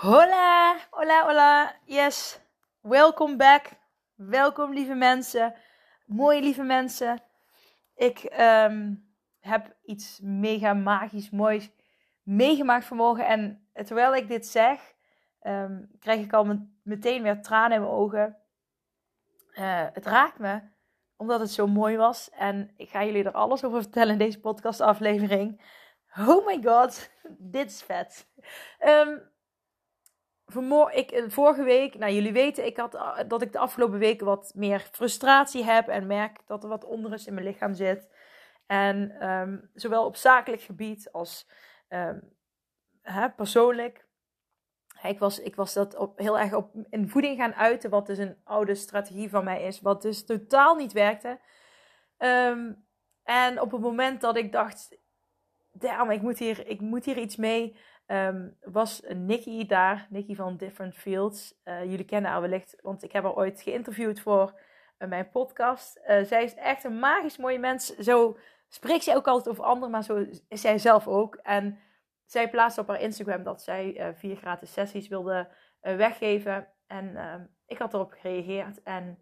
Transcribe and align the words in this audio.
Hola, 0.00 0.76
hola, 0.90 1.24
hola. 1.26 1.74
Yes, 1.84 2.38
welcome 2.80 3.36
back. 3.36 3.70
Welkom 4.14 4.72
lieve 4.72 4.94
mensen. 4.94 5.54
Mooie 6.06 6.40
lieve 6.40 6.62
mensen. 6.62 7.22
Ik 7.94 8.18
ehm, 8.18 8.94
heb 9.40 9.76
iets 9.82 10.20
mega 10.22 10.74
magisch 10.74 11.30
moois 11.30 11.70
meegemaakt 12.22 12.84
vanmorgen. 12.84 13.26
En 13.26 13.68
terwijl 13.72 14.14
ik 14.14 14.28
dit 14.28 14.46
zeg, 14.46 14.94
ehm, 15.40 15.82
krijg 15.98 16.20
ik 16.20 16.32
al 16.32 16.68
meteen 16.82 17.22
weer 17.22 17.42
tranen 17.42 17.76
in 17.76 17.82
mijn 17.82 17.94
ogen. 17.94 18.36
Uh, 19.52 19.86
het 19.92 20.06
raakt 20.06 20.38
me, 20.38 20.60
omdat 21.16 21.40
het 21.40 21.50
zo 21.50 21.66
mooi 21.66 21.96
was. 21.96 22.30
En 22.30 22.70
ik 22.76 22.90
ga 22.90 23.04
jullie 23.04 23.24
er 23.24 23.32
alles 23.32 23.64
over 23.64 23.82
vertellen 23.82 24.12
in 24.12 24.18
deze 24.18 24.40
podcastaflevering. 24.40 25.60
Oh 26.28 26.46
my 26.46 26.62
god, 26.62 27.10
dit 27.54 27.70
is 27.70 27.82
vet. 27.82 28.28
Um, 28.84 29.36
ik, 30.90 31.10
eh, 31.10 31.24
vorige 31.28 31.62
week, 31.62 31.98
nou 31.98 32.12
jullie 32.12 32.32
weten 32.32 32.66
ik 32.66 32.76
had, 32.76 32.94
eh, 32.94 33.18
dat 33.28 33.42
ik 33.42 33.52
de 33.52 33.58
afgelopen 33.58 33.98
weken 33.98 34.26
wat 34.26 34.52
meer 34.54 34.80
frustratie 34.80 35.64
heb 35.64 35.88
en 35.88 36.06
merk 36.06 36.46
dat 36.46 36.62
er 36.62 36.68
wat 36.68 36.84
onrust 36.84 37.26
in 37.26 37.34
mijn 37.34 37.46
lichaam 37.46 37.74
zit. 37.74 38.08
En 38.66 39.28
um, 39.30 39.70
zowel 39.74 40.04
op 40.04 40.16
zakelijk 40.16 40.62
gebied 40.62 41.12
als 41.12 41.50
um, 41.88 42.36
hè, 43.02 43.30
persoonlijk. 43.30 44.06
Ik 45.02 45.18
was, 45.18 45.38
ik 45.38 45.56
was 45.56 45.72
dat 45.72 45.96
op, 45.96 46.18
heel 46.18 46.38
erg 46.38 46.54
op, 46.54 46.74
in 46.90 47.08
voeding 47.08 47.38
gaan 47.38 47.54
uiten, 47.54 47.90
wat 47.90 48.06
dus 48.06 48.18
een 48.18 48.36
oude 48.44 48.74
strategie 48.74 49.30
van 49.30 49.44
mij 49.44 49.62
is, 49.62 49.80
wat 49.80 50.02
dus 50.02 50.24
totaal 50.24 50.74
niet 50.74 50.92
werkte. 50.92 51.40
Um, 52.18 52.86
en 53.22 53.60
op 53.60 53.70
het 53.70 53.80
moment 53.80 54.20
dat 54.20 54.36
ik 54.36 54.52
dacht, 54.52 54.98
damn, 55.72 56.10
ik 56.10 56.22
moet 56.22 56.38
hier, 56.38 56.66
ik 56.66 56.80
moet 56.80 57.04
hier 57.04 57.18
iets 57.18 57.36
mee, 57.36 57.76
um, 58.08 58.56
was 58.60 59.02
Nikki 59.08 59.66
daar, 59.66 60.06
Nikki 60.10 60.34
van 60.34 60.56
Different 60.56 60.94
Fields. 60.94 61.60
Uh, 61.64 61.84
jullie 61.84 62.04
kennen 62.04 62.30
haar 62.30 62.40
wellicht, 62.40 62.76
want 62.82 63.02
ik 63.02 63.12
heb 63.12 63.22
haar 63.22 63.34
ooit 63.34 63.60
geïnterviewd 63.60 64.20
voor 64.20 64.60
uh, 64.98 65.08
mijn 65.08 65.30
podcast. 65.30 66.00
Uh, 66.08 66.22
zij 66.22 66.44
is 66.44 66.54
echt 66.54 66.84
een 66.84 66.98
magisch 66.98 67.36
mooie 67.36 67.58
mens. 67.58 67.96
Zo 67.96 68.38
spreekt 68.68 69.04
zij 69.04 69.16
ook 69.16 69.26
altijd 69.26 69.48
over 69.48 69.64
anderen, 69.64 69.90
maar 69.90 70.04
zo 70.04 70.26
is 70.48 70.60
zij 70.60 70.78
zelf 70.78 71.08
ook. 71.08 71.34
En 71.34 71.78
zij 72.24 72.50
plaatste 72.50 72.80
op 72.80 72.88
haar 72.88 73.00
Instagram 73.00 73.42
dat 73.42 73.62
zij 73.62 74.14
vier 74.16 74.36
gratis 74.36 74.72
sessies 74.72 75.08
wilde 75.08 75.48
weggeven. 75.80 76.68
En 76.86 77.16
ehm, 77.16 77.44
ik 77.66 77.78
had 77.78 77.94
erop 77.94 78.12
gereageerd 78.12 78.82
en 78.82 79.18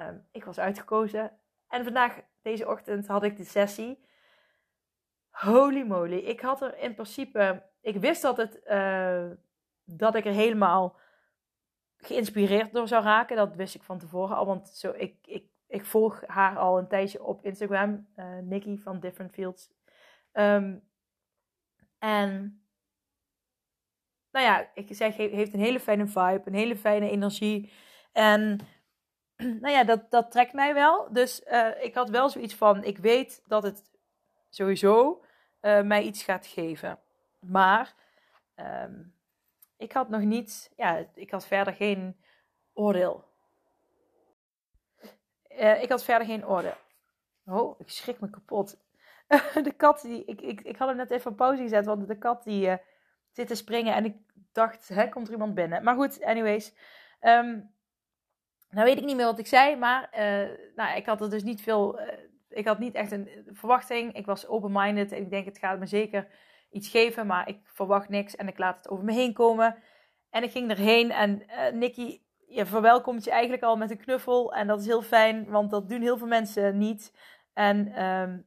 um, 0.00 0.26
ik 0.32 0.44
was 0.44 0.58
uitgekozen. 0.58 1.32
En 1.68 1.84
vandaag, 1.84 2.20
deze 2.42 2.68
ochtend, 2.68 3.06
had 3.06 3.22
ik 3.22 3.36
de 3.36 3.44
sessie. 3.44 4.06
Holy 5.40 5.82
moly. 5.82 6.16
Ik 6.16 6.40
had 6.40 6.62
er 6.62 6.78
in 6.78 6.94
principe 6.94 7.68
ik 7.80 7.96
wist 7.96 8.22
dat, 8.22 8.36
het, 8.36 8.60
uh, 8.66 9.30
dat 9.84 10.14
ik 10.14 10.24
er 10.24 10.32
helemaal 10.32 10.96
geïnspireerd 11.96 12.72
door 12.72 12.88
zou 12.88 13.04
raken. 13.04 13.36
Dat 13.36 13.54
wist 13.54 13.74
ik 13.74 13.82
van 13.82 13.98
tevoren 13.98 14.36
al. 14.36 14.46
Want 14.46 14.68
zo, 14.68 14.92
ik, 14.96 15.16
ik, 15.26 15.44
ik 15.66 15.84
volg 15.84 16.26
haar 16.26 16.58
al 16.58 16.78
een 16.78 16.88
tijdje 16.88 17.24
op 17.24 17.44
Instagram. 17.44 18.08
Uh, 18.16 18.38
Nikki 18.38 18.78
van 18.78 19.00
Different 19.00 19.32
Fields. 19.32 19.70
Um, 20.32 20.88
en 21.98 22.62
nou 24.30 24.46
ja, 24.46 24.70
ik 24.74 24.86
zeg, 24.90 25.16
heeft 25.16 25.54
een 25.54 25.60
hele 25.60 25.80
fijne 25.80 26.06
vibe. 26.06 26.42
Een 26.44 26.54
hele 26.54 26.76
fijne 26.76 27.10
energie. 27.10 27.72
En 28.12 28.60
nou 29.62 29.70
ja, 29.70 29.84
dat, 29.84 30.10
dat 30.10 30.30
trekt 30.30 30.52
mij 30.52 30.74
wel. 30.74 31.12
Dus 31.12 31.42
uh, 31.46 31.84
ik 31.84 31.94
had 31.94 32.10
wel 32.10 32.28
zoiets 32.28 32.54
van, 32.54 32.84
ik 32.84 32.98
weet 32.98 33.42
dat 33.46 33.62
het 33.62 33.90
sowieso 34.48 35.22
uh, 35.62 35.82
mij 35.82 36.02
iets 36.02 36.22
gaat 36.22 36.46
geven. 36.46 36.98
Maar 37.38 37.94
um, 38.56 39.14
ik 39.76 39.92
had 39.92 40.08
nog 40.08 40.20
niet, 40.20 40.72
ja, 40.76 41.06
ik 41.14 41.30
had 41.30 41.46
verder 41.46 41.74
geen 41.74 42.16
oordeel. 42.72 43.24
Uh, 45.48 45.82
ik 45.82 45.88
had 45.88 46.04
verder 46.04 46.26
geen 46.26 46.46
oordeel. 46.46 46.76
Oh, 47.46 47.80
ik 47.80 47.90
schrik 47.90 48.20
me 48.20 48.30
kapot. 48.30 48.76
de 49.62 49.72
kat, 49.76 50.00
die, 50.00 50.24
ik, 50.24 50.40
ik, 50.40 50.60
ik 50.60 50.76
had 50.76 50.88
hem 50.88 50.96
net 50.96 51.10
even 51.10 51.30
op 51.30 51.36
pauze 51.36 51.62
gezet, 51.62 51.86
want 51.86 52.08
de 52.08 52.18
kat 52.18 52.44
die 52.44 52.66
uh, 52.66 52.74
zit 53.30 53.46
te 53.46 53.54
springen 53.54 53.94
en 53.94 54.04
ik 54.04 54.16
dacht, 54.52 54.88
hè, 54.88 55.08
komt 55.08 55.26
er 55.26 55.32
iemand 55.32 55.54
binnen? 55.54 55.82
Maar 55.84 55.94
goed, 55.94 56.22
anyways. 56.22 56.74
Um, 57.20 57.76
nou 58.70 58.86
weet 58.86 58.98
ik 58.98 59.04
niet 59.04 59.16
meer 59.16 59.24
wat 59.24 59.38
ik 59.38 59.46
zei, 59.46 59.76
maar 59.76 60.08
nou, 60.74 60.96
ik 60.96 61.06
had 61.06 61.20
er 61.20 61.30
dus 61.30 61.42
niet 61.42 61.62
veel, 61.62 62.00
ik 62.58 62.66
had 62.66 62.78
niet 62.78 62.94
echt 62.94 63.12
een 63.12 63.28
verwachting. 63.52 64.12
Ik 64.14 64.26
was 64.26 64.46
open-minded 64.46 65.12
en 65.12 65.18
ik 65.18 65.30
denk, 65.30 65.44
het 65.44 65.58
gaat 65.58 65.78
me 65.78 65.86
zeker 65.86 66.28
iets 66.70 66.88
geven, 66.88 67.26
maar 67.26 67.48
ik 67.48 67.60
verwacht 67.64 68.08
niks 68.08 68.36
en 68.36 68.48
ik 68.48 68.58
laat 68.58 68.76
het 68.76 68.88
over 68.88 69.04
me 69.04 69.12
heen 69.12 69.32
komen. 69.32 69.76
En 70.30 70.42
ik 70.42 70.50
ging 70.50 70.70
erheen 70.70 71.10
en 71.10 71.42
uh, 71.42 71.72
Nicky 71.72 72.20
je 72.48 72.66
verwelkomt 72.66 73.24
je 73.24 73.30
eigenlijk 73.30 73.62
al 73.62 73.76
met 73.76 73.90
een 73.90 73.98
knuffel. 73.98 74.54
En 74.54 74.66
dat 74.66 74.80
is 74.80 74.86
heel 74.86 75.02
fijn, 75.02 75.50
want 75.50 75.70
dat 75.70 75.88
doen 75.88 76.00
heel 76.00 76.18
veel 76.18 76.26
mensen 76.26 76.78
niet. 76.78 77.12
En 77.52 78.04
um, 78.04 78.46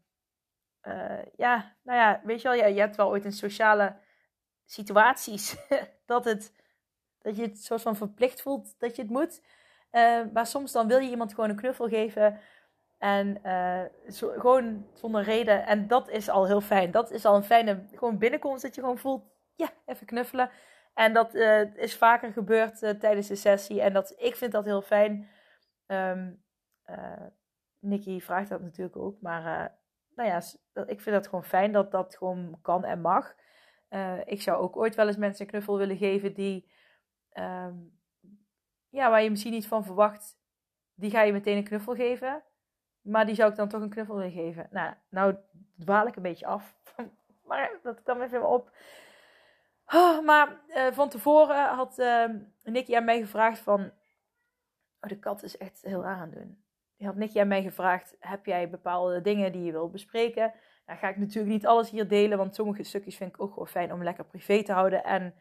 uh, 0.84 1.24
ja, 1.36 1.76
nou 1.84 2.00
ja, 2.00 2.22
weet 2.24 2.42
je 2.42 2.48
wel, 2.48 2.58
ja, 2.58 2.66
je 2.66 2.80
hebt 2.80 2.96
wel 2.96 3.10
ooit 3.10 3.26
in 3.26 3.32
sociale 3.32 3.96
situaties 4.66 5.56
dat, 6.06 6.26
het, 6.26 6.54
dat 7.22 7.36
je 7.36 7.42
het 7.42 7.64
soort 7.64 7.82
van 7.82 7.96
verplicht 7.96 8.42
voelt 8.42 8.80
dat 8.80 8.96
je 8.96 9.02
het 9.02 9.12
moet. 9.12 9.42
Uh, 9.92 10.22
maar 10.34 10.48
soms 10.48 10.72
dan 10.72 10.88
wil 10.88 11.00
je 11.00 11.10
iemand 11.10 11.34
gewoon 11.34 11.50
een 11.50 11.56
knuffel 11.56 11.88
geven. 11.88 12.40
En 13.02 13.40
uh, 13.46 14.12
zo, 14.12 14.32
gewoon 14.38 14.88
zonder 14.94 15.24
reden. 15.24 15.66
En 15.66 15.88
dat 15.88 16.10
is 16.10 16.30
al 16.30 16.48
heel 16.48 16.62
fijn. 16.62 16.92
Dat 16.92 17.12
is 17.12 17.26
al 17.26 17.36
een 17.36 17.44
fijne 17.44 17.86
gewoon 17.94 18.18
binnenkomst 18.18 18.62
dat 18.62 18.76
je 18.76 18.82
gewoon 18.82 18.98
voelt, 18.98 19.24
ja, 19.56 19.70
even 19.86 20.06
knuffelen. 20.06 20.50
En 20.94 21.14
dat 21.14 21.36
uh, 21.36 21.76
is 21.76 21.98
vaker 21.98 22.32
gebeurd 22.32 22.82
uh, 22.82 22.90
tijdens 22.90 23.28
de 23.28 23.36
sessie. 23.36 23.82
En 23.82 23.94
dat, 23.94 24.14
ik 24.18 24.36
vind 24.36 24.52
dat 24.52 24.66
heel 24.66 24.82
fijn. 24.82 25.30
Um, 25.88 26.44
Nicky 27.80 28.20
vraagt 28.20 28.50
dat 28.50 28.62
natuurlijk 28.62 28.98
ook. 28.98 29.22
Maar 29.22 29.78
nou 30.16 30.30
ja, 30.30 30.42
ik 30.86 31.02
vind 31.02 31.16
dat 31.16 31.28
gewoon 31.28 31.44
fijn 31.44 31.72
dat 31.72 31.92
dat 31.92 32.18
gewoon 32.18 32.60
kan 32.62 32.86
en 32.86 33.02
mag. 33.02 33.36
ik 34.26 34.42
zou 34.42 34.62
ook 34.62 34.78
ooit 34.78 34.96
wel 34.96 35.08
eens 35.08 35.18
mensen 35.18 35.46
een 35.46 35.52
knuffel 35.52 35.78
willen 35.78 35.98
geven 35.98 36.34
die... 36.34 36.72
Um, 37.34 38.00
ja, 38.90 39.10
waar 39.10 39.24
je 39.24 39.30
misschien 39.30 39.52
niet 39.52 39.68
van 39.68 39.84
verwacht. 39.84 40.38
Die 40.94 41.12
ga 41.12 41.22
je 41.22 41.32
meteen 41.32 41.58
een 41.58 41.64
knuffel 41.64 41.96
geven. 41.96 42.44
Maar 43.02 43.26
die 43.26 43.36
zou 43.36 43.50
ik 43.50 43.56
dan 43.56 43.70
toch 43.70 43.82
een 43.82 43.90
knuffel 43.90 44.16
willen 44.16 44.32
geven. 44.32 44.68
Nou, 44.72 44.94
nou 45.10 45.36
dwaal 45.80 46.08
ik 46.08 46.16
een 46.16 46.22
beetje 46.22 46.46
af. 46.46 46.76
maar 47.48 47.72
dat 47.84 48.04
kwam 48.04 48.22
even 48.22 48.48
op. 48.50 48.72
Oh, 49.86 50.26
maar 50.26 50.62
uh, 50.68 50.88
van 50.92 51.10
tevoren 51.10 51.68
had 51.68 52.00
uh, 52.00 52.26
Nicky 52.64 52.96
aan 52.96 53.06
mij 53.06 53.20
gevraagd 53.20 53.60
van... 53.60 53.92
Oh, 55.02 55.10
de 55.10 55.20
kat 55.20 55.44
is 55.44 55.58
echt 55.58 55.82
heel 55.82 56.02
raar 56.02 56.16
aan 56.16 56.30
het 56.30 56.34
doen. 56.34 56.64
Die 56.98 57.08
had 57.08 57.16
Nicky 57.16 57.40
aan 57.40 57.48
mij 57.48 57.62
gevraagd... 57.62 58.16
Heb 58.20 58.46
jij 58.46 58.70
bepaalde 58.70 59.22
dingen 59.22 59.52
die 59.52 59.64
je 59.64 59.72
wilt 59.72 59.92
bespreken? 59.92 60.54
Nou 60.86 61.00
ga 61.00 61.10
ik 61.10 61.18
natuurlijk 61.18 61.54
niet 61.54 61.66
alles 61.66 61.90
hier 61.90 62.08
delen. 62.08 62.38
Want 62.38 62.56
sommige 62.56 62.84
stukjes 62.84 63.16
vind 63.16 63.34
ik 63.34 63.42
ook 63.42 63.52
gewoon 63.52 63.68
fijn 63.68 63.94
om 63.94 64.04
lekker 64.04 64.26
privé 64.26 64.64
te 64.64 64.74
houden. 64.74 65.04
En 65.04 65.36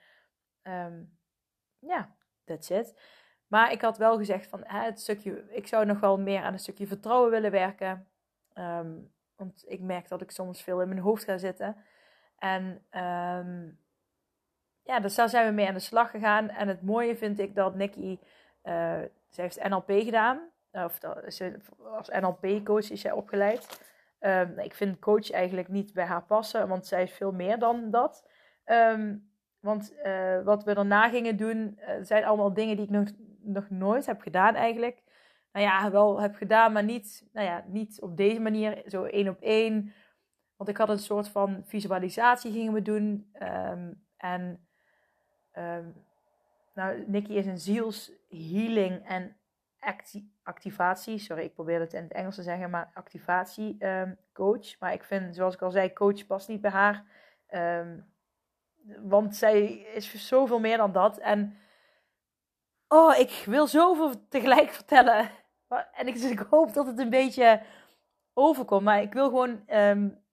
um, 0.63 1.19
ja, 1.79 2.15
that's 2.45 2.71
it. 2.71 2.95
Maar 3.51 3.73
ik 3.73 3.81
had 3.81 3.99
wel 3.99 4.17
gezegd 4.17 4.47
van 4.47 4.61
hè, 4.65 4.85
het 4.85 5.01
stukje, 5.01 5.45
ik 5.49 5.67
zou 5.67 5.87
nog 5.87 6.01
wel 6.01 6.19
meer 6.19 6.43
aan 6.43 6.53
een 6.53 6.59
stukje 6.59 6.87
vertrouwen 6.87 7.31
willen 7.31 7.51
werken. 7.51 8.07
Um, 8.55 9.13
want 9.37 9.65
ik 9.67 9.81
merk 9.81 10.09
dat 10.09 10.21
ik 10.21 10.31
soms 10.31 10.63
veel 10.63 10.81
in 10.81 10.89
mijn 10.89 11.01
hoofd 11.01 11.25
ga 11.25 11.39
zitten. 11.39 11.77
En 12.39 12.63
um, 12.91 13.79
ja, 14.83 15.01
dus 15.01 15.15
daar 15.15 15.29
zijn 15.29 15.47
we 15.47 15.53
mee 15.53 15.69
aan 15.69 15.75
de 15.75 15.81
slag 15.81 16.11
gegaan. 16.11 16.49
En 16.49 16.69
het 16.69 16.83
mooie 16.83 17.17
vind 17.17 17.39
ik 17.39 17.55
dat 17.55 17.75
Nikki, 17.75 18.19
uh, 18.65 18.99
ze 19.29 19.41
heeft 19.41 19.69
NLP 19.69 19.91
gedaan. 19.91 20.41
Of 20.73 20.99
ze, 21.29 21.57
als 21.85 22.09
NLP-coach 22.09 22.91
is 22.91 23.01
zij 23.01 23.13
opgeleid. 23.13 23.81
Um, 24.21 24.59
ik 24.59 24.75
vind 24.75 24.99
coach 24.99 25.31
eigenlijk 25.31 25.69
niet 25.69 25.93
bij 25.93 26.05
haar 26.05 26.23
passen, 26.23 26.69
want 26.69 26.87
zij 26.87 27.03
is 27.03 27.13
veel 27.13 27.33
meer 27.33 27.59
dan 27.59 27.91
dat. 27.91 28.29
Want 29.61 29.95
uh, 30.05 30.43
wat 30.43 30.65
we 30.65 30.75
daarna 30.75 31.09
gingen 31.09 31.37
doen, 31.37 31.79
uh, 31.81 31.95
zijn 32.03 32.25
allemaal 32.25 32.53
dingen 32.53 32.77
die 32.77 32.85
ik 32.85 32.91
nog 32.91 33.09
nog 33.43 33.71
nooit 33.71 34.07
heb 34.07 34.21
gedaan 34.21 34.55
eigenlijk. 34.55 35.03
nou 35.53 35.67
ja, 35.67 35.91
wel 35.91 36.21
heb 36.21 36.35
gedaan, 36.35 36.73
maar 36.73 36.85
niet, 36.85 37.29
nou 37.33 37.47
ja, 37.47 37.65
niet 37.67 38.01
op 38.01 38.17
deze 38.17 38.41
manier, 38.41 38.83
zo 38.87 39.05
één 39.05 39.29
op 39.29 39.41
één. 39.41 39.93
Want 40.57 40.71
ik 40.71 40.77
had 40.77 40.89
een 40.89 40.99
soort 40.99 41.29
van 41.29 41.63
visualisatie 41.65 42.53
gingen 42.53 42.73
we 42.73 42.83
doen. 42.83 43.29
Ehm, 43.33 43.93
en 44.17 44.67
um, 45.53 45.95
nou, 46.75 47.05
Nikki 47.07 47.37
is 47.37 47.47
een 47.47 47.59
zielshealing 47.59 49.07
en 49.07 49.37
acti 49.79 50.33
activatie. 50.43 51.19
Sorry, 51.19 51.43
ik 51.43 51.55
probeer 51.55 51.81
het 51.81 51.93
in 51.93 52.03
het 52.03 52.13
Engels 52.13 52.35
te 52.35 52.43
zeggen, 52.43 52.71
maar 52.71 52.91
activatie 52.95 53.87
um, 53.87 54.19
coach. 54.33 54.79
Maar 54.79 54.93
ik 54.93 55.05
vind, 55.05 55.35
zoals 55.35 55.55
ik 55.55 55.63
al 55.63 55.71
zei, 55.71 55.93
coach 55.93 56.27
past 56.27 56.49
niet 56.49 56.61
bij 56.61 56.71
haar. 56.71 57.05
want 59.03 59.37
zij 59.37 59.67
is 59.73 60.29
zoveel 60.29 60.61
meer 60.61 60.77
dan 60.77 60.93
dat. 60.93 61.19
En 61.19 61.57
oh, 62.91 63.19
ik 63.19 63.43
wil 63.47 63.67
zoveel 63.67 64.29
tegelijk 64.29 64.71
vertellen. 64.71 65.31
En 65.93 66.07
ik, 66.07 66.15
dus 66.15 66.31
ik 66.31 66.39
hoop 66.39 66.73
dat 66.73 66.87
het 66.87 66.99
een 66.99 67.11
beetje 67.11 67.63
overkomt. 68.33 68.85
Maar 68.85 69.03
ik 69.03 69.13
wil 69.13 69.29
gewoon. 69.29 69.63
Um, 69.69 70.29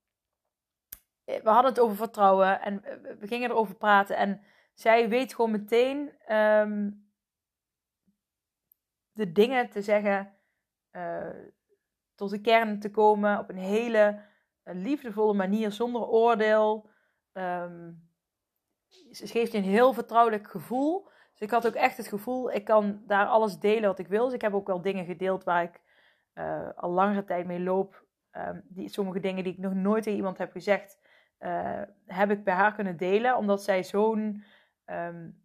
we 1.25 1.49
hadden 1.49 1.71
het 1.71 1.79
over 1.79 1.95
vertrouwen 1.95 2.61
en 2.61 2.81
we 3.19 3.27
gingen 3.27 3.49
erover 3.49 3.75
praten. 3.75 4.17
En 4.17 4.41
zij 4.73 5.09
weet 5.09 5.35
gewoon 5.35 5.51
meteen 5.51 6.33
um, 6.35 7.11
de 9.11 9.31
dingen 9.31 9.69
te 9.69 9.81
zeggen. 9.81 10.33
Uh, 10.91 11.29
tot 12.15 12.29
de 12.29 12.41
kern 12.41 12.79
te 12.79 12.91
komen 12.91 13.39
op 13.39 13.49
een 13.49 13.57
hele 13.57 14.21
uh, 14.63 14.73
liefdevolle 14.75 15.33
manier, 15.33 15.71
zonder 15.71 16.01
oordeel. 16.01 16.89
Um, 17.33 18.09
ze 19.11 19.27
geeft 19.27 19.51
je 19.51 19.57
een 19.57 19.63
heel 19.63 19.93
vertrouwelijk 19.93 20.47
gevoel. 20.47 21.09
Dus 21.37 21.47
ik 21.47 21.53
had 21.53 21.67
ook 21.67 21.73
echt 21.73 21.97
het 21.97 22.07
gevoel, 22.07 22.51
ik 22.51 22.63
kan 22.65 23.01
daar 23.05 23.25
alles 23.25 23.59
delen 23.59 23.89
wat 23.89 23.99
ik 23.99 24.07
wil. 24.07 24.25
Dus 24.25 24.33
ik 24.33 24.41
heb 24.41 24.53
ook 24.53 24.67
wel 24.67 24.81
dingen 24.81 25.05
gedeeld 25.05 25.43
waar 25.43 25.63
ik 25.63 25.81
uh, 26.33 26.69
al 26.75 26.89
langere 26.89 27.23
tijd 27.23 27.45
mee 27.45 27.59
loop. 27.59 28.05
Um, 28.31 28.63
die, 28.67 28.89
sommige 28.89 29.19
dingen 29.19 29.43
die 29.43 29.53
ik 29.53 29.59
nog 29.59 29.73
nooit 29.73 30.03
tegen 30.03 30.17
iemand 30.17 30.37
heb 30.37 30.51
gezegd, 30.51 30.99
uh, 31.39 31.81
heb 32.05 32.29
ik 32.29 32.43
bij 32.43 32.53
haar 32.53 32.73
kunnen 32.73 32.97
delen. 32.97 33.37
Omdat 33.37 33.63
zij 33.63 33.83
zo'n, 33.83 34.43
um, 34.85 35.43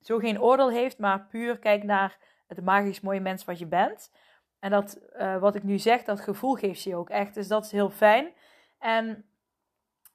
zo 0.00 0.18
geen 0.18 0.40
oordeel 0.40 0.70
heeft, 0.70 0.98
maar 0.98 1.26
puur 1.26 1.58
kijkt 1.58 1.84
naar 1.84 2.18
het 2.46 2.64
magisch 2.64 3.00
mooie 3.00 3.20
mens 3.20 3.44
wat 3.44 3.58
je 3.58 3.66
bent. 3.66 4.12
En 4.58 4.70
dat, 4.70 5.00
uh, 5.16 5.38
wat 5.38 5.54
ik 5.54 5.62
nu 5.62 5.78
zeg, 5.78 6.04
dat 6.04 6.20
gevoel 6.20 6.54
geeft 6.54 6.80
ze 6.80 6.96
ook 6.96 7.10
echt. 7.10 7.34
Dus 7.34 7.48
dat 7.48 7.64
is 7.64 7.72
heel 7.72 7.90
fijn. 7.90 8.32
En 8.78 9.24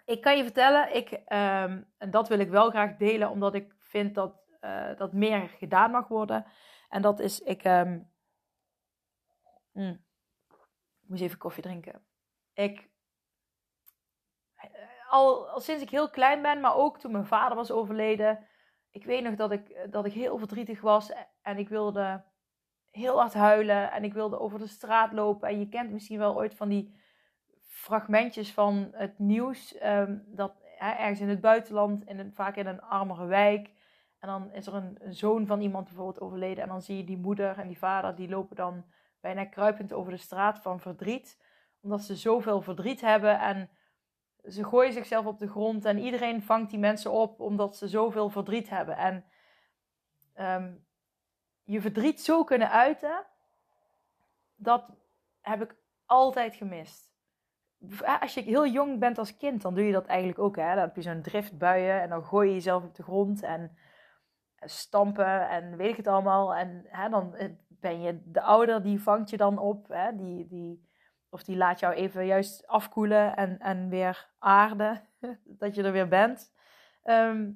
ik 0.05 0.21
kan 0.21 0.37
je 0.37 0.43
vertellen, 0.43 0.95
ik, 0.95 1.11
um, 1.11 1.85
en 1.97 2.11
dat 2.11 2.27
wil 2.27 2.39
ik 2.39 2.49
wel 2.49 2.69
graag 2.69 2.95
delen, 2.95 3.29
omdat 3.29 3.55
ik 3.55 3.73
vind 3.77 4.15
dat 4.15 4.42
uh, 4.63 4.97
dat 4.97 5.13
meer 5.13 5.49
gedaan 5.49 5.91
mag 5.91 6.07
worden. 6.07 6.45
En 6.89 7.01
dat 7.01 7.19
is, 7.19 7.39
ik, 7.39 7.65
um, 7.65 8.11
mm, 9.71 10.05
ik 11.01 11.09
moest 11.09 11.21
even 11.21 11.37
koffie 11.37 11.63
drinken. 11.63 12.05
Ik, 12.53 12.89
eh, 14.55 14.69
al, 15.09 15.49
al 15.49 15.59
sinds 15.59 15.83
ik 15.83 15.89
heel 15.89 16.09
klein 16.09 16.41
ben, 16.41 16.59
maar 16.59 16.75
ook 16.75 16.99
toen 16.99 17.11
mijn 17.11 17.25
vader 17.25 17.55
was 17.55 17.71
overleden. 17.71 18.47
Ik 18.91 19.05
weet 19.05 19.23
nog 19.23 19.35
dat 19.35 19.51
ik, 19.51 19.91
dat 19.91 20.05
ik 20.05 20.13
heel 20.13 20.37
verdrietig 20.37 20.81
was 20.81 21.11
en 21.41 21.57
ik 21.57 21.69
wilde 21.69 22.23
heel 22.89 23.19
hard 23.19 23.33
huilen 23.33 23.91
en 23.91 24.03
ik 24.03 24.13
wilde 24.13 24.39
over 24.39 24.59
de 24.59 24.67
straat 24.67 25.11
lopen. 25.11 25.49
En 25.49 25.59
je 25.59 25.69
kent 25.69 25.91
misschien 25.91 26.17
wel 26.17 26.35
ooit 26.35 26.55
van 26.55 26.69
die 26.69 27.01
fragmentjes 27.67 28.53
van 28.53 28.89
het 28.91 29.19
nieuws. 29.19 29.83
Um, 29.83 30.23
dat 30.27 30.55
hè, 30.77 30.91
ergens 30.91 31.19
in 31.19 31.29
het 31.29 31.41
buitenland, 31.41 32.05
in 32.05 32.31
vaak 32.33 32.55
in 32.55 32.67
een 32.67 32.81
armere 32.81 33.25
wijk, 33.25 33.69
en 34.23 34.29
dan 34.29 34.51
is 34.51 34.67
er 34.67 34.73
een, 34.73 34.97
zoon 35.09 35.45
van 35.45 35.61
iemand 35.61 35.85
bijvoorbeeld 35.85 36.21
overleden. 36.21 36.63
En 36.63 36.69
dan 36.69 36.81
zie 36.81 36.97
je 36.97 37.03
die 37.03 37.17
moeder 37.17 37.57
en 37.57 37.67
die 37.67 37.77
vader, 37.77 38.15
die 38.15 38.29
lopen 38.29 38.55
dan 38.55 38.85
bijna 39.21 39.45
kruipend 39.45 39.93
over 39.93 40.11
de 40.11 40.17
straat 40.17 40.59
van 40.59 40.79
verdriet. 40.79 41.41
Omdat 41.81 42.01
ze 42.01 42.15
zoveel 42.15 42.61
verdriet 42.61 43.01
hebben. 43.01 43.39
En 43.39 43.69
ze 44.43 44.63
gooien 44.63 44.93
zichzelf 44.93 45.25
op 45.25 45.39
de 45.39 45.47
grond. 45.47 45.85
En 45.85 45.97
iedereen 45.97 46.43
vangt 46.43 46.69
die 46.69 46.79
mensen 46.79 47.11
op 47.11 47.39
omdat 47.39 47.77
ze 47.77 47.87
zoveel 47.87 48.29
verdriet 48.29 48.69
hebben. 48.69 48.97
En 48.97 49.25
um, 50.39 50.85
je 51.63 51.81
verdriet 51.81 52.21
zo 52.21 52.43
kunnen 52.43 52.71
uiten, 52.71 53.25
dat 54.55 54.89
heb 55.41 55.61
ik 55.61 55.75
altijd 56.05 56.55
gemist. 56.55 57.13
Als 58.21 58.33
je 58.33 58.41
heel 58.41 58.67
jong 58.67 58.99
bent 58.99 59.17
als 59.17 59.37
kind, 59.37 59.61
dan 59.61 59.75
doe 59.75 59.85
je 59.85 59.91
dat 59.91 60.05
eigenlijk 60.05 60.39
ook. 60.39 60.55
Hè? 60.55 60.67
Dan 60.67 60.77
heb 60.77 60.95
je 60.95 61.01
zo'n 61.01 61.21
driftbuien 61.21 62.01
en 62.01 62.09
dan 62.09 62.23
gooi 62.23 62.47
je 62.47 62.53
jezelf 62.53 62.83
op 62.83 62.95
de 62.95 63.03
grond. 63.03 63.41
En 63.41 63.77
stampen 64.65 65.49
en 65.49 65.77
weet 65.77 65.89
ik 65.89 65.97
het 65.97 66.07
allemaal. 66.07 66.55
En 66.55 66.85
hè, 66.87 67.09
dan 67.09 67.35
eh, 67.35 67.49
ben 67.67 68.01
je 68.01 68.21
de 68.25 68.41
ouder, 68.41 68.83
die 68.83 69.01
vangt 69.01 69.29
je 69.29 69.37
dan 69.37 69.57
op. 69.57 69.87
Hè, 69.87 70.15
die, 70.15 70.47
die, 70.47 70.89
of 71.29 71.43
die 71.43 71.57
laat 71.57 71.79
jou 71.79 71.93
even 71.93 72.25
juist 72.25 72.67
afkoelen 72.67 73.35
en, 73.35 73.59
en 73.59 73.89
weer 73.89 74.29
aarden. 74.39 75.01
dat 75.43 75.75
je 75.75 75.83
er 75.83 75.91
weer 75.91 76.07
bent. 76.07 76.53
Ehm, 77.03 77.51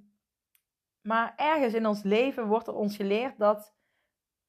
maar 1.02 1.34
ergens 1.36 1.74
in 1.74 1.88
ons 1.88 2.04
leven 2.04 2.48
wordt 2.48 2.68
er 2.68 2.76
ons 2.76 2.96
geleerd 2.96 3.38
dat 3.38 3.76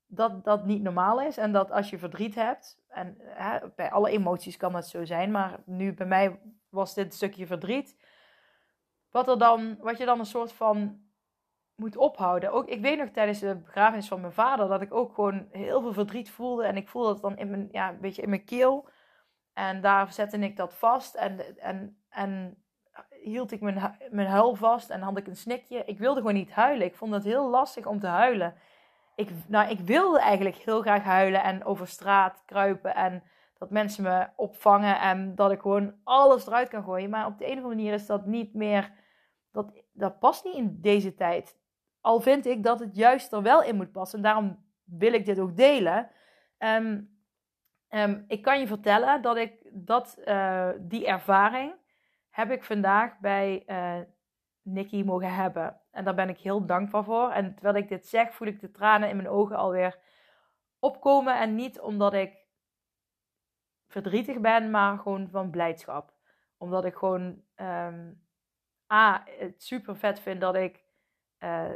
dat, 0.08 0.44
dat 0.44 0.64
niet 0.64 0.82
normaal 0.82 1.20
is. 1.20 1.36
En 1.36 1.52
dat 1.52 1.70
als 1.70 1.90
je 1.90 1.98
verdriet 1.98 2.34
hebt, 2.34 2.82
en 2.88 3.16
hè, 3.20 3.58
bij 3.76 3.90
alle 3.90 4.10
emoties 4.10 4.56
kan 4.56 4.72
dat 4.72 4.88
zo 4.88 5.04
zijn, 5.04 5.30
maar 5.30 5.60
nu 5.64 5.94
bij 5.94 6.06
mij 6.06 6.40
was 6.68 6.94
dit 6.94 7.14
stukje 7.14 7.46
verdriet. 7.46 7.96
Wat, 9.10 9.28
er 9.28 9.38
dan, 9.38 9.76
wat 9.80 9.98
je 9.98 10.04
dan 10.04 10.18
een 10.18 10.26
soort 10.26 10.52
van 10.52 11.00
moet 11.78 11.96
ophouden. 11.96 12.52
Ook, 12.52 12.66
ik 12.66 12.80
weet 12.80 12.98
nog 12.98 13.08
tijdens 13.08 13.38
de 13.38 13.56
begrafenis 13.56 14.08
van 14.08 14.20
mijn 14.20 14.32
vader 14.32 14.68
dat 14.68 14.82
ik 14.82 14.94
ook 14.94 15.14
gewoon 15.14 15.48
heel 15.50 15.80
veel 15.80 15.92
verdriet 15.92 16.30
voelde. 16.30 16.64
En 16.64 16.76
ik 16.76 16.88
voelde 16.88 17.08
het 17.08 17.20
dan 17.20 17.36
in 17.36 17.50
mijn, 17.50 17.68
ja, 17.70 17.88
een 17.88 18.00
beetje 18.00 18.22
in 18.22 18.28
mijn 18.28 18.44
keel. 18.44 18.88
En 19.52 19.80
daar 19.80 20.12
zette 20.12 20.38
ik 20.38 20.56
dat 20.56 20.74
vast. 20.74 21.14
En, 21.14 21.58
en, 21.58 22.02
en 22.08 22.62
hield 23.22 23.52
ik 23.52 23.60
mijn, 23.60 23.96
mijn 24.10 24.28
huil 24.28 24.54
vast 24.54 24.90
en 24.90 25.00
had 25.00 25.18
ik 25.18 25.26
een 25.26 25.36
snikje. 25.36 25.84
Ik 25.84 25.98
wilde 25.98 26.20
gewoon 26.20 26.34
niet 26.34 26.52
huilen. 26.52 26.86
Ik 26.86 26.96
vond 26.96 27.12
het 27.14 27.24
heel 27.24 27.50
lastig 27.50 27.86
om 27.86 28.00
te 28.00 28.06
huilen. 28.06 28.54
Ik, 29.14 29.30
nou, 29.46 29.70
ik 29.70 29.80
wilde 29.80 30.20
eigenlijk 30.20 30.56
heel 30.56 30.80
graag 30.80 31.02
huilen 31.02 31.42
en 31.42 31.64
over 31.64 31.88
straat 31.88 32.42
kruipen. 32.44 32.94
En 32.94 33.22
dat 33.58 33.70
mensen 33.70 34.02
me 34.02 34.28
opvangen 34.36 35.00
en 35.00 35.34
dat 35.34 35.50
ik 35.50 35.60
gewoon 35.60 35.94
alles 36.04 36.46
eruit 36.46 36.68
kan 36.68 36.84
gooien. 36.84 37.10
Maar 37.10 37.26
op 37.26 37.38
de 37.38 37.44
een 37.44 37.50
of 37.50 37.56
andere 37.56 37.74
manier 37.74 37.92
is 37.92 38.06
dat 38.06 38.26
niet 38.26 38.54
meer. 38.54 38.92
Dat, 39.52 39.72
dat 39.92 40.18
past 40.18 40.44
niet 40.44 40.54
in 40.54 40.78
deze 40.80 41.14
tijd. 41.14 41.57
Al 42.00 42.20
vind 42.20 42.46
ik 42.46 42.62
dat 42.62 42.80
het 42.80 42.96
juist 42.96 43.32
er 43.32 43.42
wel 43.42 43.62
in 43.62 43.76
moet 43.76 43.92
passen. 43.92 44.22
Daarom 44.22 44.66
wil 44.84 45.12
ik 45.12 45.24
dit 45.24 45.38
ook 45.38 45.56
delen. 45.56 46.10
Um, 46.58 47.16
um, 47.88 48.24
ik 48.28 48.42
kan 48.42 48.60
je 48.60 48.66
vertellen 48.66 49.22
dat 49.22 49.36
ik 49.36 49.70
dat, 49.72 50.18
uh, 50.24 50.70
die 50.80 51.06
ervaring 51.06 51.74
heb 52.30 52.50
ik 52.50 52.64
vandaag 52.64 53.18
bij 53.18 53.62
uh, 53.66 54.00
Nicky 54.62 55.02
mogen 55.02 55.34
hebben. 55.34 55.80
En 55.90 56.04
daar 56.04 56.14
ben 56.14 56.28
ik 56.28 56.38
heel 56.38 56.66
dankbaar 56.66 57.04
voor. 57.04 57.30
En 57.30 57.54
terwijl 57.54 57.76
ik 57.76 57.88
dit 57.88 58.06
zeg, 58.06 58.34
voel 58.34 58.48
ik 58.48 58.60
de 58.60 58.70
tranen 58.70 59.08
in 59.08 59.16
mijn 59.16 59.28
ogen 59.28 59.56
alweer 59.56 59.98
opkomen. 60.78 61.38
En 61.38 61.54
niet 61.54 61.80
omdat 61.80 62.14
ik 62.14 62.46
verdrietig 63.88 64.40
ben, 64.40 64.70
maar 64.70 64.98
gewoon 64.98 65.28
van 65.30 65.50
blijdschap. 65.50 66.12
Omdat 66.56 66.84
ik 66.84 66.94
gewoon 66.94 67.42
um, 67.56 68.26
A, 68.92 69.24
het 69.24 69.62
super 69.62 69.96
vet 69.96 70.20
vind 70.20 70.40
dat 70.40 70.54
ik 70.54 70.84
uh, 71.38 71.72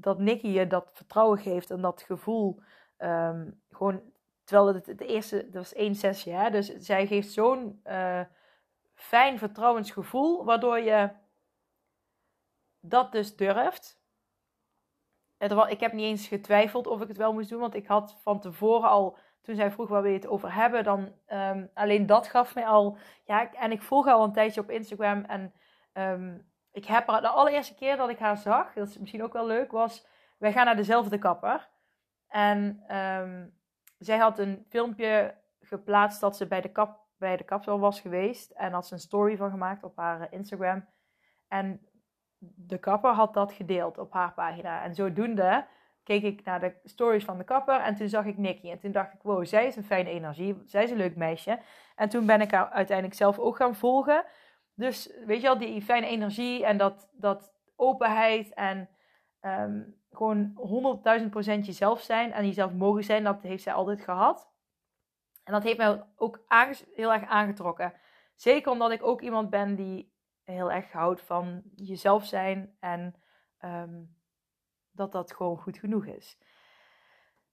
dat 0.00 0.18
Nicky 0.18 0.46
je 0.46 0.66
dat 0.66 0.90
vertrouwen 0.92 1.38
geeft 1.38 1.70
en 1.70 1.80
dat 1.80 2.02
gevoel. 2.02 2.60
Um, 2.98 3.62
gewoon, 3.70 4.00
terwijl 4.44 4.74
het 4.74 4.86
het 4.86 5.00
eerste, 5.00 5.42
dat 5.44 5.54
was 5.54 5.72
één 5.74 5.94
sessie, 5.94 6.32
hè? 6.32 6.50
dus 6.50 6.76
zij 6.76 7.06
geeft 7.06 7.32
zo'n 7.32 7.80
uh, 7.86 8.20
fijn 8.94 9.38
vertrouwensgevoel, 9.38 10.44
waardoor 10.44 10.78
je 10.78 11.10
dat 12.80 13.12
dus 13.12 13.36
durft. 13.36 14.00
Ik 15.68 15.80
heb 15.80 15.92
niet 15.92 16.04
eens 16.04 16.28
getwijfeld 16.28 16.86
of 16.86 17.00
ik 17.00 17.08
het 17.08 17.16
wel 17.16 17.32
moest 17.32 17.48
doen, 17.48 17.60
want 17.60 17.74
ik 17.74 17.86
had 17.86 18.16
van 18.20 18.40
tevoren 18.40 18.88
al, 18.88 19.18
toen 19.42 19.54
zij 19.54 19.70
vroeg 19.70 19.88
waar 19.88 20.02
we 20.02 20.08
het 20.08 20.26
over 20.26 20.54
hebben, 20.54 20.84
dan 20.84 21.12
um, 21.32 21.70
alleen 21.74 22.06
dat 22.06 22.26
gaf 22.26 22.54
mij 22.54 22.66
al, 22.66 22.98
ja, 23.24 23.52
en 23.52 23.72
ik 23.72 23.82
volg 23.82 24.06
al 24.06 24.24
een 24.24 24.32
tijdje 24.32 24.60
op 24.60 24.70
Instagram 24.70 25.24
en 25.24 25.52
um, 25.92 26.47
ik 26.72 26.84
heb 26.84 27.06
haar, 27.06 27.20
de 27.20 27.28
allereerste 27.28 27.74
keer 27.74 27.96
dat 27.96 28.08
ik 28.08 28.18
haar 28.18 28.36
zag, 28.36 28.72
dat 28.72 28.88
is 28.88 28.98
misschien 28.98 29.22
ook 29.22 29.32
wel 29.32 29.46
leuk, 29.46 29.70
was 29.70 30.06
wij 30.38 30.52
gaan 30.52 30.64
naar 30.64 30.76
dezelfde 30.76 31.18
kapper. 31.18 31.68
En 32.28 32.84
um, 32.96 33.58
zij 33.98 34.18
had 34.18 34.38
een 34.38 34.64
filmpje 34.68 35.34
geplaatst 35.60 36.20
dat 36.20 36.36
ze 36.36 36.46
bij 36.46 36.60
de, 36.60 36.72
kap, 36.72 37.00
bij 37.16 37.36
de 37.36 37.44
kapsel 37.44 37.78
was 37.78 38.00
geweest. 38.00 38.50
En 38.50 38.72
had 38.72 38.86
ze 38.86 38.94
een 38.94 39.00
story 39.00 39.36
van 39.36 39.50
gemaakt 39.50 39.84
op 39.84 39.96
haar 39.96 40.32
Instagram. 40.32 40.88
En 41.48 41.86
de 42.38 42.78
kapper 42.78 43.10
had 43.10 43.34
dat 43.34 43.52
gedeeld 43.52 43.98
op 43.98 44.12
haar 44.12 44.32
pagina. 44.32 44.82
En 44.82 44.94
zodoende 44.94 45.66
keek 46.02 46.22
ik 46.22 46.44
naar 46.44 46.60
de 46.60 46.74
stories 46.84 47.24
van 47.24 47.38
de 47.38 47.44
kapper 47.44 47.80
en 47.80 47.94
toen 47.94 48.08
zag 48.08 48.24
ik 48.24 48.38
Nicky. 48.38 48.70
En 48.70 48.78
toen 48.78 48.92
dacht 48.92 49.12
ik, 49.12 49.22
wow, 49.22 49.46
zij 49.46 49.66
is 49.66 49.76
een 49.76 49.84
fijne 49.84 50.10
energie. 50.10 50.62
Zij 50.66 50.82
is 50.82 50.90
een 50.90 50.96
leuk 50.96 51.16
meisje. 51.16 51.58
En 51.96 52.08
toen 52.08 52.26
ben 52.26 52.40
ik 52.40 52.50
haar 52.50 52.70
uiteindelijk 52.70 53.16
zelf 53.16 53.38
ook 53.38 53.56
gaan 53.56 53.74
volgen. 53.74 54.24
Dus 54.78 55.12
weet 55.24 55.40
je 55.40 55.46
wel, 55.46 55.58
die 55.58 55.82
fijne 55.82 56.06
energie 56.06 56.64
en 56.64 56.76
dat, 56.76 57.08
dat 57.12 57.52
openheid. 57.76 58.54
En 58.54 58.88
um, 59.40 60.00
gewoon 60.10 61.00
100.000 61.20 61.28
procent 61.30 61.66
jezelf 61.66 62.00
zijn 62.00 62.32
en 62.32 62.46
jezelf 62.46 62.72
mogen 62.72 63.04
zijn. 63.04 63.24
Dat 63.24 63.42
heeft 63.42 63.62
zij 63.62 63.72
altijd 63.72 64.00
gehad. 64.00 64.50
En 65.44 65.52
dat 65.52 65.62
heeft 65.62 65.78
mij 65.78 66.04
ook 66.16 66.44
heel 66.94 67.12
erg 67.12 67.24
aangetrokken. 67.24 67.92
Zeker 68.34 68.72
omdat 68.72 68.90
ik 68.90 69.02
ook 69.02 69.20
iemand 69.20 69.50
ben 69.50 69.74
die 69.74 70.12
heel 70.44 70.72
erg 70.72 70.92
houdt 70.92 71.20
van 71.20 71.62
jezelf 71.74 72.24
zijn 72.24 72.76
en 72.80 73.14
ehm, 73.58 74.02
dat 74.90 75.12
dat 75.12 75.32
gewoon 75.32 75.58
goed 75.58 75.78
genoeg 75.78 76.06
is. 76.06 76.38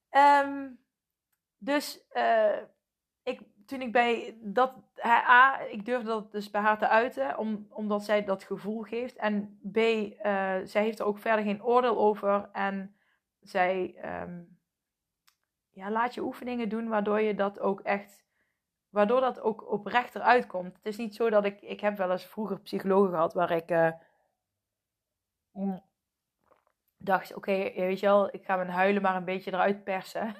Ehm, 0.10 0.67
dus 1.58 2.05
uh, 2.13 2.58
ik, 3.24 3.41
toen 3.65 3.81
ik 3.81 3.91
bij 3.91 4.38
dat, 4.41 4.74
A, 5.05 5.60
ik 5.60 5.86
durfde 5.86 6.07
dat 6.07 6.31
dus 6.31 6.50
bij 6.50 6.62
haar 6.62 6.77
te 6.77 6.88
uiten, 6.88 7.38
om, 7.38 7.67
omdat 7.69 8.03
zij 8.03 8.24
dat 8.24 8.43
gevoel 8.43 8.81
geeft. 8.81 9.15
En 9.15 9.60
B, 9.72 9.77
uh, 9.77 10.12
zij 10.63 10.84
heeft 10.84 11.00
er 11.00 11.05
ook 11.05 11.17
verder 11.17 11.45
geen 11.45 11.63
oordeel 11.63 11.98
over. 11.98 12.50
En 12.51 12.95
zij 13.41 13.95
um, 14.22 14.57
ja, 15.72 15.91
laat 15.91 16.13
je 16.13 16.24
oefeningen 16.24 16.69
doen 16.69 16.88
waardoor 16.88 17.22
je 17.22 17.36
dat 17.36 17.60
ook 17.60 17.81
echt 17.81 18.24
waardoor 18.89 19.22
dat 19.22 19.41
ook 19.41 19.72
oprecht 19.72 20.15
eruit 20.15 20.48
komt. 20.48 20.75
Het 20.75 20.86
is 20.86 20.98
niet 20.98 21.15
zo 21.15 21.29
dat 21.29 21.45
ik, 21.45 21.62
ik 21.62 21.79
heb 21.79 21.98
wel 21.98 22.12
eens 22.12 22.25
vroeger 22.25 22.60
psychologen 22.60 23.10
gehad 23.10 23.34
waar 23.34 23.51
ik 23.51 23.72
uh, 23.72 23.91
dacht, 26.98 27.36
oké, 27.36 27.72
weet 27.75 28.00
je 28.00 28.05
wel, 28.05 28.34
ik 28.34 28.45
ga 28.45 28.55
mijn 28.55 28.69
huilen 28.69 29.01
maar 29.01 29.15
een 29.15 29.25
beetje 29.25 29.51
eruit 29.53 29.84
persen. 29.84 30.36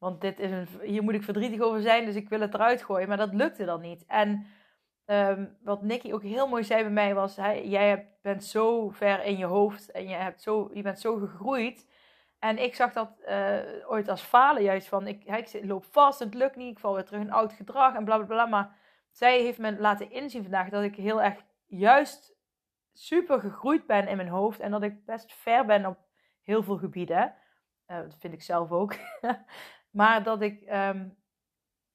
Want 0.00 0.20
dit 0.20 0.38
is 0.38 0.50
een, 0.50 0.68
hier 0.82 1.02
moet 1.02 1.14
ik 1.14 1.22
verdrietig 1.22 1.60
over 1.60 1.80
zijn, 1.80 2.04
dus 2.04 2.14
ik 2.14 2.28
wil 2.28 2.40
het 2.40 2.54
eruit 2.54 2.82
gooien. 2.82 3.08
Maar 3.08 3.16
dat 3.16 3.34
lukte 3.34 3.64
dan 3.64 3.80
niet. 3.80 4.04
En 4.06 4.46
um, 5.06 5.56
wat 5.62 5.82
Nicky 5.82 6.12
ook 6.12 6.22
heel 6.22 6.48
mooi 6.48 6.64
zei 6.64 6.82
bij 6.82 6.92
mij 6.92 7.14
was, 7.14 7.34
jij 7.64 8.08
bent 8.22 8.44
zo 8.44 8.88
ver 8.88 9.24
in 9.24 9.36
je 9.36 9.44
hoofd 9.44 9.90
en 9.90 10.08
je, 10.08 10.14
hebt 10.14 10.42
zo, 10.42 10.70
je 10.72 10.82
bent 10.82 11.00
zo 11.00 11.16
gegroeid 11.16 11.86
en 12.40 12.58
ik 12.58 12.74
zag 12.74 12.92
dat 12.92 13.10
uh, 13.28 13.58
ooit 13.86 14.08
als 14.08 14.22
falen, 14.22 14.62
juist 14.62 14.88
van 14.88 15.06
ik, 15.06 15.24
ik 15.24 15.64
loop 15.64 15.84
vast, 15.84 16.18
het 16.18 16.34
lukt 16.34 16.56
niet, 16.56 16.70
ik 16.70 16.78
val 16.78 16.94
weer 16.94 17.04
terug 17.04 17.20
in 17.20 17.32
oud 17.32 17.52
gedrag 17.52 17.94
en 17.94 18.04
bla 18.04 18.16
bla 18.16 18.26
bla. 18.26 18.46
Maar 18.46 18.76
zij 19.10 19.40
heeft 19.40 19.58
me 19.58 19.78
laten 19.78 20.10
inzien 20.10 20.42
vandaag 20.42 20.68
dat 20.68 20.82
ik 20.82 20.96
heel 20.96 21.22
erg 21.22 21.44
juist 21.66 22.36
super 22.92 23.40
gegroeid 23.40 23.86
ben 23.86 24.08
in 24.08 24.16
mijn 24.16 24.28
hoofd 24.28 24.60
en 24.60 24.70
dat 24.70 24.82
ik 24.82 25.04
best 25.04 25.32
ver 25.32 25.66
ben 25.66 25.86
op 25.86 25.98
heel 26.42 26.62
veel 26.62 26.76
gebieden. 26.76 27.34
Uh, 27.86 27.96
dat 27.96 28.16
vind 28.18 28.32
ik 28.32 28.42
zelf 28.42 28.70
ook. 28.70 28.94
maar 29.90 30.22
dat 30.22 30.40
ik 30.40 30.70
um, 30.72 31.18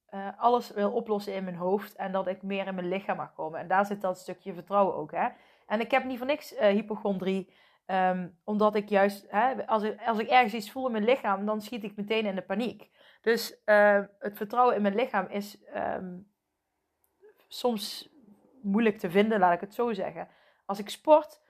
uh, 0.10 0.28
alles 0.38 0.72
wil 0.72 0.92
oplossen 0.92 1.34
in 1.34 1.44
mijn 1.44 1.56
hoofd 1.56 1.96
en 1.96 2.12
dat 2.12 2.28
ik 2.28 2.42
meer 2.42 2.68
in 2.68 2.75
mijn 2.75 2.88
lichaam 2.88 3.18
mag 3.18 3.34
komen. 3.34 3.60
En 3.60 3.68
daar 3.68 3.86
zit 3.86 4.02
dat 4.02 4.20
stukje 4.20 4.54
vertrouwen 4.54 4.96
ook. 4.96 5.12
Hè? 5.12 5.28
En 5.68 5.80
ik 5.80 5.92
heb 5.92 6.04
niet 6.04 6.18
voor 6.18 6.28
niks 6.28 6.60
hypochondrie. 6.60 7.54
Ehm, 7.86 8.28
omdat 8.44 8.75
ik 8.75 8.90
juist, 8.90 9.25
hè, 9.30 9.68
als, 9.68 9.84
ik, 9.84 10.02
als 10.06 10.20
ik 10.20 10.30
ergens 10.30 10.54
iets 10.54 10.72
voel 10.72 10.86
in 10.86 10.92
mijn 10.92 11.04
lichaam, 11.04 11.46
dan 11.46 11.62
schiet 11.62 11.84
ik 11.84 11.96
meteen 11.96 12.25
in 12.25 12.36
de 12.36 12.42
paniek. 12.42 12.90
Dus 13.22 13.62
uh, 13.66 14.02
het 14.20 14.38
vertrouwen 14.38 14.75
in 14.75 14.82
mijn 14.82 14.96
lichaam 14.96 15.28
is 15.28 15.58
soms 17.48 18.10
moeilijk 18.62 18.98
te 18.98 19.10
vinden, 19.10 19.40
laat 19.40 19.54
ik 19.54 19.60
het 19.60 19.74
zo 19.74 19.94
zeggen. 19.94 20.28
Als 20.66 20.80
ik 20.80 20.90
sport, 20.90 21.42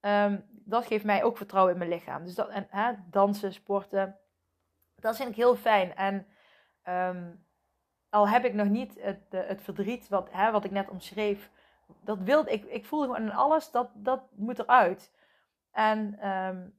um, 0.00 0.44
dat 0.48 0.86
geeft 0.86 1.04
mij 1.04 1.24
ook 1.24 1.36
vertrouwen 1.36 1.72
in 1.72 1.78
mijn 1.78 1.90
lichaam. 1.90 2.24
Dus 2.24 2.34
dat, 2.34 2.48
en, 2.48 2.66
hè, 2.70 2.92
dansen, 3.10 3.52
sporten, 3.52 4.18
dat 5.04 5.16
vind 5.16 5.28
ik 5.28 5.36
heel 5.36 5.56
fijn. 5.56 5.94
En 5.94 6.26
al 8.08 8.28
heb 8.28 8.44
ik 8.44 8.54
nog 8.54 8.68
niet 8.68 9.00
het, 9.00 9.20
het 9.28 9.62
verdriet 9.62 10.08
wat, 10.08 10.28
hè, 10.32 10.50
wat 10.50 10.64
ik 10.64 10.70
net 10.70 10.88
omschreef, 10.88 11.50
dat 12.00 12.18
wilde 12.18 12.50
ik, 12.50 12.64
ik 12.64 12.84
voelde 12.84 13.14
gewoon 13.14 13.30
alles, 13.30 13.70
dat, 13.70 13.90
dat 13.94 14.22
moet 14.36 14.58
eruit. 14.58 15.12
En 15.70 16.28
um, 16.28 16.78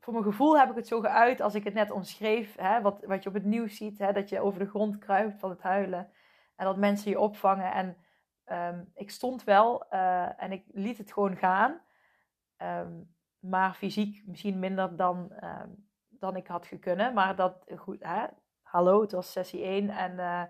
voor 0.00 0.12
mijn 0.12 0.24
gevoel 0.24 0.58
heb 0.58 0.70
ik 0.70 0.76
het 0.76 0.86
zo 0.86 1.00
geuit 1.00 1.40
als 1.40 1.54
ik 1.54 1.64
het 1.64 1.74
net 1.74 1.90
omschreef. 1.90 2.56
Hè, 2.56 2.80
wat, 2.80 3.04
wat 3.04 3.22
je 3.22 3.28
op 3.28 3.34
het 3.34 3.44
nieuws 3.44 3.76
ziet. 3.76 3.98
Hè, 3.98 4.12
dat 4.12 4.28
je 4.28 4.40
over 4.40 4.58
de 4.58 4.68
grond 4.68 4.98
kruipt 4.98 5.38
van 5.38 5.50
het 5.50 5.62
huilen. 5.62 6.10
En 6.56 6.64
dat 6.64 6.76
mensen 6.76 7.10
je 7.10 7.20
opvangen. 7.20 7.72
En 7.72 7.96
um, 8.74 8.90
ik 8.94 9.10
stond 9.10 9.44
wel 9.44 9.86
uh, 9.90 10.42
en 10.42 10.52
ik 10.52 10.64
liet 10.72 10.98
het 10.98 11.12
gewoon 11.12 11.36
gaan. 11.36 11.80
Maar 13.38 13.74
fysiek 13.74 14.22
misschien 14.26 14.58
minder 14.58 14.96
dan, 14.96 15.32
dan 16.22 16.36
ik 16.36 16.46
had 16.46 16.66
gekunnen. 16.66 17.14
Maar 17.14 17.36
dat, 17.36 17.64
goed, 17.76 18.02
hè, 18.02 18.26
hallo, 18.62 19.00
het 19.00 19.12
was 19.12 19.32
sessie 19.32 19.62
1. 19.62 19.90
En 19.90 20.12
uh, 20.12 20.42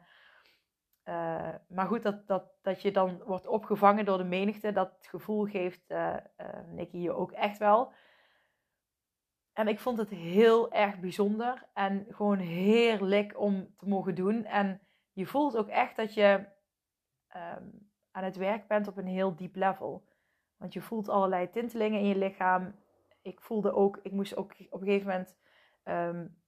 uh, 1.04 1.54
maar 1.68 1.86
goed, 1.86 2.02
dat, 2.02 2.26
dat, 2.26 2.44
dat 2.62 2.82
je 2.82 2.90
dan 2.90 3.22
wordt 3.22 3.46
opgevangen 3.46 4.04
door 4.04 4.18
de 4.18 4.24
menigte, 4.24 4.72
dat 4.72 4.96
gevoel 5.00 5.44
geeft 5.44 5.90
uh, 5.90 6.16
Nicky 6.66 6.96
je 6.96 7.12
ook 7.12 7.32
echt 7.32 7.58
wel. 7.58 7.92
En 9.52 9.68
ik 9.68 9.80
vond 9.80 9.98
het 9.98 10.10
heel 10.10 10.72
erg 10.72 10.98
bijzonder 10.98 11.68
en 11.74 12.06
gewoon 12.10 12.38
heerlijk 12.38 13.38
om 13.40 13.74
te 13.76 13.88
mogen 13.88 14.14
doen. 14.14 14.44
En 14.44 14.80
je 15.12 15.26
voelt 15.26 15.56
ook 15.56 15.68
echt 15.68 15.96
dat 15.96 16.14
je 16.14 16.46
um, 17.36 17.90
aan 18.10 18.24
het 18.24 18.36
werk 18.36 18.68
bent 18.68 18.88
op 18.88 18.96
een 18.96 19.06
heel 19.06 19.36
diep 19.36 19.56
level. 19.56 20.08
Want 20.56 20.72
je 20.72 20.80
voelt 20.80 21.08
allerlei 21.08 21.50
tintelingen 21.50 22.00
in 22.00 22.06
je 22.06 22.16
lichaam. 22.16 22.74
Ik 23.22 23.40
voelde 23.40 23.72
ook, 23.72 23.98
ik 24.02 24.12
moest 24.12 24.36
ook 24.36 24.52
op 24.70 24.80
een 24.80 24.86
gegeven 24.86 25.08
moment 25.08 25.36
um, 25.84 26.40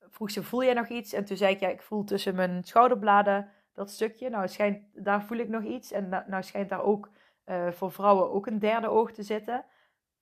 vroeg 0.00 0.30
ze, 0.30 0.42
voel 0.42 0.64
jij 0.64 0.74
nog 0.74 0.88
iets? 0.88 1.12
En 1.12 1.24
toen 1.24 1.36
zei 1.36 1.54
ik, 1.54 1.60
ja, 1.60 1.68
ik 1.68 1.82
voel 1.82 2.04
tussen 2.04 2.34
mijn 2.34 2.64
schouderbladen 2.64 3.50
dat 3.72 3.90
stukje. 3.90 4.28
Nou, 4.28 4.48
schijnt, 4.48 5.04
daar 5.04 5.22
voel 5.22 5.38
ik 5.38 5.48
nog 5.48 5.62
iets. 5.62 5.92
En 5.92 6.08
nou 6.08 6.42
schijnt 6.42 6.68
daar 6.68 6.82
ook 6.82 7.10
uh, 7.46 7.70
voor 7.70 7.92
vrouwen 7.92 8.30
ook 8.30 8.46
een 8.46 8.58
derde 8.58 8.88
oog 8.88 9.12
te 9.12 9.22
zitten. 9.22 9.64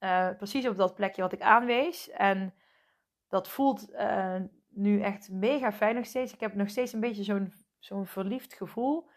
Uh, 0.00 0.30
precies 0.36 0.68
op 0.68 0.76
dat 0.76 0.94
plekje 0.94 1.22
wat 1.22 1.32
ik 1.32 1.40
aanwees. 1.40 2.10
En 2.10 2.54
dat 3.28 3.48
voelt 3.48 3.90
uh, 3.90 4.40
nu 4.68 5.00
echt 5.00 5.30
mega 5.30 5.72
fijn 5.72 5.94
nog 5.94 6.06
steeds. 6.06 6.32
Ik 6.32 6.40
heb 6.40 6.54
nog 6.54 6.68
steeds 6.68 6.92
een 6.92 7.00
beetje 7.00 7.24
zo'n 7.24 7.52
zo'n 7.78 8.06
verliefd 8.06 8.54
gevoel 8.54 9.10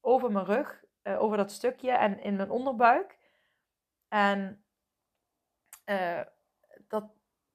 over 0.00 0.32
mijn 0.32 0.44
rug, 0.44 0.84
over 1.02 1.36
dat 1.36 1.52
stukje 1.52 1.90
en 1.90 2.22
in 2.22 2.36
mijn 2.36 2.50
onderbuik. 2.50 3.18
En 4.08 4.64
dat, 6.88 7.04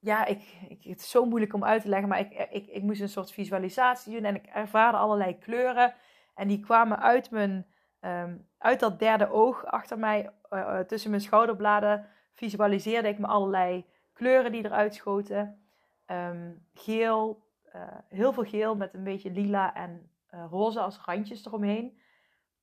ja, 0.00 0.24
ik, 0.24 0.42
ik, 0.68 0.82
het 0.82 1.00
is 1.00 1.10
zo 1.10 1.24
moeilijk 1.24 1.54
om 1.54 1.64
uit 1.64 1.82
te 1.82 1.88
leggen, 1.88 2.08
maar 2.08 2.20
ik, 2.20 2.48
ik, 2.50 2.66
ik 2.66 2.82
moest 2.82 3.00
een 3.00 3.08
soort 3.08 3.32
visualisatie 3.32 4.12
doen 4.12 4.24
en 4.24 4.34
ik 4.34 4.46
ervaarde 4.46 4.98
allerlei 4.98 5.38
kleuren. 5.38 5.94
En 6.34 6.48
die 6.48 6.60
kwamen 6.60 7.00
uit, 7.00 7.30
mijn, 7.30 7.66
um, 8.00 8.48
uit 8.58 8.80
dat 8.80 8.98
derde 8.98 9.30
oog 9.30 9.64
achter 9.64 9.98
mij, 9.98 10.30
uh, 10.50 10.78
tussen 10.78 11.10
mijn 11.10 11.22
schouderbladen, 11.22 12.06
visualiseerde 12.32 13.08
ik 13.08 13.18
me 13.18 13.26
allerlei 13.26 13.86
kleuren 14.12 14.52
die 14.52 14.64
eruit 14.64 14.94
schoten. 14.94 15.62
Um, 16.06 16.66
geel, 16.74 17.42
uh, 17.74 17.82
heel 18.08 18.32
veel 18.32 18.44
geel 18.44 18.76
met 18.76 18.94
een 18.94 19.04
beetje 19.04 19.30
lila 19.30 19.74
en 19.74 20.10
roze 20.50 20.80
als 20.80 21.00
randjes 21.04 21.46
eromheen. 21.46 22.00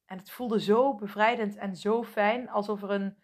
En 0.05 0.17
het 0.17 0.31
voelde 0.31 0.61
zo 0.61 0.95
bevrijdend 0.95 1.55
en 1.55 1.75
zo 1.75 2.03
fijn, 2.03 2.49
alsof 2.49 2.81
er 2.81 2.91
een 2.91 3.15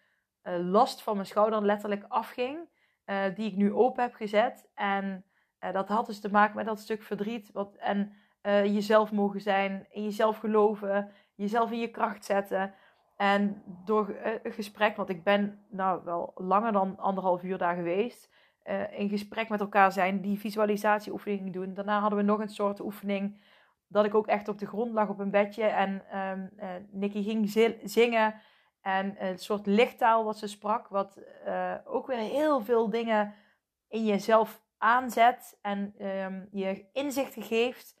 last 0.70 1.02
van 1.02 1.14
mijn 1.14 1.26
schouder 1.26 1.62
letterlijk 1.62 2.04
afging. 2.08 2.68
Uh, 3.06 3.24
die 3.34 3.50
ik 3.50 3.56
nu 3.56 3.72
open 3.72 4.02
heb 4.02 4.14
gezet. 4.14 4.70
En 4.74 5.24
uh, 5.64 5.72
dat 5.72 5.88
had 5.88 6.06
dus 6.06 6.20
te 6.20 6.30
maken 6.30 6.56
met 6.56 6.66
dat 6.66 6.80
stuk 6.80 7.02
verdriet. 7.02 7.52
Wat, 7.52 7.76
en 7.76 8.12
uh, 8.42 8.64
jezelf 8.64 9.12
mogen 9.12 9.40
zijn, 9.40 9.86
in 9.90 10.02
jezelf 10.02 10.38
geloven, 10.38 11.10
jezelf 11.34 11.70
in 11.70 11.78
je 11.78 11.90
kracht 11.90 12.24
zetten. 12.24 12.74
En 13.16 13.62
door 13.84 14.16
een 14.42 14.52
gesprek, 14.52 14.96
want 14.96 15.08
ik 15.08 15.24
ben 15.24 15.64
nou 15.70 16.04
wel 16.04 16.32
langer 16.34 16.72
dan 16.72 16.98
anderhalf 16.98 17.42
uur 17.42 17.58
daar 17.58 17.74
geweest. 17.74 18.32
in 18.90 19.08
gesprek 19.08 19.48
met 19.48 19.60
elkaar 19.60 19.92
zijn, 19.92 20.20
die 20.20 20.38
visualisatieoefening 20.38 21.52
doen. 21.52 21.74
Daarna 21.74 22.00
hadden 22.00 22.18
we 22.18 22.24
nog 22.24 22.40
een 22.40 22.48
soort 22.48 22.80
oefening. 22.80 23.40
Dat 23.88 24.04
ik 24.04 24.14
ook 24.14 24.26
echt 24.26 24.48
op 24.48 24.58
de 24.58 24.66
grond 24.66 24.92
lag 24.92 25.08
op 25.08 25.18
een 25.18 25.30
bedje. 25.30 25.64
En 25.64 26.18
um, 26.18 26.50
Nicky 26.90 27.22
ging 27.22 27.50
zingen. 27.84 28.34
En 28.84 29.24
een 29.24 29.38
soort 29.38 29.66
lichttaal 29.66 30.24
wat 30.24 30.38
ze 30.38 30.46
sprak, 30.46 30.88
wat 30.88 31.18
uh, 31.46 31.74
ook 31.84 32.06
weer 32.06 32.16
heel 32.16 32.60
veel 32.60 32.90
dingen 32.90 33.34
in 33.88 34.04
jezelf 34.04 34.62
aanzet 34.78 35.58
en 35.60 36.06
um, 36.06 36.48
je 36.50 36.86
inzichten 36.92 37.42
geeft. 37.42 38.00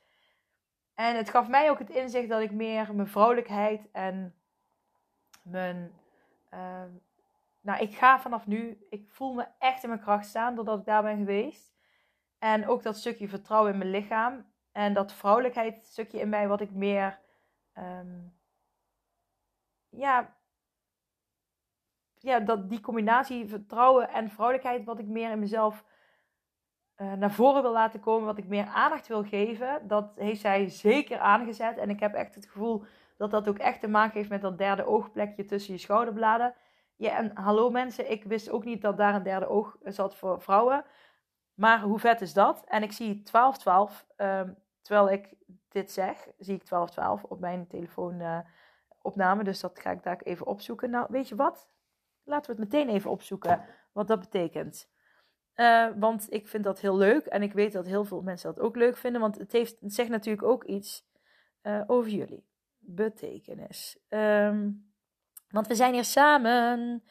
En 0.94 1.16
het 1.16 1.30
gaf 1.30 1.48
mij 1.48 1.70
ook 1.70 1.78
het 1.78 1.90
inzicht 1.90 2.28
dat 2.28 2.40
ik 2.40 2.50
meer 2.50 2.94
mijn 2.94 3.08
vrouwelijkheid 3.08 3.90
en 3.92 4.34
mijn. 5.42 5.92
Uh, 6.54 6.82
nou, 7.60 7.82
ik 7.82 7.94
ga 7.94 8.20
vanaf 8.20 8.46
nu, 8.46 8.86
ik 8.90 9.10
voel 9.10 9.32
me 9.32 9.46
echt 9.58 9.82
in 9.82 9.88
mijn 9.88 10.00
kracht 10.00 10.26
staan 10.26 10.54
doordat 10.54 10.78
ik 10.78 10.84
daar 10.84 11.02
ben 11.02 11.16
geweest. 11.16 11.74
En 12.38 12.68
ook 12.68 12.82
dat 12.82 12.96
stukje 12.96 13.28
vertrouwen 13.28 13.72
in 13.72 13.78
mijn 13.78 13.90
lichaam. 13.90 14.52
En 14.72 14.94
dat 14.94 15.12
vrouwelijkheid 15.12 15.86
stukje 15.86 16.20
in 16.20 16.28
mij 16.28 16.48
wat 16.48 16.60
ik 16.60 16.70
meer. 16.70 17.20
Um, 17.78 18.38
ja, 19.88 20.36
ja, 22.24 22.40
dat, 22.40 22.70
die 22.70 22.80
combinatie 22.80 23.48
vertrouwen 23.48 24.08
en 24.08 24.30
vrouwelijkheid, 24.30 24.84
wat 24.84 24.98
ik 24.98 25.06
meer 25.06 25.30
in 25.30 25.38
mezelf 25.38 25.84
uh, 26.96 27.12
naar 27.12 27.30
voren 27.32 27.62
wil 27.62 27.72
laten 27.72 28.00
komen, 28.00 28.26
wat 28.26 28.38
ik 28.38 28.48
meer 28.48 28.66
aandacht 28.66 29.06
wil 29.06 29.22
geven, 29.22 29.88
dat 29.88 30.12
heeft 30.16 30.40
zij 30.40 30.68
zeker 30.68 31.18
aangezet. 31.18 31.76
En 31.76 31.90
ik 31.90 32.00
heb 32.00 32.14
echt 32.14 32.34
het 32.34 32.46
gevoel 32.46 32.84
dat 33.16 33.30
dat 33.30 33.48
ook 33.48 33.58
echt 33.58 33.80
te 33.80 33.88
maken 33.88 34.16
heeft 34.16 34.28
met 34.28 34.40
dat 34.40 34.58
derde 34.58 34.86
oogplekje 34.86 35.44
tussen 35.44 35.72
je 35.74 35.80
schouderbladen. 35.80 36.54
Ja, 36.96 37.16
en 37.16 37.30
hallo 37.36 37.70
mensen, 37.70 38.10
ik 38.10 38.24
wist 38.24 38.50
ook 38.50 38.64
niet 38.64 38.82
dat 38.82 38.96
daar 38.96 39.14
een 39.14 39.22
derde 39.22 39.48
oog 39.48 39.76
zat 39.84 40.16
voor 40.16 40.40
vrouwen. 40.40 40.84
Maar 41.54 41.80
hoe 41.80 41.98
vet 41.98 42.20
is 42.20 42.32
dat? 42.32 42.64
En 42.64 42.82
ik 42.82 42.92
zie 42.92 43.22
1212, 43.22 44.06
um, 44.16 44.56
terwijl 44.82 45.10
ik 45.10 45.34
dit 45.68 45.90
zeg, 45.90 46.16
zie 46.38 46.54
ik 46.54 46.68
1212 46.68 47.22
op 47.24 47.40
mijn 47.40 47.66
telefoonopname. 47.66 49.40
Uh, 49.40 49.44
dus 49.44 49.60
dat 49.60 49.78
ga 49.78 49.90
ik 49.90 50.02
daar 50.02 50.20
even 50.22 50.46
opzoeken. 50.46 50.90
Nou, 50.90 51.06
weet 51.08 51.28
je 51.28 51.34
wat? 51.34 51.68
Laten 52.24 52.54
we 52.54 52.60
het 52.60 52.72
meteen 52.72 52.94
even 52.94 53.10
opzoeken 53.10 53.64
wat 53.92 54.06
dat 54.06 54.20
betekent. 54.20 54.88
Uh, 55.56 55.88
want 55.96 56.26
ik 56.32 56.48
vind 56.48 56.64
dat 56.64 56.80
heel 56.80 56.96
leuk 56.96 57.26
en 57.26 57.42
ik 57.42 57.52
weet 57.52 57.72
dat 57.72 57.86
heel 57.86 58.04
veel 58.04 58.22
mensen 58.22 58.54
dat 58.54 58.64
ook 58.64 58.76
leuk 58.76 58.96
vinden, 58.96 59.20
want 59.20 59.38
het, 59.38 59.52
heeft, 59.52 59.80
het 59.80 59.94
zegt 59.94 60.08
natuurlijk 60.08 60.46
ook 60.46 60.64
iets 60.64 61.06
uh, 61.62 61.82
over 61.86 62.10
jullie. 62.10 62.46
Betekenis. 62.78 63.98
Um, 64.08 64.92
want 65.48 65.66
we 65.66 65.74
zijn 65.74 65.92
hier 65.92 66.04
samen. 66.04 67.02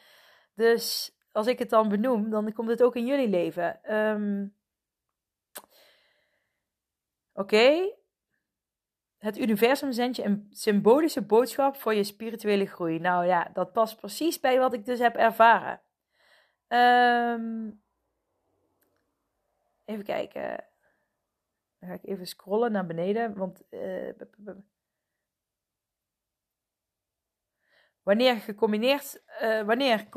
Dus 0.56 1.16
als 1.32 1.48
ik 1.48 1.60
het 1.60 1.70
dan 1.70 1.90
benoem, 1.90 2.30
dan 2.30 2.54
komt 2.54 2.70
het 2.70 2.84
ook 2.84 2.96
in 2.96 3.06
jullie 3.06 3.30
leven. 3.30 3.96
Um, 3.96 4.56
Oké. 7.34 7.94
Het 9.24 9.38
universum 9.38 9.92
zendt 9.92 10.16
je 10.16 10.24
een 10.24 10.48
symbolische 10.52 11.22
boodschap 11.22 11.76
voor 11.76 11.94
je 11.94 12.04
spirituele 12.04 12.66
groei. 12.66 13.00
Nou 13.00 13.26
ja, 13.26 13.50
dat 13.54 13.72
past 13.72 13.98
precies 13.98 14.40
bij 14.40 14.60
wat 14.60 14.74
ik 14.74 14.86
dus 14.86 15.00
heb 15.00 15.16
ervaren. 15.16 15.82
Um, 16.68 17.84
even 19.86 20.04
kijken. 20.04 20.66
Dan 21.80 21.90
ga 21.90 21.96
ik 21.96 22.04
even 22.04 22.28
scrollen 22.28 22.72
naar 22.72 22.86
beneden. 22.86 23.38
Want. 23.38 23.62
Uh, 23.70 24.12
wanneer 28.02 28.36
gecombineerd. 28.36 29.24
Uh, 29.42 29.62
wanneer. 29.62 30.08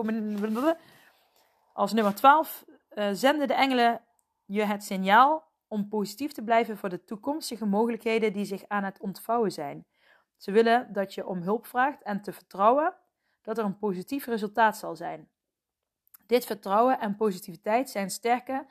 Als 1.73 1.93
nummer 1.93 2.15
12 2.15 2.65
uh, 2.91 3.09
zenden 3.13 3.49
de 3.49 3.55
engelen 3.55 4.05
je 4.45 4.63
het 4.63 4.85
signaal 4.85 5.46
om 5.69 5.89
positief 5.89 6.33
te 6.33 6.45
blijven 6.45 6.77
voor 6.77 6.89
de 6.89 7.05
toekomstige 7.05 7.67
mogelijkheden 7.67 8.33
die 8.33 8.45
zich 8.45 8.69
aan 8.69 8.85
het 8.85 9.01
ontvouwen 9.01 9.53
zijn. 9.53 9.87
Ze 10.37 10.53
willen 10.53 10.93
dat 10.93 11.15
je 11.15 11.27
om 11.27 11.43
hulp 11.43 11.67
vraagt 11.67 12.03
en 12.03 12.23
te 12.23 12.33
vertrouwen 12.33 12.95
dat 13.43 13.59
er 13.59 13.65
een 13.65 13.79
positief 13.79 14.27
resultaat 14.27 14.77
zal 14.77 14.97
zijn. 14.97 15.29
Dit 16.27 16.45
vertrouwen 16.45 17.01
en 17.01 17.17
positiviteit 17.17 17.91
zijn 17.91 18.11
sterke 18.11 18.67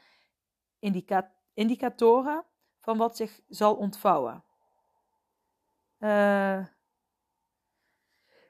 indica 0.80 1.34
indicatoren 1.54 2.46
van 2.80 2.98
wat 2.98 3.16
zich 3.16 3.42
zal 3.48 3.76
ontvouwen. 3.76 4.44
Uh, 6.00 6.66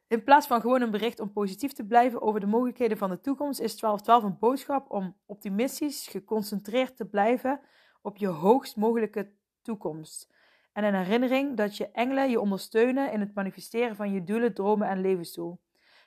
in 0.07 0.23
plaats 0.23 0.47
van 0.47 0.61
gewoon 0.61 0.81
een 0.81 0.91
bericht 0.91 1.19
om 1.19 1.31
positief 1.31 1.73
te 1.73 1.85
blijven 1.85 2.21
over 2.21 2.39
de 2.39 2.45
mogelijkheden 2.45 2.97
van 2.97 3.09
de 3.09 3.19
toekomst, 3.19 3.59
is 3.59 3.79
1212 3.79 4.23
een 4.23 4.39
boodschap 4.39 4.91
om 4.91 5.17
optimistisch 5.25 6.07
geconcentreerd 6.07 6.97
te 6.97 7.05
blijven 7.05 7.59
op 8.05 8.17
je 8.17 8.27
hoogst 8.27 8.75
mogelijke 8.75 9.31
toekomst. 9.61 10.33
En 10.73 10.83
een 10.83 10.95
herinnering 10.95 11.57
dat 11.57 11.77
je 11.77 11.91
engelen 11.91 12.29
je 12.29 12.39
ondersteunen 12.39 13.11
in 13.11 13.19
het 13.19 13.33
manifesteren 13.33 13.95
van 13.95 14.11
je 14.11 14.23
doelen, 14.23 14.53
dromen 14.53 14.87
en 14.87 15.01
levensdoel. 15.01 15.59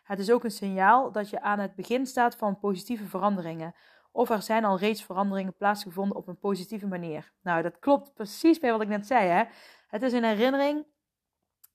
Het 0.03 0.19
is 0.19 0.31
ook 0.31 0.45
een 0.45 0.51
signaal 0.51 1.13
dat 1.13 1.31
je 1.31 1.41
aan 1.41 1.59
het 1.59 1.75
begin 1.75 2.07
staat 2.07 2.37
van 2.37 2.59
positieve 2.59 3.05
veranderingen. 3.05 3.75
Of 4.13 4.31
er 4.31 4.43
zijn 4.43 4.65
al 4.65 4.79
reeds 4.79 5.05
veranderingen 5.05 5.57
plaatsgevonden 5.57 6.17
op 6.17 6.29
een 6.29 6.39
positieve 6.39 6.87
manier. 6.87 7.33
Nou, 7.43 7.63
dat 7.63 7.79
klopt 7.79 8.15
precies 8.15 8.59
bij 8.59 8.73
wat 8.73 8.83
ik 8.83 8.89
net 8.89 9.07
zei. 9.07 9.29
Hè? 9.29 9.45
Het 9.89 10.03
is 10.03 10.13
een 10.13 10.25
herinnering 10.25 10.87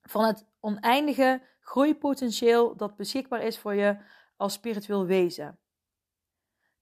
van 0.01 0.25
het 0.25 0.45
oneindige 0.59 1.41
groeipotentieel 1.59 2.75
dat 2.75 2.95
beschikbaar 2.95 3.41
is 3.41 3.59
voor 3.59 3.73
je 3.73 3.97
als 4.37 4.53
spiritueel 4.53 5.05
wezen. 5.05 5.57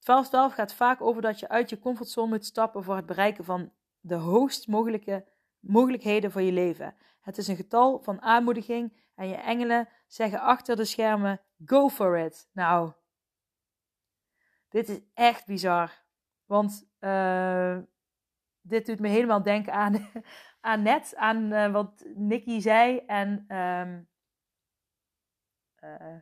1212 0.04 0.54
gaat 0.54 0.74
vaak 0.74 1.02
over 1.02 1.22
dat 1.22 1.40
je 1.40 1.50
uit 1.50 1.70
je 1.70 1.80
comfortzone 1.80 2.28
moet 2.28 2.46
stappen 2.46 2.84
voor 2.84 2.96
het 2.96 3.06
bereiken 3.06 3.44
van 3.44 3.72
de 4.00 4.16
hoogst 4.16 4.68
mogelijke 4.68 5.26
mogelijkheden 5.60 6.32
voor 6.32 6.42
je 6.42 6.52
leven. 6.52 6.96
Het 7.22 7.38
is 7.38 7.48
een 7.48 7.56
getal 7.56 8.00
van 8.00 8.22
aanmoediging 8.22 8.94
en 9.16 9.28
je 9.28 9.36
engelen 9.36 9.90
zeggen 10.08 10.40
achter 10.40 10.76
de 10.76 10.86
schermen: 10.86 11.42
Go 11.66 11.90
for 11.90 12.18
it. 12.18 12.50
Nou, 12.54 12.92
dit 14.70 14.90
is 14.90 15.00
echt 15.14 15.46
bizar. 15.46 16.04
Want 16.46 16.90
uh, 17.00 17.78
dit 18.62 18.86
doet 18.86 19.00
me 19.00 19.08
helemaal 19.08 19.44
denken 19.44 19.74
aan, 19.74 20.10
aan 20.62 20.82
net, 20.82 21.16
aan 21.16 21.54
uh, 21.54 21.72
wat 21.72 22.06
Nicky 22.16 22.60
zei. 22.60 22.98
En 22.98 23.56
um, 23.58 24.10
uh, 25.84 26.16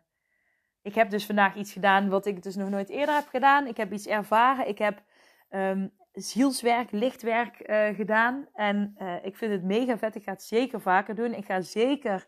ik 0.82 0.96
heb 0.96 1.10
dus 1.10 1.26
vandaag 1.26 1.56
iets 1.56 1.74
gedaan 1.74 2.10
wat 2.10 2.26
ik 2.26 2.44
dus 2.44 2.56
nog 2.56 2.70
nooit 2.70 2.90
eerder 2.90 3.16
heb 3.16 3.28
gedaan. 3.28 3.68
Ik 3.68 3.78
heb 3.78 3.92
iets 3.92 4.08
ervaren. 4.08 4.68
Ik 4.68 4.78
heb 4.78 5.02
um, 5.50 5.92
zielswerk, 6.12 6.92
lichtwerk 6.92 7.70
uh, 7.70 7.96
gedaan. 7.96 8.48
En 8.54 8.96
uh, 9.00 9.26
ik 9.26 9.38
vind 9.38 9.52
het 9.52 9.64
mega 9.64 9.98
vet. 9.98 10.16
Ik 10.16 10.24
ga 10.24 10.32
het 10.32 10.44
zeker 10.44 10.82
vaker 10.82 11.16
doen. 11.16 11.34
Ik 11.34 11.46
ga 11.46 11.62
zeker 11.62 12.28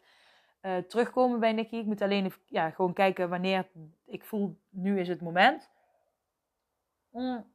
uh, 0.62 0.78
terugkomen 0.78 1.40
bij 1.40 1.54
Nicky. 1.54 1.76
Ik 1.76 1.86
moet 1.86 2.02
alleen 2.02 2.34
ja, 2.46 2.70
gewoon 2.70 2.94
kijken 2.94 3.30
wanneer 3.30 3.68
ik 4.06 4.24
voel, 4.24 4.60
nu 4.70 5.00
is 5.00 5.08
het 5.08 5.22
moment. 5.22 5.70
Mm. 7.10 7.46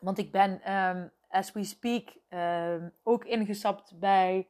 Want 0.00 0.18
ik 0.18 0.32
ben, 0.32 0.74
um, 0.74 1.10
as 1.28 1.52
we 1.52 1.64
speak, 1.64 2.16
um, 2.28 2.92
ook 3.02 3.24
ingestapt 3.24 3.98
bij, 3.98 4.48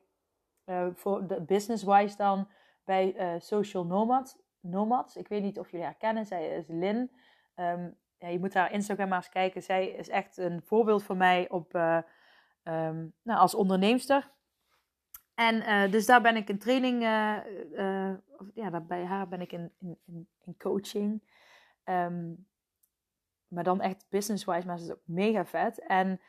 voor 0.94 1.26
de 1.26 1.40
business-wise 1.40 2.16
dan, 2.16 2.48
bij 2.84 3.36
Social 3.38 3.84
Nomad. 3.84 4.44
Nomads. 4.70 5.16
Ik 5.16 5.28
weet 5.28 5.42
niet 5.42 5.58
of 5.58 5.70
jullie 5.70 5.86
haar 5.86 5.96
kennen. 5.96 6.26
Zij 6.26 6.48
is 6.48 6.64
Lin. 6.68 7.10
Um, 7.56 7.96
ja, 8.18 8.28
je 8.28 8.38
moet 8.38 8.54
haar 8.54 8.72
Instagram 8.72 9.08
maar 9.08 9.18
eens 9.18 9.28
kijken. 9.28 9.62
Zij 9.62 9.86
is 9.86 10.08
echt 10.08 10.36
een 10.36 10.62
voorbeeld 10.64 11.02
voor 11.02 11.16
mij 11.16 11.48
op, 11.50 11.74
uh, 11.74 11.98
um, 12.64 13.12
nou, 13.22 13.38
als 13.38 13.54
onderneemster. 13.54 14.30
En 15.34 15.54
uh, 15.54 15.90
dus 15.90 16.06
daar 16.06 16.20
ben 16.22 16.36
ik 16.36 16.48
een 16.48 16.58
training, 16.58 17.02
uh, 17.02 18.14
ja, 18.54 18.80
bij 18.80 19.04
haar 19.04 19.28
ben 19.28 19.40
ik 19.40 19.52
in, 19.52 19.72
in, 19.78 20.28
in 20.44 20.56
coaching. 20.58 21.22
Um, 21.84 22.46
maar 23.48 23.64
dan 23.64 23.80
echt 23.80 24.06
business-wise, 24.08 24.66
maar 24.66 24.76
het 24.76 24.84
is 24.84 24.92
ook 24.92 25.02
mega 25.04 25.44
vet. 25.44 25.78
En, 25.78 26.20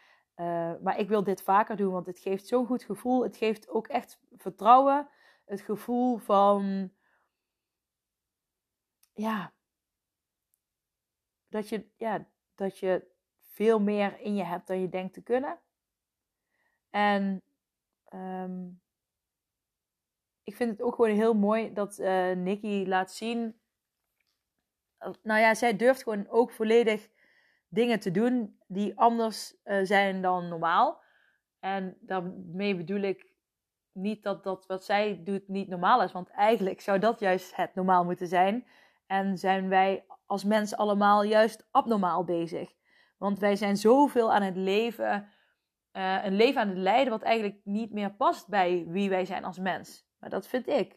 maar 0.82 1.00
ik 1.00 1.08
wil 1.08 1.23
dit 1.23 1.41
vaker 1.41 1.76
doen, 1.76 1.91
want 1.91 2.06
het 2.06 2.19
geeft 2.19 2.47
zo'n 2.47 2.65
goed 2.65 2.84
gevoel. 2.84 3.23
Het 3.23 3.38
geeft 3.38 3.69
ook 3.69 3.88
echt 3.88 4.19
vertrouwen. 4.36 5.08
Het 5.45 5.62
gevoel 5.62 6.17
van 6.17 6.91
ja, 9.17 9.53
dat 11.47 11.69
je, 11.69 11.86
ja, 11.97 12.27
dat 12.56 12.80
je 12.80 13.08
veel 13.41 13.80
meer 13.80 14.19
in 14.19 14.36
je 14.36 14.43
hebt 14.43 14.67
dan 14.67 14.82
je 14.82 14.89
denkt 14.89 15.13
te 15.13 15.21
kunnen. 15.21 15.60
En 16.89 17.43
um, 18.13 18.82
ik 20.43 20.56
vind 20.56 20.71
het 20.71 20.82
ook 20.82 20.95
gewoon 20.95 21.15
heel 21.15 21.34
mooi 21.34 21.73
dat 21.73 21.99
uh, 21.99 22.32
Nikki 22.32 22.88
laat 22.88 23.12
zien. 23.12 23.60
Nou 25.21 25.39
ja, 25.39 25.53
zij 25.53 25.75
durft 25.75 26.03
gewoon 26.03 26.27
ook 26.27 26.51
volledig 26.51 27.10
dingen 27.67 27.99
te 27.99 28.12
doen 28.12 28.60
die 28.67 28.99
anders 28.99 29.56
uh, 29.63 29.80
zijn 29.84 30.21
dan 30.21 30.47
normaal. 30.47 31.03
En 31.60 31.97
daarmee 31.99 32.75
bedoel 32.75 33.01
ik 33.01 33.36
niet 33.91 34.23
dat 34.23 34.43
dat 34.43 34.65
wat 34.65 34.86
zij 34.86 35.23
doet 35.23 35.47
niet 35.47 35.67
normaal 35.67 36.03
is. 36.03 36.12
Want 36.12 36.30
eigenlijk 36.30 36.82
zou 36.82 36.99
dat 36.99 37.19
juist 37.19 37.56
het 37.56 37.75
normaal 37.75 38.03
moeten 38.03 38.27
zijn. 38.27 38.67
En 39.08 39.38
zijn 39.38 39.70
wij 39.70 40.06
als 40.26 40.43
mens 40.43 40.76
allemaal 40.76 41.24
juist 41.24 41.67
abnormaal 41.72 42.24
bezig. 42.24 42.74
Want 43.17 43.39
wij 43.39 43.56
zijn 43.56 43.78
zoveel 43.78 44.34
aan 44.34 44.41
het 44.41 44.56
leven, 44.56 45.30
uh, 45.93 46.26
een 46.26 46.36
leven 46.36 46.62
aan 46.62 46.67
het 46.67 46.78
leiden 46.78 47.13
wat 47.13 47.22
eigenlijk 47.22 47.60
niet 47.63 47.91
meer 47.93 48.13
past 48.13 48.48
bij 48.48 48.86
wie 48.88 49.10
wij 49.10 49.26
zijn 49.26 49.43
als 49.43 49.60
mens. 49.60 50.08
Maar 50.20 50.30
dat 50.30 50.48
vind 50.48 50.67
ik. 50.67 50.96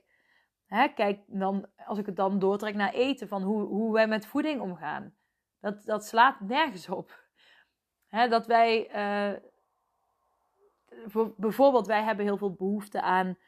Hè, 0.67 0.89
kijk, 0.89 1.21
dan, 1.27 1.67
als 1.87 1.99
ik 1.99 2.07
het 2.07 2.17
dan 2.17 2.39
doortrek 2.39 2.75
naar 2.75 2.93
eten, 2.93 3.29
van 3.29 3.43
hoe, 3.43 3.63
hoe 3.63 3.93
wij 3.93 4.07
met 4.07 4.27
voeding 4.27 4.61
omgaan. 4.61 5.15
Dat, 5.61 5.85
dat 5.85 6.05
slaat 6.05 6.41
nergens 6.41 6.89
op. 6.89 7.29
Hè, 8.07 8.29
dat 8.29 8.47
wij, 8.47 8.95
uh, 8.95 9.39
bijvoorbeeld, 11.37 11.87
wij 11.87 12.03
hebben 12.03 12.25
heel 12.25 12.37
veel 12.37 12.53
behoefte 12.55 13.01
aan 13.01 13.39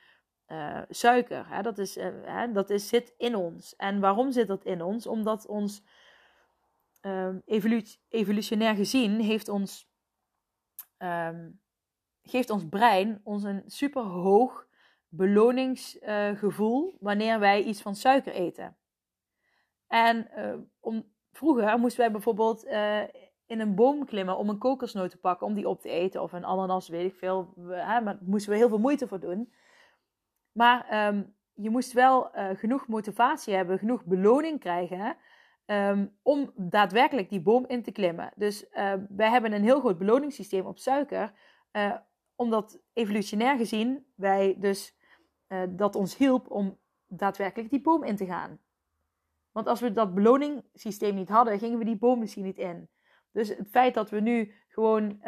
uh, 0.53 0.81
suiker. 0.89 1.49
Hè? 1.49 1.63
Dat, 1.63 1.79
is, 1.79 1.97
uh, 1.97 2.07
hè? 2.23 2.53
dat 2.53 2.71
is, 2.71 2.89
zit 2.89 3.15
in 3.17 3.35
ons. 3.35 3.77
En 3.77 4.01
waarom 4.01 4.33
zit 4.33 4.47
dat 4.47 4.65
in 4.65 4.83
ons? 4.83 5.07
Omdat 5.07 5.47
ons 5.47 5.83
uh, 7.03 7.35
evolutionair 8.09 8.75
gezien 8.75 9.21
heeft 9.21 9.49
ons, 9.49 9.91
um, 10.99 11.61
geeft 12.23 12.51
ons 12.51 12.69
brein 12.69 13.21
ons 13.25 13.43
een 13.43 13.63
super 13.67 14.03
hoog 14.03 14.67
beloningsgevoel 15.09 16.97
wanneer 17.01 17.39
wij 17.39 17.63
iets 17.63 17.83
van 17.83 17.95
suiker 17.95 18.33
eten. 18.33 18.77
En 19.87 20.29
uh, 20.37 20.55
om, 20.81 21.13
vroeger 21.33 21.79
moesten 21.79 22.01
wij 22.01 22.11
bijvoorbeeld 22.11 22.65
in 23.47 23.61
een 23.61 23.75
boom 23.75 24.05
klimmen 24.05 24.37
om 24.37 24.49
een 24.49 24.59
kokosnoot 24.59 25.11
te 25.11 25.19
pakken, 25.19 25.47
om 25.47 25.55
die 25.55 25.69
op 25.69 25.81
te 25.81 25.89
eten. 25.89 26.23
Of 26.23 26.33
een 26.33 26.45
ananas, 26.45 26.89
weet 26.89 27.11
ik 27.11 27.19
veel. 27.19 27.55
Hè, 27.69 28.01
maar 28.01 28.05
daar 28.05 28.19
moesten 28.25 28.53
we 28.53 28.59
heel 28.59 28.69
veel 28.69 28.79
moeite 28.79 29.09
voor 29.09 29.21
doen. 29.21 29.53
Maar 30.53 31.09
um, 31.09 31.35
je 31.53 31.71
moest 31.71 31.93
wel 31.93 32.37
uh, 32.37 32.49
genoeg 32.55 32.89
motivatie 32.89 33.55
hebben, 33.55 33.79
genoeg 33.79 34.05
beloning 34.05 34.61
krijgen 34.61 35.17
um, 35.67 36.19
om 36.23 36.53
daadwerkelijk 36.57 37.29
die 37.29 37.43
boom 37.43 37.65
in 37.67 37.83
te 37.83 37.93
klimmen. 37.93 38.33
Dus 38.37 38.67
uh, 38.73 38.93
wij 39.09 39.31
hebben 39.31 39.53
een 39.53 39.63
heel 39.63 39.81
groot 39.81 39.99
beloningssysteem 39.99 40.67
op 40.67 40.79
suiker, 40.79 41.33
uh, 41.73 41.97
omdat 42.37 42.83
evolutionair 42.93 43.57
gezien 43.57 44.07
wij 44.15 44.57
dus 44.59 45.01
dat 45.69 45.95
ons 45.95 46.17
hielp 46.17 46.51
om 46.51 46.79
daadwerkelijk 47.07 47.71
die 47.71 47.81
boom 47.81 48.05
in 48.05 48.17
te 48.17 48.27
gaan. 48.27 48.59
Want 49.51 49.67
als 49.67 49.81
we 49.81 49.93
dat 49.93 50.15
beloningssysteem 50.15 51.15
niet 51.15 51.29
hadden, 51.29 51.59
gingen 51.59 51.79
we 51.79 51.85
die 51.85 51.99
boom 51.99 52.19
misschien 52.19 52.45
niet 52.45 52.59
in. 52.59 52.89
Dus 53.33 53.49
het 53.49 53.69
feit 53.71 53.95
dat 53.95 54.11
we 54.11 54.21
nu 54.21 54.55
gewoon 54.69 55.19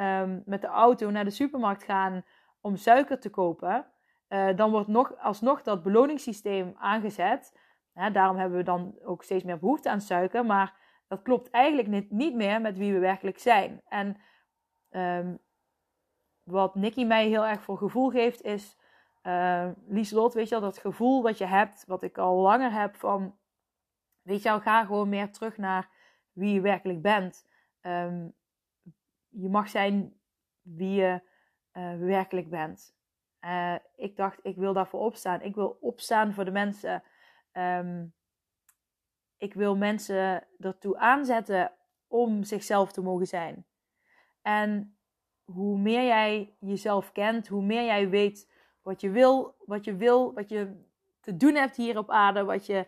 met 0.45 0.61
de 0.61 0.67
auto 0.67 1.11
naar 1.11 1.25
de 1.25 1.31
supermarkt 1.31 1.83
gaan 1.83 2.25
om 2.61 2.77
suiker 2.77 3.21
te 3.21 3.31
kopen, 3.31 3.87
uh, 4.29 4.57
dan 4.57 4.71
wordt 4.71 4.89
nog, 4.89 5.19
alsnog 5.19 5.63
dat 5.63 5.83
beloningssysteem 5.83 6.75
aangezet. 6.77 7.59
daarom 8.13 8.37
hebben 8.37 8.59
we 8.59 8.65
dan 8.65 8.95
ook 9.05 9.23
steeds 9.23 9.45
meer 9.45 9.59
behoefte 9.59 9.91
aan 9.91 10.01
suiker, 10.01 10.47
maar 10.47 10.77
dat 11.09 11.23
klopt 11.23 11.51
eigenlijk 11.51 11.89
niet, 11.89 12.11
niet 12.11 12.35
meer 12.35 12.61
met 12.61 12.79
wie 12.79 12.93
we 12.93 12.99
werkelijk 12.99 13.39
zijn. 13.39 13.83
En 13.89 14.17
um, 14.91 15.39
wat 16.43 16.75
Nicky 16.75 17.05
mij 17.05 17.29
heel 17.29 17.47
erg 17.47 17.63
voor 17.63 17.79
gevoel 17.79 18.11
geeft, 18.11 18.43
is 18.43 18.79
uh, 19.23 19.71
Lieslot, 19.87 20.35
weet 20.35 20.49
je 20.49 20.55
wel, 20.55 20.65
dat 20.65 20.79
gevoel 20.79 21.23
wat 21.23 21.39
je 21.39 21.47
hebt, 21.47 21.85
wat 21.87 22.03
ik 22.03 22.19
al 22.19 22.37
langer 22.37 22.73
heb 22.73 22.97
van, 22.97 23.39
weet 24.23 24.43
je 24.43 24.49
wel, 24.49 24.61
ga 24.61 24.85
gewoon 24.85 25.09
meer 25.09 25.33
terug 25.33 25.57
naar 25.57 25.89
wie 26.33 26.55
je 26.55 26.61
werkelijk 26.61 27.03
bent. 27.03 27.47
Um, 27.81 28.35
je 29.29 29.49
mag 29.49 29.69
zijn 29.69 30.15
wie 30.63 30.95
je 31.01 31.21
uh, 31.73 31.99
werkelijk 31.99 32.51
bent. 32.51 32.97
Uh, 33.45 33.75
ik 33.97 34.17
dacht, 34.17 34.39
ik 34.43 34.57
wil 34.57 34.73
daarvoor 34.73 35.01
opstaan. 35.01 35.41
Ik 35.43 35.55
wil 35.55 35.79
opstaan 35.81 36.33
voor 36.33 36.45
de 36.45 36.51
mensen. 36.51 37.03
Um, 37.53 38.15
ik 39.37 39.55
wil 39.55 39.77
mensen 39.77 40.47
ertoe 40.59 40.99
aanzetten 40.99 41.73
om 42.07 42.45
zichzelf 42.45 42.93
te 42.93 43.03
mogen 43.03 43.27
zijn. 43.27 43.67
En 44.43 44.99
hoe 45.45 45.79
meer 45.79 46.05
jij 46.05 46.57
jezelf 46.61 47.13
kent, 47.13 47.49
hoe 47.49 47.63
meer 47.63 47.85
jij 47.85 48.09
weet 48.09 48.53
wat 48.83 49.01
je 49.01 49.11
wil, 49.11 49.55
wat 49.59 49.85
je 49.85 49.97
wil, 49.97 50.35
wat 50.35 50.49
je 50.49 50.89
te 51.21 51.37
doen 51.37 51.55
hebt 51.55 51.77
hier 51.77 51.99
op 51.99 52.11
aarde, 52.11 52.45
wat 52.45 52.67
je 52.67 52.87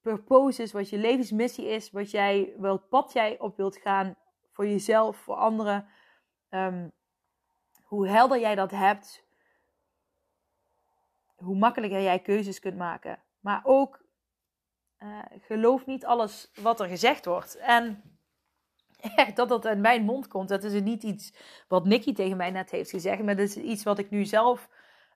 purpose 0.00 0.62
is, 0.62 0.72
wat 0.72 0.88
je 0.88 0.98
levensmissie 0.98 1.66
is, 1.66 1.90
wat 1.90 2.10
jij, 2.10 2.54
welk 2.58 2.88
pad 2.88 3.12
jij 3.12 3.38
op 3.38 3.56
wilt 3.56 3.76
gaan 3.76 4.16
voor 4.52 4.66
jezelf, 4.66 5.16
voor 5.16 5.34
anderen. 5.34 5.88
Um, 6.50 6.92
hoe 7.82 8.08
helder 8.08 8.40
jij 8.40 8.54
dat 8.54 8.70
hebt, 8.70 9.27
hoe 11.42 11.56
makkelijker 11.56 12.02
jij 12.02 12.18
keuzes 12.18 12.60
kunt 12.60 12.76
maken. 12.76 13.18
Maar 13.40 13.60
ook 13.64 14.06
uh, 14.98 15.18
geloof 15.40 15.86
niet 15.86 16.04
alles 16.04 16.50
wat 16.54 16.80
er 16.80 16.88
gezegd 16.88 17.24
wordt. 17.24 17.56
En 17.56 18.02
echt 19.00 19.36
dat 19.40 19.48
dat 19.48 19.66
uit 19.66 19.78
mijn 19.78 20.04
mond 20.04 20.28
komt, 20.28 20.48
dat 20.48 20.64
is 20.64 20.82
niet 20.82 21.02
iets 21.02 21.34
wat 21.68 21.84
Nicky 21.84 22.12
tegen 22.12 22.36
mij 22.36 22.50
net 22.50 22.70
heeft 22.70 22.90
gezegd, 22.90 23.22
maar 23.22 23.36
dat 23.36 23.48
is 23.48 23.56
iets 23.56 23.82
wat 23.82 23.98
ik 23.98 24.10
nu 24.10 24.24
zelf, 24.24 24.68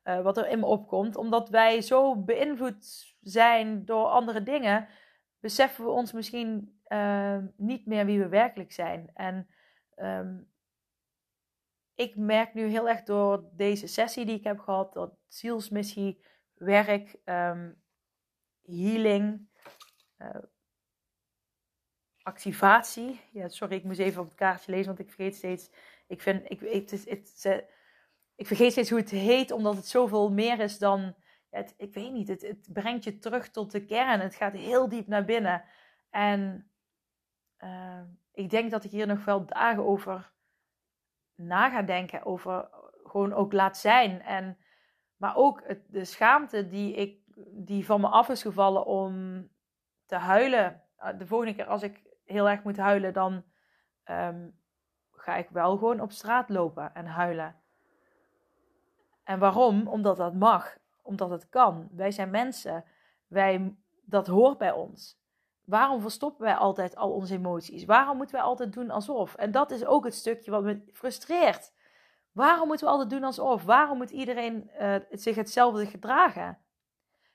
uh, 0.05 0.23
wat 0.23 0.37
er 0.37 0.49
in 0.49 0.59
me 0.59 0.67
opkomt. 0.67 1.17
Omdat 1.17 1.49
wij 1.49 1.81
zo 1.81 2.17
beïnvloed 2.17 3.15
zijn 3.21 3.85
door 3.85 4.07
andere 4.07 4.43
dingen, 4.43 4.89
beseffen 5.41 5.85
we 5.85 5.91
ons 5.91 6.13
misschien 6.13 6.81
uh, 6.89 7.37
niet 7.57 7.87
meer 7.87 8.07
wie 8.07 8.19
we 8.19 8.29
werkelijk 8.29 8.73
zijn. 8.73 9.11
En 9.15 9.47
um, 9.97 10.52
ik 11.95 12.17
merk 12.17 12.55
nu 12.55 12.67
heel 12.67 12.89
erg 12.89 13.03
door 13.03 13.45
deze 13.53 13.87
sessie 13.87 14.25
die 14.25 14.37
ik 14.37 14.45
heb 14.45 14.59
gehad, 14.59 14.93
dat 14.93 15.15
zielsmissie, 15.29 16.25
werk, 16.55 17.17
um, 17.25 17.83
healing, 18.63 19.49
uh, 20.19 20.37
activatie. 22.23 23.21
Ja, 23.33 23.49
sorry, 23.49 23.75
ik 23.75 23.85
moest 23.85 23.99
even 23.99 24.21
op 24.21 24.27
het 24.27 24.37
kaartje 24.37 24.71
lezen, 24.71 24.87
want 24.87 24.99
ik 24.99 25.13
vergeet 25.13 25.37
steeds. 25.37 25.71
Ik, 26.07 26.23
vind, 26.23 26.51
ik, 26.51 26.61
het, 26.61 26.91
het, 26.91 27.67
ik 28.35 28.47
vergeet 28.47 28.73
steeds 28.73 28.91
hoe 28.91 28.99
het 28.99 29.11
heet, 29.11 29.51
omdat 29.51 29.77
het 29.77 29.87
zoveel 29.87 30.33
meer 30.33 30.61
is 30.61 30.79
dan. 30.79 31.15
Ik 31.77 31.95
weet 31.95 32.13
niet, 32.13 32.29
het, 32.29 32.43
het 32.43 32.69
brengt 32.73 33.05
je 33.05 33.19
terug 33.19 33.51
tot 33.51 33.71
de 33.71 33.85
kern. 33.85 34.21
Het 34.21 34.35
gaat 34.35 34.53
heel 34.53 34.89
diep 34.89 35.07
naar 35.07 35.25
binnen. 35.25 35.65
En 36.11 36.71
uh, 37.59 38.03
ik 38.33 38.51
denk 38.51 38.71
dat 38.71 38.85
ik 38.85 38.91
hier 38.91 39.07
nog 39.07 39.25
wel 39.25 39.47
dagen 39.47 39.85
over 39.85 40.33
na 41.47 41.71
ga 41.71 41.83
denken. 41.83 42.25
Over 42.25 42.69
gewoon 43.05 43.33
ook 43.33 43.53
laat 43.53 43.77
zijn. 43.77 44.23
En, 44.23 44.59
maar 45.17 45.37
ook 45.37 45.63
het, 45.67 45.83
de 45.89 46.05
schaamte 46.05 46.69
die, 46.69 46.95
ik, 46.95 47.19
die 47.53 47.87
van 47.87 48.01
me 48.01 48.09
af 48.09 48.29
is 48.29 48.43
gevallen 48.43 48.87
om 48.87 49.49
te 50.07 50.17
huilen. 50.17 50.83
Ah, 50.97 51.19
de 51.19 51.27
volgende 51.27 51.55
keer 51.55 51.67
als 51.67 51.83
ik 51.83 52.03
heel 52.25 52.49
erg 52.49 52.63
moet 52.63 52.77
huilen, 52.77 53.13
dan 53.13 53.45
um, 54.05 54.61
ga 55.13 55.37
ik 55.37 55.49
wel 55.49 55.77
gewoon 55.77 56.01
op 56.01 56.13
straat 56.13 56.49
lopen 56.49 56.95
en 56.95 57.07
huilen. 57.07 57.57
En 59.25 59.39
waarom? 59.39 59.89
Omdat 59.89 60.17
dat 60.17 60.35
mag. 60.35 60.77
Omdat 61.03 61.31
het 61.31 61.49
kan. 61.49 61.89
Wij 61.93 62.11
zijn 62.11 62.31
mensen. 62.31 62.85
Wij, 63.27 63.77
dat 64.05 64.27
hoort 64.27 64.59
bij 64.59 64.73
ons. 64.73 65.22
Waarom 65.65 66.01
verstoppen 66.01 66.45
wij 66.45 66.55
altijd 66.55 66.97
al 66.97 67.11
onze 67.11 67.35
emoties? 67.35 67.85
Waarom 67.85 68.17
moeten 68.17 68.35
wij 68.35 68.45
altijd 68.45 68.73
doen 68.73 68.91
alsof? 68.91 69.35
En 69.35 69.51
dat 69.51 69.71
is 69.71 69.85
ook 69.85 70.05
het 70.05 70.15
stukje 70.15 70.51
wat 70.51 70.63
me 70.63 70.83
frustreert. 70.93 71.73
Waarom 72.33 72.67
moeten 72.69 72.87
we 72.87 72.93
altijd 72.93 73.11
doen 73.11 73.25
alsof? 73.25 73.65
Waarom 73.65 73.97
moet 73.97 74.11
iedereen 74.11 74.71
uh, 74.81 74.95
zich 75.11 75.37
hetzelfde 75.37 75.87
gedragen? 75.87 76.59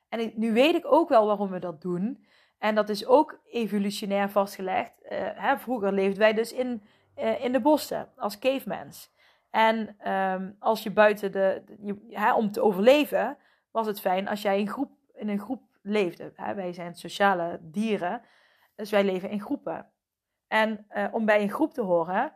En 0.09 0.31
nu 0.35 0.53
weet 0.53 0.75
ik 0.75 0.85
ook 0.85 1.09
wel 1.09 1.25
waarom 1.25 1.49
we 1.49 1.59
dat 1.59 1.81
doen. 1.81 2.25
En 2.57 2.75
dat 2.75 2.89
is 2.89 3.05
ook 3.05 3.39
evolutionair 3.43 4.29
vastgelegd. 4.29 4.93
Uh, 5.03 5.09
hè, 5.11 5.57
vroeger 5.57 5.93
leefden 5.93 6.19
wij 6.19 6.33
dus 6.33 6.53
in, 6.53 6.83
uh, 7.17 7.43
in 7.43 7.51
de 7.51 7.61
bossen 7.61 8.09
als 8.15 8.39
cavemans. 8.39 9.11
En 9.49 10.11
um, 10.13 10.55
als 10.59 10.83
je 10.83 10.91
buiten 10.91 11.31
de. 11.31 11.63
Hè, 12.09 12.33
om 12.33 12.51
te 12.51 12.61
overleven 12.61 13.37
was 13.71 13.87
het 13.87 13.99
fijn 13.99 14.27
als 14.27 14.41
jij 14.41 14.59
in, 14.59 14.69
groep, 14.69 14.91
in 15.13 15.29
een 15.29 15.39
groep 15.39 15.61
leefde. 15.89 16.33
Wij 16.35 16.73
zijn 16.73 16.95
sociale 16.95 17.59
dieren, 17.61 18.21
dus 18.75 18.89
wij 18.89 19.03
leven 19.03 19.29
in 19.29 19.41
groepen. 19.41 19.91
En 20.47 20.85
uh, 20.89 21.07
om 21.11 21.25
bij 21.25 21.41
een 21.41 21.51
groep 21.51 21.73
te 21.73 21.81
horen, 21.81 22.33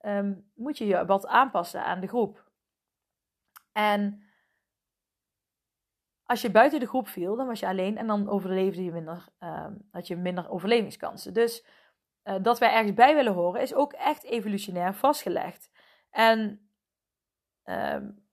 um, 0.00 0.50
moet 0.54 0.78
je 0.78 0.86
je 0.86 1.06
wat 1.06 1.26
aanpassen 1.26 1.84
aan 1.84 2.00
de 2.00 2.06
groep. 2.06 2.50
En 3.72 4.22
als 6.22 6.40
je 6.40 6.50
buiten 6.50 6.80
de 6.80 6.86
groep 6.86 7.08
viel, 7.08 7.36
dan 7.36 7.46
was 7.46 7.60
je 7.60 7.66
alleen 7.66 7.98
en 7.98 8.06
dan 8.06 8.28
overleefde 8.28 8.84
je 8.84 8.92
minder, 8.92 9.28
um, 9.38 9.88
had 9.90 10.06
je 10.06 10.16
minder 10.16 10.50
overlevingskansen. 10.50 11.34
Dus 11.34 11.66
uh, 12.24 12.34
dat 12.42 12.58
wij 12.58 12.72
ergens 12.72 12.94
bij 12.94 13.14
willen 13.14 13.32
horen, 13.32 13.60
is 13.60 13.74
ook 13.74 13.92
echt 13.92 14.24
evolutionair 14.24 14.94
vastgelegd. 14.94 15.70
En 16.10 16.70
um, 17.64 18.28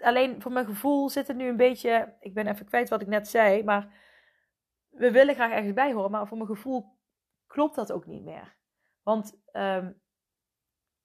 alleen 0.00 0.42
voor 0.42 0.52
mijn 0.52 0.66
gevoel 0.66 1.08
zit 1.08 1.26
het 1.26 1.36
nu 1.36 1.48
een 1.48 1.56
beetje. 1.56 2.14
Ik 2.20 2.34
ben 2.34 2.46
even 2.46 2.66
kwijt 2.66 2.88
wat 2.88 3.02
ik 3.02 3.08
net 3.08 3.28
zei. 3.28 3.64
Maar 3.64 3.92
we 4.88 5.10
willen 5.10 5.34
graag 5.34 5.50
ergens 5.50 5.74
bij 5.74 5.92
horen. 5.92 6.10
Maar 6.10 6.26
voor 6.26 6.36
mijn 6.36 6.48
gevoel 6.48 6.98
klopt 7.46 7.74
dat 7.74 7.92
ook 7.92 8.06
niet 8.06 8.24
meer. 8.24 8.56
Want 9.02 9.40
um, 9.52 10.00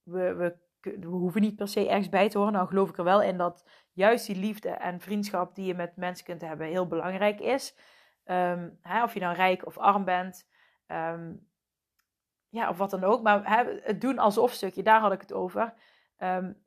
we, 0.04 0.34
we, 0.34 0.58
we, 0.82 1.06
hoeven 1.06 1.42
niet 1.42 1.56
per 1.56 1.68
se 1.68 1.90
ergens 1.90 2.10
bij 2.10 2.30
te 2.30 2.38
horen. 2.38 2.54
Nou 2.54 2.68
geloof 2.68 2.90
ik 2.90 2.98
er 2.98 3.04
wel 3.04 3.22
in 3.22 3.38
dat 3.38 3.70
juist 3.92 4.26
die 4.26 4.36
liefde 4.36 4.70
en 4.70 5.00
vriendschap 5.00 5.56
die 5.56 5.66
je 5.66 5.76
met 5.76 5.96
mensen 5.96 6.26
kunt 6.26 6.42
hebben 6.42 6.68
heel 6.68 6.88
belangrijk 6.88 7.40
is. 7.40 7.78
Um, 8.26 8.80
hè, 8.82 9.04
of 9.04 9.14
je 9.14 9.20
nou 9.20 9.36
rijk 9.36 9.66
of 9.66 9.78
arm 9.78 10.04
bent. 10.04 10.50
Um, 10.88 11.48
ja, 12.50 12.70
of 12.70 12.78
wat 12.78 12.90
dan 12.90 13.04
ook. 13.04 13.22
Maar 13.22 13.56
hè, 13.56 13.80
het 13.82 14.02
doen 14.02 14.20
alsof 14.20 14.52
stukje, 14.52 14.84
daar 14.84 15.00
had 15.00 15.12
ik 15.12 15.22
het 15.22 15.34
over. 15.34 15.74
Um, 16.20 16.62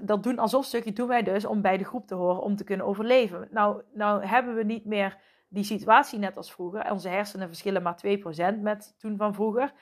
dat 0.00 0.22
doen 0.22 0.38
alsof 0.38 0.64
stukje 0.64 0.92
doen 0.92 1.08
wij 1.08 1.22
dus 1.22 1.44
om 1.44 1.60
bij 1.60 1.76
de 1.76 1.84
groep 1.84 2.06
te 2.06 2.14
horen, 2.14 2.42
om 2.42 2.56
te 2.56 2.64
kunnen 2.64 2.86
overleven. 2.86 3.48
Nou, 3.50 3.82
nou 3.92 4.24
hebben 4.24 4.54
we 4.54 4.62
niet 4.62 4.84
meer 4.84 5.18
die 5.48 5.64
situatie 5.64 6.18
net 6.18 6.36
als 6.36 6.52
vroeger. 6.52 6.90
Onze 6.90 7.08
hersenen 7.08 7.48
verschillen 7.48 7.82
maar 7.82 8.00
2% 8.56 8.60
met 8.60 8.94
toen 8.98 9.16
van 9.16 9.34
vroeger. 9.34 9.72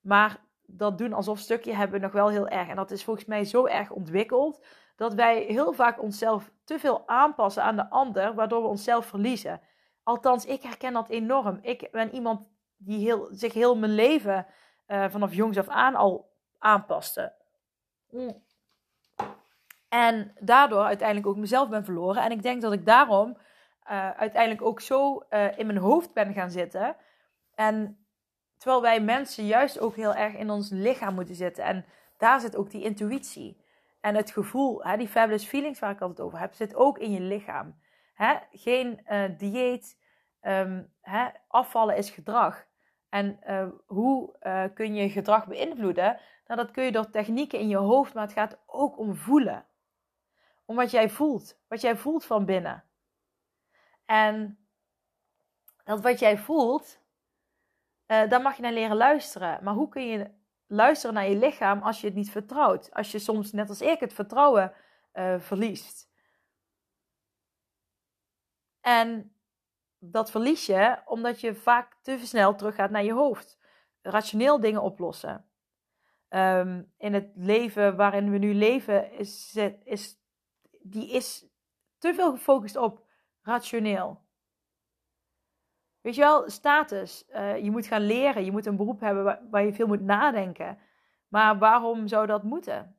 Maar 0.00 0.40
dat 0.66 0.98
doen 0.98 1.12
alsof 1.12 1.38
stukje 1.38 1.74
hebben 1.74 2.00
we 2.00 2.06
nog 2.06 2.14
wel 2.14 2.28
heel 2.28 2.48
erg. 2.48 2.68
En 2.68 2.76
dat 2.76 2.90
is 2.90 3.04
volgens 3.04 3.26
mij 3.26 3.44
zo 3.44 3.66
erg 3.66 3.90
ontwikkeld 3.90 4.64
dat 4.96 5.14
wij 5.14 5.42
heel 5.42 5.72
vaak 5.72 6.02
onszelf 6.02 6.50
te 6.64 6.78
veel 6.78 7.08
aanpassen 7.08 7.62
aan 7.62 7.76
de 7.76 7.90
ander, 7.90 8.34
waardoor 8.34 8.62
we 8.62 8.68
onszelf 8.68 9.06
verliezen. 9.06 9.60
Althans, 10.02 10.44
ik 10.44 10.62
herken 10.62 10.92
dat 10.92 11.08
enorm. 11.08 11.58
Ik 11.62 11.88
ben 11.90 12.14
iemand 12.14 12.46
die 12.76 12.98
heel, 12.98 13.28
zich 13.30 13.52
heel 13.52 13.76
mijn 13.76 13.94
leven 13.94 14.46
uh, 14.86 15.04
vanaf 15.08 15.34
jongs 15.34 15.58
af 15.58 15.68
aan 15.68 15.94
al 15.94 16.30
aanpaste. 16.58 17.32
Mm. 18.10 18.42
En 19.90 20.32
daardoor 20.40 20.84
uiteindelijk 20.84 21.26
ook 21.26 21.36
mezelf 21.36 21.68
ben 21.68 21.84
verloren. 21.84 22.22
En 22.22 22.30
ik 22.30 22.42
denk 22.42 22.62
dat 22.62 22.72
ik 22.72 22.86
daarom 22.86 23.36
uh, 23.90 24.10
uiteindelijk 24.10 24.62
ook 24.62 24.80
zo 24.80 25.22
uh, 25.30 25.58
in 25.58 25.66
mijn 25.66 25.78
hoofd 25.78 26.12
ben 26.12 26.32
gaan 26.32 26.50
zitten. 26.50 26.96
En 27.54 28.06
terwijl 28.56 28.82
wij 28.82 29.00
mensen 29.00 29.46
juist 29.46 29.80
ook 29.80 29.96
heel 29.96 30.14
erg 30.14 30.34
in 30.34 30.50
ons 30.50 30.70
lichaam 30.70 31.14
moeten 31.14 31.34
zitten. 31.34 31.64
En 31.64 31.84
daar 32.18 32.40
zit 32.40 32.56
ook 32.56 32.70
die 32.70 32.82
intuïtie. 32.82 33.64
En 34.00 34.14
het 34.14 34.30
gevoel, 34.30 34.84
hè, 34.84 34.96
die 34.96 35.08
fabulous 35.08 35.46
feelings 35.46 35.78
waar 35.78 35.90
ik 35.90 36.00
altijd 36.00 36.20
over 36.20 36.38
heb, 36.38 36.54
zit 36.54 36.74
ook 36.74 36.98
in 36.98 37.12
je 37.12 37.20
lichaam. 37.20 37.80
Hè? 38.14 38.34
Geen 38.52 39.06
uh, 39.10 39.24
dieet. 39.36 39.98
Um, 40.42 40.92
hè? 41.00 41.28
Afvallen 41.48 41.96
is 41.96 42.10
gedrag. 42.10 42.66
En 43.08 43.38
hoe 43.86 44.34
kun 44.74 44.94
je 44.94 45.10
gedrag 45.10 45.46
beïnvloeden? 45.46 46.20
Nou, 46.46 46.60
dat 46.60 46.70
kun 46.70 46.84
je 46.84 46.92
door 46.92 47.10
technieken 47.10 47.58
in 47.58 47.68
je 47.68 47.76
hoofd, 47.76 48.14
maar 48.14 48.22
het 48.22 48.32
gaat 48.32 48.58
ook 48.66 48.98
om 48.98 49.16
voelen. 49.16 49.64
Om 50.70 50.76
wat 50.76 50.90
jij 50.90 51.10
voelt. 51.10 51.60
Wat 51.68 51.80
jij 51.80 51.96
voelt 51.96 52.24
van 52.24 52.44
binnen. 52.44 52.84
En 54.04 54.58
dat 55.84 56.00
wat 56.00 56.18
jij 56.18 56.38
voelt, 56.38 57.00
uh, 58.06 58.28
daar 58.28 58.42
mag 58.42 58.56
je 58.56 58.62
naar 58.62 58.72
leren 58.72 58.96
luisteren. 58.96 59.64
Maar 59.64 59.74
hoe 59.74 59.88
kun 59.88 60.06
je 60.06 60.30
luisteren 60.66 61.14
naar 61.14 61.28
je 61.28 61.36
lichaam 61.36 61.82
als 61.82 62.00
je 62.00 62.06
het 62.06 62.16
niet 62.16 62.30
vertrouwt? 62.30 62.92
Als 62.92 63.10
je 63.10 63.18
soms, 63.18 63.52
net 63.52 63.68
als 63.68 63.80
ik, 63.80 64.00
het 64.00 64.12
vertrouwen 64.12 64.72
uh, 65.12 65.40
verliest. 65.40 66.10
En 68.80 69.34
dat 69.98 70.30
verlies 70.30 70.66
je 70.66 70.98
omdat 71.04 71.40
je 71.40 71.54
vaak 71.54 71.96
te 72.02 72.18
snel 72.18 72.54
teruggaat 72.54 72.90
naar 72.90 73.04
je 73.04 73.12
hoofd. 73.12 73.58
Rationeel 74.02 74.60
dingen 74.60 74.82
oplossen. 74.82 75.50
Um, 76.28 76.92
in 76.96 77.14
het 77.14 77.30
leven 77.34 77.96
waarin 77.96 78.30
we 78.30 78.38
nu 78.38 78.54
leven, 78.54 79.12
is, 79.12 79.56
is, 79.84 80.19
die 80.82 81.10
is 81.10 81.46
te 81.98 82.14
veel 82.14 82.30
gefocust 82.30 82.76
op 82.76 83.04
rationeel. 83.42 84.20
Weet 86.00 86.14
je 86.14 86.20
wel, 86.20 86.50
status. 86.50 87.24
Uh, 87.28 87.58
je 87.58 87.70
moet 87.70 87.86
gaan 87.86 88.06
leren. 88.06 88.44
Je 88.44 88.50
moet 88.50 88.66
een 88.66 88.76
beroep 88.76 89.00
hebben 89.00 89.48
waar, 89.50 89.64
je 89.64 89.72
veel 89.72 89.86
moet 89.86 90.00
nadenken. 90.00 90.78
Maar 91.28 91.58
waarom 91.58 92.08
zou 92.08 92.26
dat 92.26 92.42
moeten? 92.42 92.96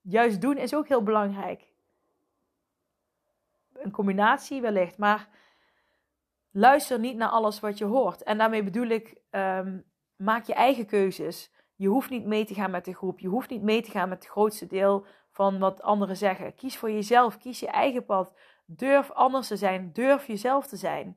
Juist 0.00 0.40
doen 0.40 0.56
is 0.56 0.74
ook 0.74 0.88
heel 0.88 1.02
belangrijk. 1.02 1.72
Een 3.72 3.90
combinatie 3.90 4.60
wellicht. 4.60 4.98
Maar 4.98 5.28
luister 6.50 6.98
niet 6.98 7.16
naar 7.16 7.28
alles 7.28 7.60
wat 7.60 7.78
je 7.78 7.84
hoort. 7.84 8.22
En 8.22 8.38
daarmee 8.38 8.64
bedoel 8.64 8.86
ik, 8.86 9.16
um, 9.30 9.84
maak 10.16 10.44
je 10.44 10.54
eigen 10.54 10.86
keuzes. 10.86 11.52
Je 11.74 11.88
hoeft 11.88 12.10
niet 12.10 12.26
mee 12.26 12.44
te 12.44 12.54
gaan 12.54 12.70
met 12.70 12.84
de 12.84 12.94
groep. 12.94 13.18
Je 13.18 13.28
hoeft 13.28 13.50
niet 13.50 13.62
mee 13.62 13.82
te 13.82 13.90
gaan 13.90 14.08
met 14.08 14.22
het 14.22 14.32
grootste 14.32 14.66
deel 14.66 15.06
van 15.32 15.58
wat 15.58 15.82
anderen 15.82 16.16
zeggen. 16.16 16.54
Kies 16.54 16.76
voor 16.76 16.90
jezelf. 16.90 17.38
Kies 17.38 17.60
je 17.60 17.66
eigen 17.66 18.04
pad. 18.04 18.34
Durf 18.66 19.10
anders 19.10 19.46
te 19.46 19.56
zijn. 19.56 19.92
Durf 19.92 20.26
jezelf 20.26 20.66
te 20.66 20.76
zijn. 20.76 21.16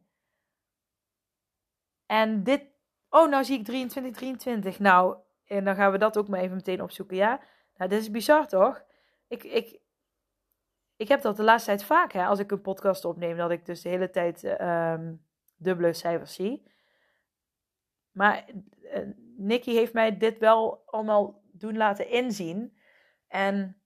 En 2.05 2.43
dit. 2.43 2.63
Oh, 3.09 3.29
nou 3.29 3.43
zie 3.43 3.59
ik 3.59 3.65
23, 3.65 4.13
23. 4.13 4.79
Nou, 4.79 5.17
en 5.45 5.63
dan 5.63 5.75
gaan 5.75 5.91
we 5.91 5.97
dat 5.97 6.17
ook 6.17 6.27
maar 6.27 6.39
even 6.39 6.55
meteen 6.55 6.81
opzoeken. 6.81 7.15
Ja, 7.15 7.39
nou, 7.77 7.89
dit 7.89 8.01
is 8.01 8.11
bizar 8.11 8.47
toch? 8.47 8.83
Ik, 9.27 9.43
ik, 9.43 9.79
ik 10.95 11.07
heb 11.07 11.21
dat 11.21 11.37
de 11.37 11.43
laatste 11.43 11.69
tijd 11.69 11.83
vaak, 11.83 12.11
hè, 12.11 12.25
als 12.25 12.39
ik 12.39 12.51
een 12.51 12.61
podcast 12.61 13.05
opneem, 13.05 13.37
dat 13.37 13.51
ik 13.51 13.65
dus 13.65 13.81
de 13.81 13.89
hele 13.89 14.09
tijd 14.09 14.43
um, 14.61 15.25
dubbele 15.57 15.93
cijfers 15.93 16.33
zie. 16.33 16.71
Maar 18.11 18.45
uh, 18.81 18.99
Nicky 19.37 19.73
heeft 19.73 19.93
mij 19.93 20.17
dit 20.17 20.39
wel 20.39 20.83
allemaal 20.85 21.41
doen 21.51 21.77
laten 21.77 22.09
inzien. 22.09 22.77
En 23.27 23.81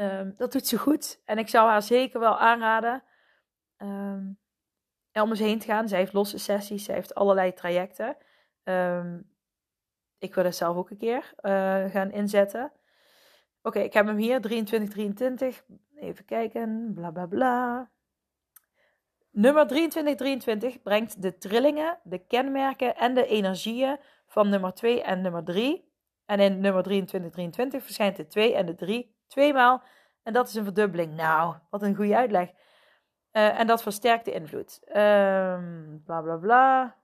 um, 0.00 0.34
dat 0.36 0.52
doet 0.52 0.66
ze 0.66 0.78
goed. 0.78 1.20
En 1.24 1.38
ik 1.38 1.48
zou 1.48 1.68
haar 1.68 1.82
zeker 1.82 2.20
wel 2.20 2.38
aanraden 2.38 3.02
um, 3.78 4.38
om 5.12 5.30
eens 5.30 5.38
heen 5.38 5.58
te 5.58 5.66
gaan. 5.66 5.88
Zij 5.88 5.98
heeft 5.98 6.12
losse 6.12 6.38
sessies, 6.38 6.84
zij 6.84 6.94
heeft 6.94 7.14
allerlei 7.14 7.52
trajecten. 7.52 8.16
Um, 8.64 9.30
ik 10.18 10.34
wil 10.34 10.44
dat 10.44 10.56
zelf 10.56 10.76
ook 10.76 10.90
een 10.90 10.96
keer 10.96 11.32
uh, 11.42 11.84
gaan 11.90 12.10
inzetten. 12.10 12.72
Oké, 13.62 13.78
ik 13.78 13.92
heb 13.92 14.06
hem 14.06 14.16
hier, 14.16 14.40
2323. 14.40 15.64
Even 15.96 16.24
kijken, 16.24 16.92
bla 16.94 17.10
bla 17.10 17.26
bla. 17.26 17.90
Nummer 19.30 19.66
2323 19.66 20.82
brengt 20.82 21.22
de 21.22 21.38
trillingen, 21.38 21.98
de 22.02 22.18
kenmerken 22.18 22.96
en 22.96 23.14
de 23.14 23.26
energieën 23.26 23.98
van 24.26 24.48
nummer 24.48 24.74
2 24.74 25.02
en 25.02 25.20
nummer 25.20 25.44
3. 25.44 25.92
En 26.26 26.40
in 26.40 26.60
nummer 26.60 26.82
2323 26.82 27.82
verschijnt 27.82 28.16
de 28.16 28.26
2 28.26 28.54
en 28.54 28.66
de 28.66 28.74
3 28.74 29.16
tweemaal. 29.28 29.82
En 30.22 30.32
dat 30.32 30.48
is 30.48 30.54
een 30.54 30.64
verdubbeling. 30.64 31.14
Nou, 31.14 31.54
wat 31.70 31.82
een 31.82 31.94
goede 31.94 32.16
uitleg. 32.16 32.48
Uh, 33.32 33.58
en 33.58 33.66
dat 33.66 33.82
versterkt 33.82 34.24
de 34.24 34.32
invloed. 34.32 34.80
Um, 34.88 36.02
bla 36.04 36.20
bla 36.20 36.36
bla. 36.36 36.96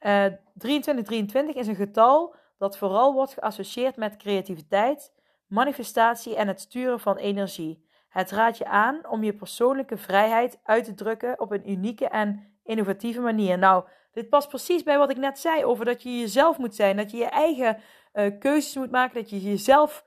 Uh, 0.00 0.24
2323 0.58 1.54
is 1.54 1.66
een 1.66 1.74
getal 1.74 2.34
dat 2.58 2.78
vooral 2.78 3.12
wordt 3.12 3.32
geassocieerd 3.32 3.96
met 3.96 4.16
creativiteit, 4.16 5.12
manifestatie 5.46 6.36
en 6.36 6.48
het 6.48 6.60
sturen 6.60 7.00
van 7.00 7.16
energie. 7.16 7.86
Het 8.08 8.30
raadt 8.30 8.58
je 8.58 8.66
aan 8.66 9.08
om 9.08 9.24
je 9.24 9.34
persoonlijke 9.34 9.96
vrijheid 9.96 10.60
uit 10.62 10.84
te 10.84 10.94
drukken 10.94 11.40
op 11.40 11.50
een 11.50 11.70
unieke 11.70 12.08
en 12.08 12.58
innovatieve 12.64 13.20
manier. 13.20 13.58
Nou, 13.58 13.84
dit 14.12 14.28
past 14.28 14.48
precies 14.48 14.82
bij 14.82 14.98
wat 14.98 15.10
ik 15.10 15.16
net 15.16 15.38
zei 15.38 15.64
over 15.64 15.84
dat 15.84 16.02
je 16.02 16.18
jezelf 16.18 16.58
moet 16.58 16.74
zijn, 16.74 16.96
dat 16.96 17.10
je 17.10 17.16
je 17.16 17.28
eigen 17.28 17.78
uh, 18.14 18.38
keuzes 18.38 18.76
moet 18.76 18.90
maken, 18.90 19.20
dat 19.20 19.30
je 19.30 19.40
jezelf 19.40 20.04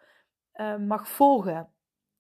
uh, 0.56 0.76
mag 0.76 1.08
volgen. 1.08 1.70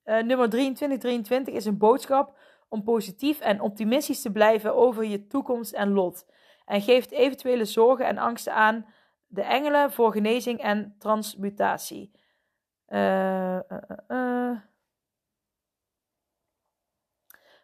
Uh, 0.05 0.21
nummer 0.21 0.49
2323 0.49 1.53
is 1.53 1.65
een 1.65 1.77
boodschap 1.77 2.37
om 2.69 2.83
positief 2.83 3.39
en 3.39 3.61
optimistisch 3.61 4.21
te 4.21 4.31
blijven 4.31 4.75
over 4.75 5.05
je 5.05 5.27
toekomst 5.27 5.73
en 5.73 5.91
lot. 5.91 6.25
En 6.65 6.81
geeft 6.81 7.11
eventuele 7.11 7.65
zorgen 7.65 8.05
en 8.05 8.17
angsten 8.17 8.53
aan 8.53 8.85
de 9.27 9.41
engelen 9.41 9.91
voor 9.91 10.11
genezing 10.11 10.59
en 10.59 10.95
transmutatie. 10.99 12.11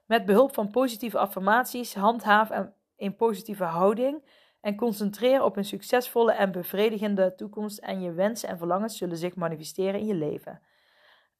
Met 0.06 0.25
behulp 0.25 0.53
van 0.53 0.71
positieve 0.71 1.17
affirmaties 1.17 1.95
handhaaf 1.95 2.49
een 2.97 3.15
positieve 3.15 3.63
houding 3.63 4.23
en 4.62 4.76
concentreer 4.76 5.43
op 5.43 5.58
een 5.58 5.65
succesvolle 5.65 6.32
en 6.32 6.52
bevredigende 6.52 7.36
toekomst 7.36 7.78
en 7.78 8.02
je 8.02 8.12
wensen 8.12 8.50
en 8.50 8.58
verlangens 8.58 8.98
zullen 8.98 9.17
zich 9.17 9.36
manifesteren 9.36 10.00
in 10.00 10.06
je 10.06 10.13
leven. 10.13 10.62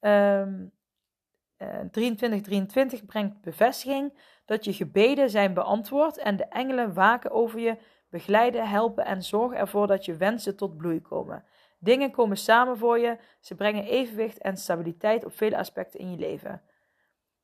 Um, 0.00 0.72
uh, 1.58 1.68
2323 1.90 3.04
brengt 3.04 3.40
bevestiging 3.40 4.18
dat 4.44 4.64
je 4.64 4.72
gebeden 4.72 5.30
zijn 5.30 5.54
beantwoord 5.54 6.18
en 6.18 6.36
de 6.36 6.44
engelen 6.44 6.94
waken 6.94 7.30
over 7.30 7.60
je, 7.60 7.76
begeleiden, 8.10 8.68
helpen 8.68 9.04
en 9.04 9.22
zorgen 9.22 9.58
ervoor 9.58 9.86
dat 9.86 10.04
je 10.04 10.16
wensen 10.16 10.56
tot 10.56 10.76
bloei 10.76 11.00
komen. 11.00 11.44
Dingen 11.78 12.10
komen 12.10 12.36
samen 12.36 12.78
voor 12.78 12.98
je, 12.98 13.18
ze 13.40 13.54
brengen 13.54 13.84
evenwicht 13.84 14.38
en 14.38 14.56
stabiliteit 14.56 15.24
op 15.24 15.32
vele 15.32 15.56
aspecten 15.56 16.00
in 16.00 16.10
je 16.10 16.18
leven. 16.18 16.62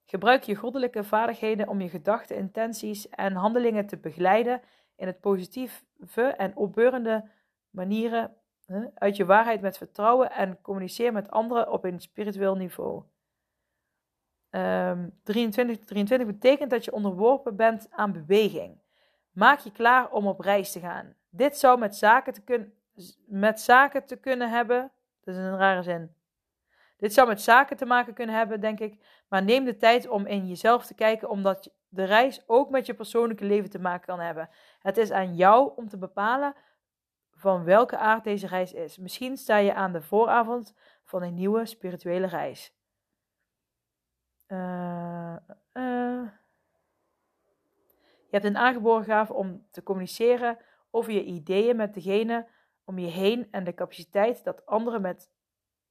Gebruik 0.05 0.43
je 0.43 0.55
goddelijke 0.55 1.05
vaardigheden 1.05 1.69
om 1.69 1.81
je 1.81 1.89
gedachten, 1.89 2.37
intenties 2.37 3.09
en 3.09 3.33
handelingen 3.33 3.87
te 3.87 3.97
begeleiden 3.97 4.61
in 4.96 5.07
het 5.07 5.20
positieve 5.20 6.26
en 6.37 6.57
opbeurende 6.57 7.30
manieren 7.70 8.37
uit 8.94 9.16
je 9.16 9.24
waarheid 9.24 9.61
met 9.61 9.76
vertrouwen 9.76 10.30
en 10.30 10.61
communiceer 10.61 11.12
met 11.12 11.30
anderen 11.30 11.72
op 11.72 11.85
een 11.85 12.00
spiritueel 12.00 12.57
niveau. 12.57 13.02
Um, 14.50 15.20
23, 15.22 15.78
23 15.78 16.26
betekent 16.26 16.70
dat 16.70 16.85
je 16.85 16.92
onderworpen 16.92 17.57
bent 17.57 17.87
aan 17.90 18.12
beweging. 18.12 18.78
Maak 19.30 19.59
je 19.59 19.72
klaar 19.72 20.11
om 20.11 20.26
op 20.26 20.40
reis 20.40 20.72
te 20.72 20.80
gaan. 20.80 21.14
Dit 21.30 21.57
zou 21.57 21.78
met 21.78 21.96
zaken 21.96 22.33
te, 22.33 22.40
kun, 22.40 22.74
met 23.26 23.61
zaken 23.61 24.04
te 24.04 24.16
kunnen 24.16 24.50
hebben. 24.50 24.92
Dat 25.24 25.35
is 25.35 25.40
een 25.40 25.57
rare 25.57 25.83
zin. 25.83 26.14
Dit 26.96 27.12
zou 27.12 27.28
met 27.28 27.40
zaken 27.40 27.76
te 27.76 27.87
maken 27.87 28.14
kunnen 28.14 28.37
hebben, 28.37 28.61
denk 28.61 28.80
ik. 28.80 29.22
Maar 29.28 29.42
neem 29.42 29.64
de 29.64 29.76
tijd 29.76 30.09
om 30.09 30.26
in 30.26 30.46
jezelf 30.46 30.87
te 30.87 30.94
kijken, 30.94 31.30
omdat 31.30 31.70
de 31.94 32.04
reis 32.04 32.42
ook 32.46 32.70
met 32.70 32.87
je 32.87 32.94
persoonlijke 32.94 33.44
leven 33.44 33.70
te 33.70 33.78
maken 33.78 34.07
kan 34.07 34.20
hebben. 34.20 34.48
Het 34.78 34.96
is 34.96 35.11
aan 35.11 35.35
jou 35.35 35.72
om 35.76 35.88
te 35.88 35.98
bepalen 35.98 36.54
van 37.33 37.64
welke 37.64 37.96
aard 37.96 38.24
deze 38.24 38.46
reis 38.46 38.72
is. 38.72 38.98
Misschien 38.98 39.37
sta 39.37 39.57
je 39.57 39.74
aan 39.74 39.92
de 39.92 40.02
vooravond 40.02 40.74
van 41.04 41.22
een 41.22 41.35
nieuwe 41.35 41.66
spirituele 41.66 42.26
reis. 42.26 42.74
Uh, 44.48 45.37
uh. 45.72 46.28
Je 48.26 48.40
hebt 48.40 48.44
een 48.44 48.57
aangeboren 48.57 49.04
gave 49.04 49.33
om 49.33 49.66
te 49.70 49.83
communiceren 49.83 50.59
over 50.90 51.12
je 51.12 51.24
ideeën 51.24 51.76
met 51.76 51.94
degene 51.94 52.46
om 52.85 52.98
je 52.98 53.07
heen 53.07 53.48
en 53.50 53.64
de 53.64 53.74
capaciteit 53.74 54.44
dat 54.44 54.66
anderen 54.66 55.00
met 55.00 55.30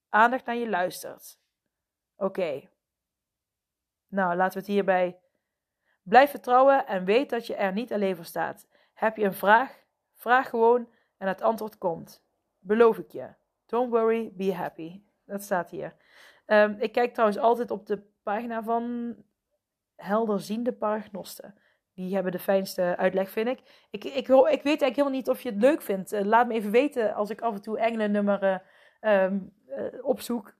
aandacht 0.10 0.46
naar 0.46 0.56
je 0.56 0.70
luistert. 0.70 1.40
Oké. 2.16 2.70
Nou, 4.08 4.36
laten 4.36 4.54
we 4.54 4.60
het 4.60 4.68
hierbij. 4.68 5.23
Blijf 6.04 6.30
vertrouwen 6.30 6.88
en 6.88 7.06
weet 7.06 7.30
dat 7.30 7.48
je 7.48 7.56
er 7.56 7.74
niet 7.74 7.94
alleen 7.94 8.16
voor 8.16 8.26
staat. 8.26 8.68
Heb 8.94 9.18
je 9.18 9.24
een 9.24 9.34
vraag? 9.34 9.84
Vraag 10.14 10.50
gewoon 10.50 10.90
en 11.18 11.28
het 11.28 11.42
antwoord 11.42 11.78
komt. 11.78 12.26
Beloof 12.60 12.98
ik 12.98 13.12
je. 13.12 13.28
Don't 13.66 13.90
worry, 13.90 14.32
be 14.34 14.54
happy. 14.54 15.02
Dat 15.26 15.44
staat 15.44 15.70
hier. 15.70 15.96
Um, 16.46 16.76
ik 16.80 16.92
kijk 16.92 17.14
trouwens 17.14 17.40
altijd 17.40 17.72
op 17.72 17.86
de 17.86 18.02
pagina 18.24 18.64
van 18.64 19.16
Helderziende 19.96 20.74
Paragnosten. 20.74 21.56
Die 21.94 22.14
hebben 22.14 22.32
de 22.32 22.40
fijnste 22.40 22.96
uitleg, 22.98 23.30
vind 23.30 23.48
ik. 23.48 23.88
Ik, 23.92 24.04
ik, 24.04 24.14
ik 24.14 24.28
weet 24.28 24.64
eigenlijk 24.64 24.82
helemaal 24.82 25.18
niet 25.18 25.30
of 25.30 25.42
je 25.42 25.50
het 25.50 25.62
leuk 25.62 25.82
vindt. 25.82 26.14
Uh, 26.14 26.22
laat 26.22 26.48
me 26.48 26.54
even 26.54 26.72
weten 26.72 27.14
als 27.14 27.30
ik 27.30 27.42
af 27.42 27.54
en 27.54 27.62
toe 27.62 27.80
engelennummer 27.80 28.62
uh, 29.02 29.24
um, 29.24 29.54
uh, 29.68 30.06
opzoek. 30.06 30.54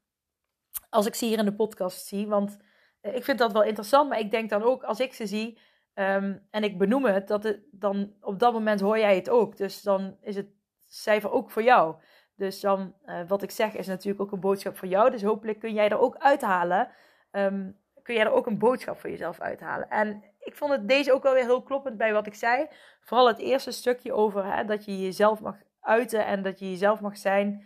als 0.90 1.06
ik 1.06 1.16
ze 1.16 1.26
hier 1.26 1.38
in 1.38 1.46
de 1.46 1.54
podcast 1.54 2.06
zie. 2.06 2.28
Want 2.28 2.58
eh, 2.58 2.66
ik 3.04 3.24
vind 3.24 3.38
dat 3.38 3.52
wel 3.52 3.64
interessant, 3.64 4.10
maar 4.10 4.20
ik 4.20 4.32
denk 4.32 4.50
dan 4.50 4.64
ook 4.64 4.84
als 4.84 5.00
ik 5.00 5.14
ze 5.14 5.28
zie 5.28 5.60
ehm, 5.94 6.38
en 6.50 6.64
ik 6.64 6.78
benoem 6.78 7.06
het, 7.06 7.28
dat 7.28 7.44
het, 7.44 7.60
dan 7.72 8.14
op 8.22 8.40
dat 8.40 8.54
moment 8.54 8.80
hoor 8.80 9.00
jij 9.00 9.16
het 9.16 9.30
ook. 9.30 9.58
Dus 9.58 9.82
dan 9.82 10.18
is 10.22 10.36
het 10.36 10.48
cijfer 10.88 11.32
ook 11.32 11.52
voor 11.52 11.64
jou. 11.64 11.96
Dus 12.36 12.60
dan, 12.60 12.96
uh, 13.06 13.28
wat 13.28 13.44
ik 13.44 13.52
zeg, 13.52 13.76
is 13.76 13.88
natuurlijk 13.88 14.22
ook 14.22 14.32
een 14.32 14.40
boodschap 14.40 14.78
voor 14.78 14.88
jou. 14.88 15.12
Dus 15.12 15.24
hopelijk 15.24 15.60
kun 15.60 15.74
jij 15.74 15.90
er 15.90 16.00
ook 16.00 16.18
uithalen. 16.18 16.90
Um, 17.32 17.78
kun 18.04 18.16
jij 18.16 18.24
er 18.24 18.32
ook 18.32 18.48
een 18.48 18.58
boodschap 18.58 19.00
voor 19.00 19.10
jezelf 19.10 19.40
uithalen. 19.40 19.90
En 19.90 20.24
ik 20.40 20.56
vond 20.56 20.72
het 20.72 20.88
deze 20.88 21.14
ook 21.14 21.24
wel 21.24 21.34
weer 21.34 21.44
heel 21.44 21.64
kloppend 21.64 21.98
bij 21.98 22.14
wat 22.14 22.28
ik 22.28 22.36
zei. 22.36 22.68
Vooral 23.02 23.28
het 23.28 23.40
eerste 23.40 23.72
stukje 23.72 24.14
over 24.14 24.56
hè, 24.56 24.66
dat 24.66 24.86
je 24.86 25.02
jezelf 25.02 25.40
mag 25.42 25.56
uiten 25.80 26.26
en 26.26 26.42
dat 26.42 26.60
je 26.60 26.70
jezelf 26.70 27.02
mag 27.02 27.18
zijn. 27.18 27.66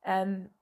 En 0.00 0.54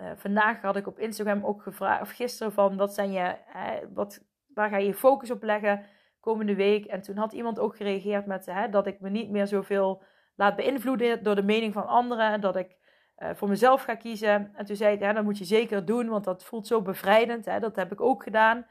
uh, 0.00 0.10
vandaag 0.16 0.60
had 0.60 0.76
ik 0.76 0.86
op 0.86 0.98
Instagram 0.98 1.44
ook 1.44 1.62
gevraagd, 1.62 2.02
of 2.02 2.10
gisteren 2.10 2.52
van 2.52 2.76
wat 2.76 2.94
zijn 2.94 3.12
je, 3.12 3.34
hè, 3.44 3.92
wat, 3.92 4.24
waar 4.54 4.68
ga 4.68 4.76
je 4.76 4.86
je 4.86 4.94
focus 4.94 5.30
op 5.30 5.42
leggen 5.42 5.84
komende 6.20 6.54
week? 6.54 6.84
En 6.84 7.00
toen 7.00 7.16
had 7.16 7.32
iemand 7.32 7.58
ook 7.58 7.76
gereageerd 7.76 8.26
met 8.26 8.46
hè, 8.46 8.68
dat 8.68 8.86
ik 8.86 9.00
me 9.00 9.10
niet 9.10 9.30
meer 9.30 9.46
zoveel 9.46 10.02
laat 10.36 10.56
beïnvloeden 10.56 11.22
door 11.22 11.34
de 11.34 11.42
mening 11.42 11.72
van 11.72 11.86
anderen. 11.86 12.32
En 12.32 12.40
dat 12.40 12.56
ik 12.56 12.76
uh, 13.18 13.28
voor 13.34 13.48
mezelf 13.48 13.82
ga 13.82 13.94
kiezen. 13.94 14.50
En 14.54 14.64
toen 14.64 14.76
zei 14.76 14.94
ik, 14.94 15.00
ja, 15.00 15.12
dat 15.12 15.24
moet 15.24 15.38
je 15.38 15.44
zeker 15.44 15.84
doen, 15.84 16.08
want 16.08 16.24
dat 16.24 16.44
voelt 16.44 16.66
zo 16.66 16.82
bevrijdend. 16.82 17.44
Hè? 17.44 17.60
Dat 17.60 17.76
heb 17.76 17.92
ik 17.92 18.00
ook 18.00 18.22
gedaan. 18.22 18.66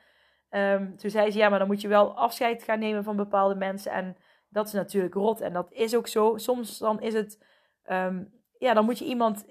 Um, 0.49 0.97
toen 0.97 1.09
zei 1.09 1.31
ze, 1.31 1.37
ja, 1.37 1.49
maar 1.49 1.59
dan 1.59 1.67
moet 1.67 1.81
je 1.81 1.87
wel 1.87 2.17
afscheid 2.17 2.63
gaan 2.63 2.79
nemen 2.79 3.03
van 3.03 3.15
bepaalde 3.15 3.55
mensen. 3.55 3.91
En 3.91 4.17
dat 4.49 4.67
is 4.67 4.73
natuurlijk 4.73 5.13
rot. 5.13 5.41
En 5.41 5.53
dat 5.53 5.71
is 5.71 5.95
ook 5.95 6.07
zo. 6.07 6.37
Soms 6.37 6.77
dan 6.77 7.01
is 7.01 7.13
het, 7.13 7.43
um, 7.91 8.31
ja, 8.57 8.73
dan 8.73 8.85
moet 8.85 8.99
je 8.99 9.05
iemand 9.05 9.45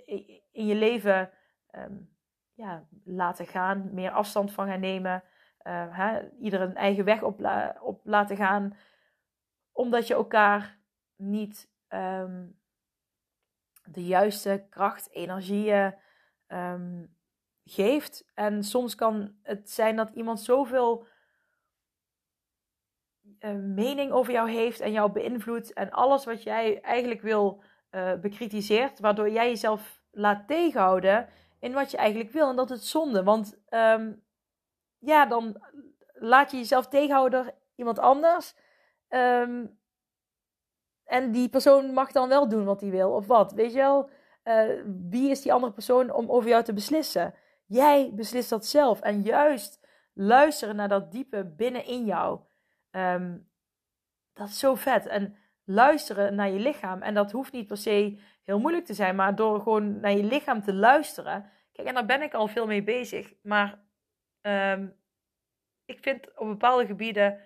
in 0.53 0.67
je 0.67 0.75
leven 0.75 1.31
um, 1.77 2.15
ja, 2.53 2.87
laten 3.05 3.47
gaan, 3.47 3.95
meer 3.95 4.11
afstand 4.11 4.53
van 4.53 4.67
gaan 4.67 4.81
nemen. 4.81 5.23
Uh? 5.63 6.19
Ieder 6.41 6.61
een 6.61 6.77
eigen 6.77 7.05
weg 7.05 7.23
op, 7.23 7.41
op 7.81 8.01
laten 8.05 8.37
gaan. 8.37 8.77
Omdat 9.73 10.07
je 10.07 10.15
elkaar 10.15 10.79
niet 11.17 11.71
um, 11.89 12.59
de 13.85 14.05
juiste 14.05 14.67
kracht, 14.71 15.11
energieën 15.11 15.95
um, 16.49 17.17
geeft. 17.65 18.31
En 18.35 18.65
soms 18.65 18.95
kan 18.95 19.37
het 19.43 19.71
zijn 19.71 19.97
dat 19.97 20.11
iemand 20.11 20.41
zoveel 20.41 21.07
mening 23.55 24.13
over 24.13 24.33
jou 24.33 24.51
heeft 24.51 24.81
en 24.81 24.93
jou 24.93 25.13
beïnvloedt. 25.13 25.73
En 25.73 25.91
alles 25.91 26.25
wat 26.25 26.43
jij 26.43 26.81
eigenlijk 26.81 27.21
wil 27.21 27.63
uh, 27.91 28.15
bekritiseert, 28.15 29.01
waardoor 29.01 29.31
jij 29.31 29.49
jezelf 29.49 30.01
laat 30.11 30.47
tegenhouden 30.47 31.29
in 31.59 31.73
wat 31.73 31.91
je 31.91 31.97
eigenlijk 31.97 32.31
wil. 32.31 32.49
En 32.49 32.57
dat 32.57 32.71
is 32.71 32.91
zonde. 32.91 33.23
Want 33.23 33.59
um, 33.71 34.23
ja, 34.99 35.27
dan 35.27 35.63
laat 36.15 36.51
je 36.51 36.57
jezelf 36.57 36.89
tegenhouden 36.89 37.45
door 37.45 37.55
iemand 37.75 37.99
anders. 37.99 38.55
Um, 39.09 39.79
en 41.05 41.33
die 41.33 41.49
persoon 41.49 41.93
mag 41.93 42.13
dan 42.13 42.29
wel 42.29 42.49
doen 42.49 42.65
wat 42.65 42.81
hij 42.81 42.91
wil, 42.91 43.11
of 43.13 43.27
wat. 43.27 43.53
Weet 43.53 43.73
je 43.73 43.79
wel, 43.79 44.11
uh, 44.45 44.83
wie 45.11 45.31
is 45.31 45.43
die 45.43 45.53
andere 45.53 45.73
persoon 45.73 46.13
om 46.13 46.31
over 46.31 46.49
jou 46.49 46.65
te 46.65 46.73
beslissen? 46.73 47.35
Jij 47.67 48.13
beslist 48.15 48.51
dat 48.51 48.67
zelf. 48.67 49.01
En 49.01 49.23
juist 49.23 49.81
luisteren 50.13 50.77
naar 50.77 50.89
dat 50.89 51.13
diepe 51.13 51.45
binnenin 51.45 52.05
jou. 52.05 52.41
Um, 52.91 53.49
dat 54.33 54.49
is 54.49 54.59
zo 54.59 54.75
vet. 54.75 55.07
En 55.07 55.37
luisteren 55.65 56.35
naar 56.35 56.51
je 56.51 56.59
lichaam. 56.59 57.03
En 57.03 57.15
dat 57.15 57.33
hoeft 57.33 57.53
niet 57.53 57.67
per 57.67 57.77
se 57.77 58.21
heel 58.47 58.61
moeilijk 58.61 58.85
te 58.85 58.95
zijn, 58.95 59.17
maar 59.17 59.35
door 59.35 59.61
gewoon 59.61 60.01
naar 60.01 60.13
je 60.13 60.25
lichaam 60.25 60.63
te 60.63 60.75
luisteren. 60.75 61.51
Kijk, 61.73 61.89
en 61.89 61.95
daar 61.95 62.07
ben 62.07 62.23
ik 62.23 62.35
al 62.35 62.49
veel 62.49 62.67
mee 62.67 62.83
bezig. 62.83 63.35
Maar 63.43 63.79
um, 64.43 64.97
ik 65.85 65.99
vind 66.01 66.39
op 66.39 66.47
bepaalde 66.47 66.87
gebieden 66.87 67.41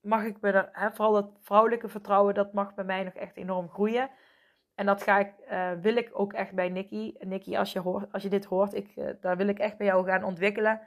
mag 0.00 0.24
ik 0.24 0.40
me 0.40 0.50
er, 0.50 0.68
hè, 0.72 0.92
vooral 0.92 1.16
het 1.16 1.26
vrouwelijke 1.40 1.88
vertrouwen, 1.88 2.34
dat 2.34 2.52
mag 2.52 2.74
bij 2.74 2.84
mij 2.84 3.04
nog 3.04 3.14
echt 3.14 3.36
enorm 3.36 3.68
groeien. 3.68 4.10
En 4.74 4.86
dat 4.86 5.02
ga 5.02 5.18
ik, 5.18 5.32
uh, 5.50 5.72
wil 5.72 5.96
ik 5.96 6.10
ook 6.12 6.32
echt 6.32 6.52
bij 6.52 6.68
Nikki. 6.68 7.16
Nikki, 7.18 7.56
als 7.56 7.72
je, 7.72 7.80
hoort, 7.80 8.12
als 8.12 8.22
je 8.22 8.28
dit 8.28 8.44
hoort, 8.44 8.74
ik, 8.74 8.96
uh, 8.96 9.08
daar 9.20 9.36
wil 9.36 9.48
ik 9.48 9.58
echt 9.58 9.76
bij 9.76 9.86
jou 9.86 10.06
gaan 10.06 10.24
ontwikkelen. 10.24 10.80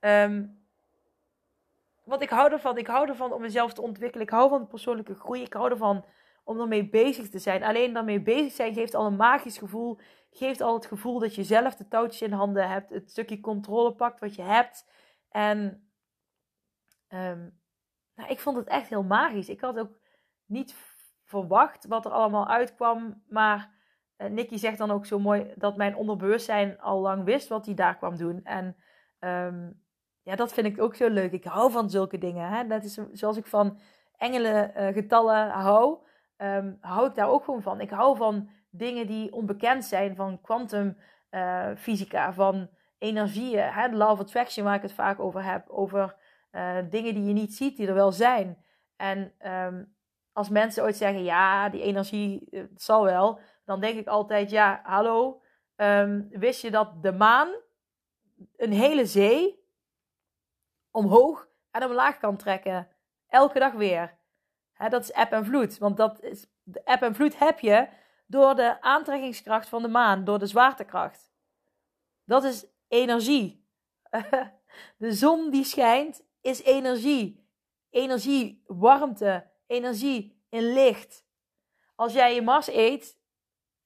Um, 0.00 0.62
want 2.04 2.22
ik 2.22 2.30
hou 2.30 2.52
ervan. 2.52 2.78
Ik 2.78 2.86
hou 2.86 3.08
ervan 3.08 3.32
om 3.32 3.40
mezelf 3.40 3.72
te 3.72 3.82
ontwikkelen. 3.82 4.26
Ik 4.26 4.32
hou 4.32 4.48
van 4.48 4.66
persoonlijke 4.66 5.14
groei. 5.14 5.42
Ik 5.42 5.52
hou 5.52 5.70
ervan 5.70 6.04
om 6.44 6.60
ermee 6.60 6.88
bezig 6.88 7.28
te 7.28 7.38
zijn. 7.38 7.62
Alleen 7.62 7.92
daarmee 7.92 8.22
bezig 8.22 8.52
zijn 8.52 8.74
geeft 8.74 8.94
al 8.94 9.06
een 9.06 9.16
magisch 9.16 9.58
gevoel. 9.58 9.98
Geeft 10.30 10.60
al 10.60 10.74
het 10.74 10.86
gevoel 10.86 11.18
dat 11.18 11.34
je 11.34 11.44
zelf 11.44 11.74
de 11.74 11.88
touwtjes 11.88 12.22
in 12.22 12.32
handen 12.32 12.68
hebt. 12.68 12.90
Het 12.90 13.10
stukje 13.10 13.40
controle 13.40 13.94
pakt 13.94 14.20
wat 14.20 14.34
je 14.34 14.42
hebt. 14.42 14.90
En 15.28 15.88
um, 17.08 17.60
nou, 18.14 18.30
ik 18.30 18.40
vond 18.40 18.56
het 18.56 18.66
echt 18.66 18.88
heel 18.88 19.02
magisch. 19.02 19.48
Ik 19.48 19.60
had 19.60 19.78
ook 19.78 19.98
niet 20.46 20.74
verwacht 21.24 21.86
wat 21.86 22.04
er 22.04 22.10
allemaal 22.10 22.48
uitkwam. 22.48 23.22
Maar 23.28 23.72
uh, 24.18 24.28
Nicky 24.28 24.56
zegt 24.56 24.78
dan 24.78 24.90
ook 24.90 25.06
zo 25.06 25.18
mooi 25.18 25.52
dat 25.56 25.76
mijn 25.76 25.96
onderbewustzijn 25.96 26.80
al 26.80 27.00
lang 27.00 27.24
wist 27.24 27.48
wat 27.48 27.66
hij 27.66 27.74
daar 27.74 27.96
kwam 27.96 28.16
doen. 28.16 28.40
En 28.44 28.76
um, 29.18 29.82
ja, 30.22 30.36
dat 30.36 30.52
vind 30.52 30.66
ik 30.66 30.80
ook 30.80 30.94
zo 30.94 31.08
leuk. 31.08 31.32
Ik 31.32 31.44
hou 31.44 31.70
van 31.70 31.90
zulke 31.90 32.18
dingen. 32.18 32.48
Hè? 32.48 32.66
Dat 32.66 32.84
is 32.84 32.98
zoals 33.12 33.36
ik 33.36 33.46
van 33.46 33.78
engelen 34.16 34.92
getallen 34.94 35.50
hou. 35.50 35.98
Um, 36.38 36.78
hou 36.80 37.08
ik 37.08 37.14
daar 37.14 37.28
ook 37.28 37.44
gewoon 37.44 37.62
van. 37.62 37.80
Ik 37.80 37.90
hou 37.90 38.16
van 38.16 38.50
dingen 38.70 39.06
die 39.06 39.32
onbekend 39.32 39.84
zijn. 39.84 40.16
Van 40.16 40.40
kwantumfysica, 40.40 42.28
uh, 42.28 42.34
van 42.34 42.70
energieën. 42.98 43.72
Hè? 43.72 43.88
De 43.88 43.96
law 43.96 44.10
of 44.10 44.20
attraction 44.20 44.64
waar 44.64 44.74
ik 44.74 44.82
het 44.82 44.92
vaak 44.92 45.20
over 45.20 45.44
heb. 45.44 45.68
Over 45.68 46.16
uh, 46.52 46.76
dingen 46.90 47.14
die 47.14 47.24
je 47.24 47.32
niet 47.32 47.54
ziet, 47.54 47.76
die 47.76 47.88
er 47.88 47.94
wel 47.94 48.12
zijn. 48.12 48.64
En 48.96 49.32
um, 49.46 49.94
als 50.32 50.48
mensen 50.48 50.82
ooit 50.82 50.96
zeggen, 50.96 51.22
ja, 51.22 51.68
die 51.68 51.82
energie, 51.82 52.50
eh, 52.50 52.62
zal 52.74 53.04
wel. 53.04 53.40
Dan 53.64 53.80
denk 53.80 53.98
ik 53.98 54.06
altijd, 54.06 54.50
ja, 54.50 54.80
hallo. 54.82 55.42
Um, 55.76 56.28
wist 56.30 56.62
je 56.62 56.70
dat 56.70 57.02
de 57.02 57.12
maan 57.12 57.48
een 58.56 58.72
hele 58.72 59.06
zee 59.06 59.64
omhoog 60.90 61.48
en 61.70 61.84
omlaag 61.84 62.18
kan 62.18 62.36
trekken? 62.36 62.88
Elke 63.28 63.58
dag 63.58 63.72
weer. 63.72 64.18
Dat 64.78 65.02
is 65.02 65.10
eb 65.10 65.32
en 65.32 65.44
vloed. 65.44 65.78
Want 65.78 65.96
dat 65.96 66.20
is, 66.22 66.46
de 66.62 66.82
eb 66.84 67.02
en 67.02 67.14
vloed 67.14 67.38
heb 67.38 67.60
je 67.60 67.88
door 68.26 68.54
de 68.54 68.80
aantrekkingskracht 68.80 69.68
van 69.68 69.82
de 69.82 69.88
maan, 69.88 70.24
door 70.24 70.38
de 70.38 70.46
zwaartekracht. 70.46 71.32
Dat 72.24 72.44
is 72.44 72.66
energie. 72.88 73.68
de 74.96 75.12
zon 75.12 75.50
die 75.50 75.64
schijnt 75.64 76.22
is 76.40 76.62
energie. 76.62 77.48
Energie, 77.90 78.62
warmte, 78.66 79.50
energie 79.66 80.44
in 80.48 80.72
licht. 80.72 81.24
Als 81.94 82.12
jij 82.12 82.34
je 82.34 82.42
Mars 82.42 82.66
eet, 82.66 83.18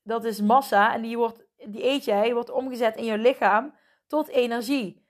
dat 0.02 0.24
is 0.24 0.40
massa 0.40 0.94
en 0.94 1.02
die, 1.02 1.16
wordt, 1.16 1.44
die 1.56 1.84
eet 1.84 2.04
jij, 2.04 2.34
wordt 2.34 2.50
omgezet 2.50 2.96
in 2.96 3.04
je 3.04 3.18
lichaam 3.18 3.74
tot 4.06 4.28
energie. 4.28 5.06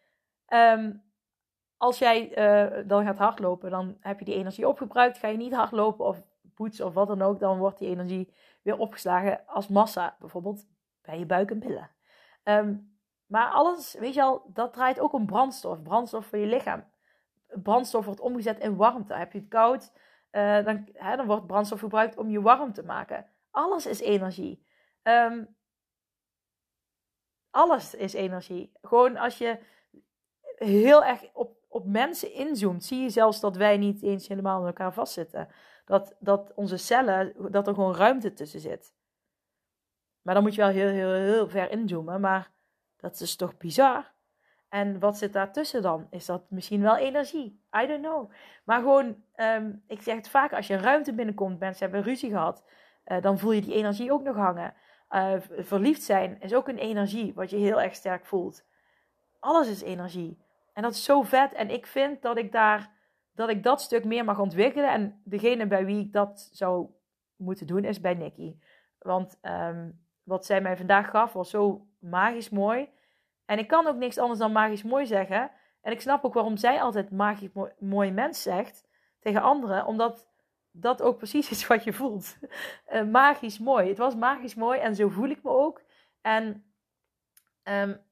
Um, 0.49 1.08
als 1.79 1.99
jij 1.99 2.38
uh, 2.38 2.88
dan 2.88 3.05
gaat 3.05 3.19
hardlopen, 3.19 3.71
dan 3.71 3.97
heb 4.01 4.19
je 4.19 4.25
die 4.25 4.35
energie 4.35 4.69
opgebruikt. 4.69 5.19
Ga 5.19 5.29
je 5.29 5.37
niet 5.37 5.55
hardlopen 5.55 6.07
of 6.07 6.23
poetsen 6.55 6.87
of 6.87 6.95
wat 6.95 7.09
dan 7.09 7.23
ook, 7.23 7.41
dan 7.41 7.59
wordt 7.59 7.79
die 7.79 7.88
energie 7.88 8.35
weer 8.62 8.79
opgeslagen 8.79 9.47
als 9.47 9.69
massa, 9.69 10.17
bijvoorbeeld 10.19 10.67
bij 11.03 11.19
je 11.19 11.27
buik 11.27 11.51
en 11.51 11.59
billen. 11.59 11.91
Um, 12.45 12.97
maar 13.27 13.51
alles, 13.51 13.95
weet 13.99 14.14
je 14.14 14.23
al, 14.23 14.43
dat 14.47 14.73
draait 14.73 15.01
ook 15.01 15.12
om 15.12 15.27
brandstof. 15.27 15.83
Brandstof 15.83 16.27
voor 16.27 16.38
je 16.38 16.47
lichaam 16.47 16.85
brandstof 17.49 18.05
wordt 18.05 18.21
omgezet 18.21 18.59
in 18.59 18.77
warmte. 18.77 19.14
Heb 19.14 19.33
je 19.33 19.38
het 19.38 19.49
koud, 19.49 19.93
uh, 20.33 20.64
dan, 20.64 20.88
hè, 20.93 21.17
dan 21.17 21.27
wordt 21.27 21.47
brandstof 21.47 21.81
gebruikt 21.81 22.17
om 22.17 22.31
je 22.31 22.41
warm 22.41 22.73
te 22.73 22.83
maken. 22.83 23.27
Alles 23.51 23.87
is 23.87 24.01
energie. 24.01 24.67
Um, 25.03 25.57
alles 27.51 27.95
is 27.95 28.12
energie. 28.12 28.73
Gewoon 28.83 29.17
als 29.17 29.38
je 29.38 29.59
heel 30.57 31.05
erg 31.05 31.33
op, 31.33 31.57
op 31.68 31.87
mensen 31.87 32.33
inzoomt, 32.33 32.85
zie 32.85 33.03
je 33.03 33.11
zelfs 33.11 33.40
dat 33.40 33.57
wij 33.57 33.76
niet 33.76 34.03
eens 34.03 34.28
helemaal 34.28 34.59
met 34.59 34.66
elkaar 34.66 34.93
vastzitten. 34.93 35.49
Dat, 35.84 36.16
dat 36.18 36.53
onze 36.55 36.76
cellen, 36.76 37.53
dat 37.53 37.66
er 37.66 37.74
gewoon 37.74 37.95
ruimte 37.95 38.32
tussen 38.32 38.61
zit. 38.61 38.95
Maar 40.22 40.34
dan 40.34 40.43
moet 40.43 40.55
je 40.55 40.61
wel 40.61 40.70
heel, 40.70 40.88
heel, 40.88 41.12
heel 41.12 41.49
ver 41.49 41.70
inzoomen. 41.70 42.20
Maar 42.20 42.51
dat 42.97 43.20
is 43.20 43.36
toch 43.36 43.57
bizar? 43.57 44.12
En 44.68 44.99
wat 44.99 45.18
zit 45.18 45.32
daartussen 45.32 45.82
dan? 45.82 46.07
Is 46.11 46.26
dat 46.26 46.51
misschien 46.51 46.82
wel 46.82 46.97
energie? 46.97 47.62
I 47.82 47.86
don't 47.86 48.03
know. 48.03 48.30
Maar 48.64 48.78
gewoon, 48.78 49.22
um, 49.36 49.82
ik 49.86 50.03
zeg 50.03 50.16
het 50.16 50.28
vaak, 50.28 50.53
als 50.53 50.66
je 50.66 50.76
ruimte 50.76 51.12
binnenkomt, 51.12 51.59
mensen 51.59 51.84
hebben 51.84 52.03
ruzie 52.03 52.30
gehad, 52.30 52.64
uh, 53.07 53.22
dan 53.22 53.38
voel 53.38 53.53
je 53.53 53.61
die 53.61 53.74
energie 53.74 54.12
ook 54.12 54.22
nog 54.22 54.36
hangen. 54.36 54.74
Uh, 55.11 55.32
verliefd 55.59 56.03
zijn 56.03 56.40
is 56.40 56.55
ook 56.55 56.68
een 56.68 56.78
energie, 56.78 57.34
wat 57.34 57.51
je 57.51 57.57
heel 57.57 57.80
erg 57.80 57.95
sterk 57.95 58.26
voelt. 58.26 58.64
Alles 59.38 59.68
is 59.68 59.82
energie. 59.82 60.38
En 60.79 60.85
dat 60.85 60.93
is 60.93 61.05
zo 61.05 61.22
vet. 61.22 61.53
En 61.53 61.70
ik 61.70 61.87
vind 61.87 62.22
dat 62.22 62.37
ik 62.37 62.53
daar, 62.53 62.91
dat 63.33 63.49
ik 63.49 63.62
dat 63.62 63.81
stuk 63.81 64.05
meer 64.05 64.24
mag 64.24 64.39
ontwikkelen. 64.39 64.91
En 64.91 65.20
degene 65.24 65.66
bij 65.66 65.85
wie 65.85 66.01
ik 66.01 66.12
dat 66.12 66.49
zou 66.53 66.87
moeten 67.37 67.66
doen, 67.66 67.85
is 67.85 68.01
bij 68.01 68.14
Nikki. 68.14 68.61
Want 68.99 69.39
um, 69.43 70.07
wat 70.22 70.47
zij 70.47 70.61
mij 70.61 70.76
vandaag 70.76 71.11
gaf, 71.11 71.33
was 71.33 71.51
zo 71.51 71.87
magisch 71.99 72.49
mooi. 72.49 72.89
En 73.45 73.59
ik 73.59 73.68
kan 73.68 73.87
ook 73.87 73.97
niks 73.97 74.18
anders 74.18 74.39
dan 74.39 74.53
magisch 74.53 74.83
mooi 74.83 75.07
zeggen. 75.07 75.51
En 75.81 75.93
ik 75.93 76.01
snap 76.01 76.24
ook 76.24 76.35
waarom 76.35 76.57
zij 76.57 76.81
altijd 76.81 77.11
magisch 77.11 77.53
mooi, 77.79 78.11
mens 78.11 78.43
zegt 78.43 78.89
tegen 79.20 79.43
anderen. 79.43 79.87
Omdat 79.87 80.29
dat 80.70 81.03
ook 81.03 81.16
precies 81.16 81.51
is 81.51 81.66
wat 81.72 81.85
je 81.85 81.93
voelt. 81.93 82.39
Uh, 82.89 83.05
magisch 83.05 83.59
mooi. 83.59 83.89
Het 83.89 83.99
was 83.99 84.16
magisch 84.16 84.55
mooi 84.55 84.81
en 84.81 84.95
zo 84.95 85.09
voel 85.09 85.29
ik 85.29 85.43
me 85.43 85.51
ook. 85.51 85.83
En 86.20 86.64
um, 87.62 88.07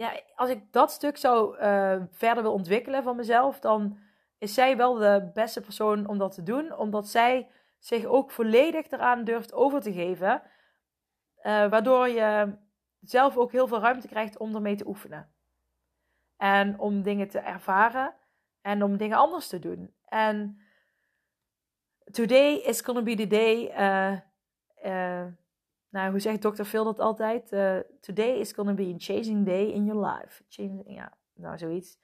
ja, 0.00 0.20
als 0.34 0.50
ik 0.50 0.72
dat 0.72 0.90
stuk 0.90 1.16
zou 1.16 1.58
uh, 1.58 2.02
verder 2.10 2.42
wil 2.42 2.52
ontwikkelen 2.52 3.02
van 3.02 3.16
mezelf, 3.16 3.60
dan 3.60 3.98
is 4.38 4.54
zij 4.54 4.76
wel 4.76 4.94
de 4.94 5.30
beste 5.34 5.60
persoon 5.60 6.08
om 6.08 6.18
dat 6.18 6.34
te 6.34 6.42
doen. 6.42 6.76
Omdat 6.76 7.08
zij 7.08 7.50
zich 7.78 8.04
ook 8.04 8.30
volledig 8.30 8.90
eraan 8.90 9.24
durft 9.24 9.52
over 9.52 9.80
te 9.80 9.92
geven. 9.92 10.42
Uh, 11.42 11.68
waardoor 11.68 12.08
je 12.08 12.56
zelf 13.00 13.36
ook 13.36 13.52
heel 13.52 13.66
veel 13.66 13.80
ruimte 13.80 14.08
krijgt 14.08 14.38
om 14.38 14.54
ermee 14.54 14.76
te 14.76 14.86
oefenen. 14.86 15.32
En 16.36 16.78
om 16.78 17.02
dingen 17.02 17.28
te 17.28 17.38
ervaren 17.38 18.14
en 18.60 18.82
om 18.82 18.96
dingen 18.96 19.18
anders 19.18 19.48
te 19.48 19.58
doen. 19.58 19.94
En 20.04 20.60
today 22.10 22.54
is 22.54 22.80
gonna 22.80 23.02
be 23.02 23.14
the 23.14 23.26
day. 23.26 23.72
Uh, 24.84 25.26
nou, 25.90 26.10
hoe 26.10 26.20
zegt 26.20 26.40
Dr. 26.40 26.62
Phil 26.62 26.84
dat 26.84 26.98
altijd? 26.98 27.52
Uh, 27.52 27.78
today 28.00 28.38
is 28.38 28.52
gonna 28.52 28.74
be 28.74 28.92
a 28.94 28.98
changing 28.98 29.46
day 29.46 29.64
in 29.66 29.84
your 29.84 30.06
life. 30.06 30.44
Changing, 30.48 30.82
ja, 30.86 31.16
nou 31.34 31.58
zoiets. 31.58 31.98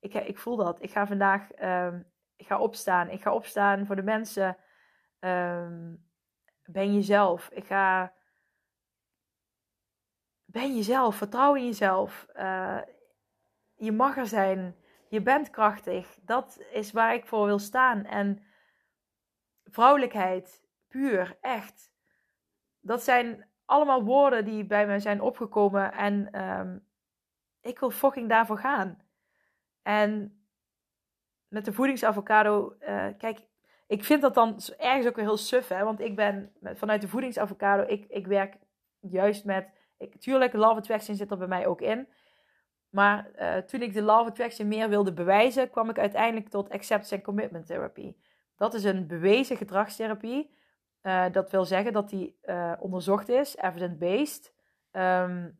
Ik, 0.00 0.14
ik 0.14 0.38
voel 0.38 0.56
dat. 0.56 0.82
Ik 0.82 0.90
ga 0.90 1.06
vandaag 1.06 1.62
um, 1.62 2.06
ik 2.38 2.46
ga 2.46 2.58
opstaan. 2.58 3.10
Ik 3.10 3.22
ga 3.22 3.34
opstaan 3.34 3.86
voor 3.86 3.96
de 3.96 4.02
mensen. 4.02 4.56
Um, 5.20 6.06
ben 6.64 6.94
jezelf. 6.94 7.48
Ik 7.52 7.66
ga. 7.66 8.12
Ben 10.44 10.76
jezelf. 10.76 11.16
Vertrouw 11.16 11.54
in 11.54 11.64
jezelf. 11.64 12.26
Uh, 12.36 12.80
je 13.74 13.92
mag 13.92 14.16
er 14.16 14.26
zijn. 14.26 14.76
Je 15.08 15.22
bent 15.22 15.50
krachtig. 15.50 16.18
Dat 16.22 16.60
is 16.72 16.92
waar 16.92 17.14
ik 17.14 17.26
voor 17.26 17.46
wil 17.46 17.58
staan. 17.58 18.04
En 18.04 18.42
vrouwelijkheid, 19.64 20.62
puur, 20.88 21.36
echt. 21.40 21.92
Dat 22.88 23.02
zijn 23.02 23.46
allemaal 23.64 24.04
woorden 24.04 24.44
die 24.44 24.64
bij 24.64 24.86
mij 24.86 24.98
zijn 24.98 25.20
opgekomen. 25.20 25.92
En 25.92 26.42
um, 26.42 26.86
ik 27.60 27.78
wil 27.78 27.90
fucking 27.90 28.28
daarvoor 28.28 28.58
gaan. 28.58 29.02
En 29.82 30.40
met 31.48 31.64
de 31.64 31.72
voedingsavocado, 31.72 32.76
uh, 32.80 33.06
kijk, 33.18 33.38
ik 33.86 34.04
vind 34.04 34.22
dat 34.22 34.34
dan 34.34 34.60
ergens 34.78 35.06
ook 35.06 35.16
weer 35.16 35.24
heel 35.24 35.36
suf, 35.36 35.68
hè. 35.68 35.84
Want 35.84 36.00
ik 36.00 36.16
ben 36.16 36.52
vanuit 36.62 37.00
de 37.00 37.08
voedingsavocado, 37.08 37.82
ik, 37.82 38.04
ik 38.08 38.26
werk 38.26 38.56
juist 39.00 39.44
met, 39.44 39.68
ik, 39.98 40.20
tuurlijk, 40.20 40.52
love 40.52 40.78
attraction 40.78 41.16
zit 41.16 41.30
er 41.30 41.38
bij 41.38 41.46
mij 41.46 41.66
ook 41.66 41.80
in. 41.80 42.08
Maar 42.88 43.30
uh, 43.38 43.56
toen 43.56 43.82
ik 43.82 43.92
de 43.92 44.02
love 44.02 44.28
attraction 44.28 44.68
meer 44.68 44.88
wilde 44.88 45.12
bewijzen, 45.12 45.70
kwam 45.70 45.90
ik 45.90 45.98
uiteindelijk 45.98 46.48
tot 46.48 46.70
acceptance 46.70 47.14
and 47.14 47.24
commitment 47.24 47.66
therapy. 47.66 48.14
Dat 48.56 48.74
is 48.74 48.84
een 48.84 49.06
bewezen 49.06 49.56
gedragstherapie. 49.56 50.56
Uh, 51.08 51.24
dat 51.32 51.50
wil 51.50 51.64
zeggen 51.64 51.92
dat 51.92 52.08
die 52.08 52.38
uh, 52.44 52.72
onderzocht 52.78 53.28
is, 53.28 53.56
evidence-based. 53.56 54.52
Um, 54.92 55.58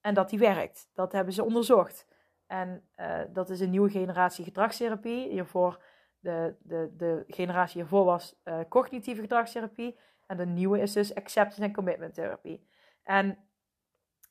en 0.00 0.14
dat 0.14 0.30
die 0.30 0.38
werkt. 0.38 0.90
Dat 0.94 1.12
hebben 1.12 1.34
ze 1.34 1.44
onderzocht. 1.44 2.06
En 2.46 2.88
uh, 2.96 3.20
dat 3.32 3.50
is 3.50 3.60
een 3.60 3.70
nieuwe 3.70 3.90
generatie 3.90 4.44
gedragstherapie. 4.44 5.28
Hiervoor, 5.28 5.82
de, 6.18 6.56
de, 6.62 6.92
de 6.96 7.24
generatie 7.26 7.80
hiervoor 7.80 8.04
was 8.04 8.42
cognitieve 8.68 9.20
gedragstherapie. 9.20 9.98
En 10.26 10.36
de 10.36 10.46
nieuwe 10.46 10.80
is 10.80 10.92
dus 10.92 11.14
acceptance 11.14 11.62
en 11.62 11.72
commitment 11.72 12.14
therapie. 12.14 12.68
En, 13.02 13.38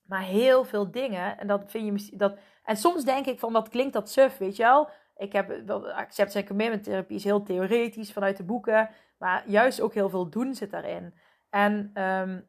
maar 0.06 0.24
heel 0.24 0.64
veel 0.64 0.92
dingen, 0.92 1.38
en 1.38 1.48
dat 1.48 1.64
vind 1.68 2.10
je. 2.10 2.18
Dat, 2.18 2.38
en 2.64 2.78
soms 2.78 3.04
denk 3.04 3.26
ik 3.26 3.40
van 3.40 3.54
wat 3.54 3.70
klinkt 3.70 3.94
dat 3.94 4.10
suf, 4.10 4.38
weet 4.38 4.56
je 4.56 4.64
wel? 4.64 4.90
Ik 5.18 5.34
heb 5.34 5.70
acceptance 5.70 6.40
en 6.40 6.48
commitment 6.48 6.84
therapie 6.84 7.16
is 7.16 7.24
heel 7.24 7.44
theoretisch 7.44 8.12
vanuit 8.12 8.38
de 8.38 8.44
boeken, 8.44 8.90
maar 9.24 9.44
juist 9.50 9.82
ook 9.82 9.94
heel 9.94 10.10
veel 10.10 10.30
doen 10.30 10.56
zit 10.56 10.72
daarin. 10.72 11.14
En 11.50 12.04
um, 12.04 12.48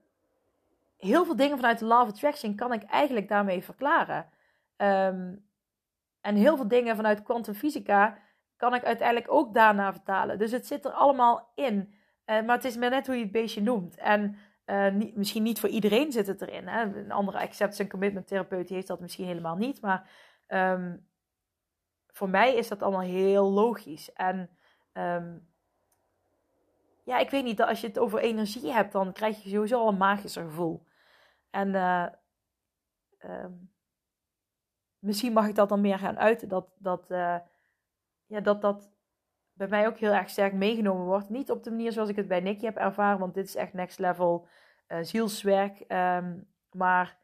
heel 0.97 1.25
veel 1.25 1.37
dingen 1.37 1.57
vanuit 1.57 1.79
de 1.79 1.85
of 1.85 2.09
Attraction 2.09 2.55
kan 2.55 2.73
ik 2.73 2.83
eigenlijk 2.83 3.29
daarmee 3.29 3.65
verklaren. 3.65 4.27
Um, 4.77 5.47
en 6.21 6.35
heel 6.35 6.57
veel 6.57 6.69
dingen 6.69 6.97
vanuit 6.97 7.23
kwantumfysica 7.23 8.19
kan 8.57 8.75
ik 8.75 8.85
uiteindelijk 8.85 9.33
ook 9.33 9.55
daarna 9.55 9.93
vertalen. 9.93 10.39
Dus 10.39 10.51
het 10.51 10.67
zit 10.67 10.85
er 10.85 10.91
allemaal 10.91 11.53
in. 11.55 11.95
Uh, 12.27 12.43
maar 12.43 12.57
het 12.57 12.65
is 12.65 12.77
maar 12.77 12.91
net 12.91 13.07
hoe 13.07 13.17
je 13.17 13.23
het 13.23 13.33
beestje 13.33 13.63
noemt. 13.63 13.97
En 13.97 14.37
niet, 14.93 15.17
misschien 15.17 15.43
niet 15.43 15.61
voor 15.61 15.69
iedereen 15.69 16.13
zit 16.13 16.27
het 16.27 16.41
erin. 16.41 16.69
Hè? 16.69 16.83
Een 16.83 17.13
andere 17.13 17.39
acceptance 17.39 17.83
en 17.83 17.89
commitment 17.89 18.27
therapeut 18.27 18.69
heeft 18.69 18.87
dat 18.87 19.01
misschien 19.01 19.27
helemaal 19.27 19.57
niet. 19.57 19.81
Maar 19.81 20.11
um, 20.49 21.07
voor 22.07 22.29
mij 22.29 22.55
is 22.55 22.69
dat 22.69 22.83
allemaal 22.83 23.01
heel 23.01 23.51
logisch. 23.51 24.13
En 24.13 24.51
ja, 27.05 27.19
ik 27.19 27.31
weet 27.31 27.45
niet, 27.45 27.63
als 27.63 27.81
je 27.81 27.87
het 27.87 27.99
over 27.99 28.19
energie 28.19 28.73
hebt, 28.73 28.93
dan 28.93 29.13
krijg 29.13 29.43
je 29.43 29.51
sowieso 29.51 29.81
al 29.81 29.89
een 29.89 29.97
magischer 29.97 30.45
gevoel. 30.45 30.87
En 31.51 31.69
uh, 31.69 32.07
um, 33.25 33.73
misschien 34.99 35.33
mag 35.33 35.49
ik 35.49 35.55
dat 35.55 35.69
dan 35.69 35.81
meer 35.81 35.99
gaan 35.99 36.19
uiten. 36.19 36.49
Dat 36.49 36.69
dat, 36.79 37.11
uh, 37.11 37.39
ja, 38.27 38.41
dat 38.41 38.61
dat 38.61 38.93
bij 39.53 39.69
mij 39.69 39.87
ook 39.87 39.99
heel 39.99 40.13
erg 40.13 40.31
sterk 40.31 40.53
meegenomen 40.53 41.05
wordt. 41.05 41.29
Niet 41.29 41.51
op 41.51 41.63
de 41.63 41.71
manier 41.71 41.93
zoals 41.93 42.09
ik 42.09 42.17
het 42.17 42.29
bij 42.29 42.41
Nicky 42.41 42.65
heb 42.65 42.77
ervaren, 42.77 43.19
want 43.19 43.35
dit 43.35 43.47
is 43.47 43.55
echt 43.55 43.73
next 43.73 43.99
level 43.99 44.47
uh, 44.89 44.99
zielswerk. 45.01 45.85
Um, 45.89 46.53
maar 46.71 47.23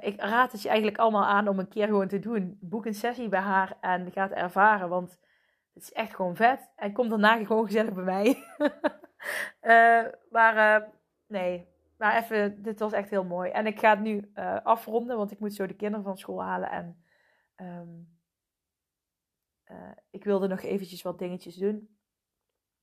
ik 0.00 0.20
raad 0.20 0.52
het 0.52 0.62
je 0.62 0.68
eigenlijk 0.68 0.98
allemaal 0.98 1.24
aan 1.24 1.48
om 1.48 1.58
een 1.58 1.68
keer 1.68 1.86
gewoon 1.86 2.08
te 2.08 2.18
doen. 2.18 2.58
Boek 2.60 2.86
een 2.86 2.94
sessie 2.94 3.28
bij 3.28 3.40
haar 3.40 3.76
en 3.80 4.12
ga 4.12 4.22
het 4.22 4.32
ervaren. 4.32 4.88
Want 4.88 5.18
het 5.72 5.82
is 5.82 5.92
echt 5.92 6.14
gewoon 6.14 6.36
vet. 6.36 6.70
En 6.76 6.92
kom 6.92 7.08
daarna 7.08 7.44
gewoon 7.44 7.66
gezellig 7.66 7.94
bij 7.94 8.04
mij. 8.04 8.26
uh, 9.62 10.12
maar 10.36 10.82
uh, 10.82 10.88
nee, 11.26 11.68
maar 11.96 12.16
even, 12.16 12.62
dit 12.62 12.78
was 12.78 12.92
echt 12.92 13.10
heel 13.10 13.24
mooi. 13.24 13.50
En 13.50 13.66
ik 13.66 13.78
ga 13.78 13.90
het 13.90 14.00
nu 14.00 14.30
afronden, 14.62 15.16
want 15.16 15.30
ik 15.30 15.38
moet 15.38 15.54
zo 15.54 15.66
de 15.66 15.76
kinderen 15.76 16.04
van 16.04 16.18
school 16.18 16.42
halen. 16.42 16.70
En 16.70 17.04
um, 17.56 18.18
ik 20.10 20.24
wilde 20.24 20.48
nog 20.48 20.62
eventjes 20.62 21.02
wat 21.02 21.18
dingetjes 21.18 21.56
doen 21.56 21.98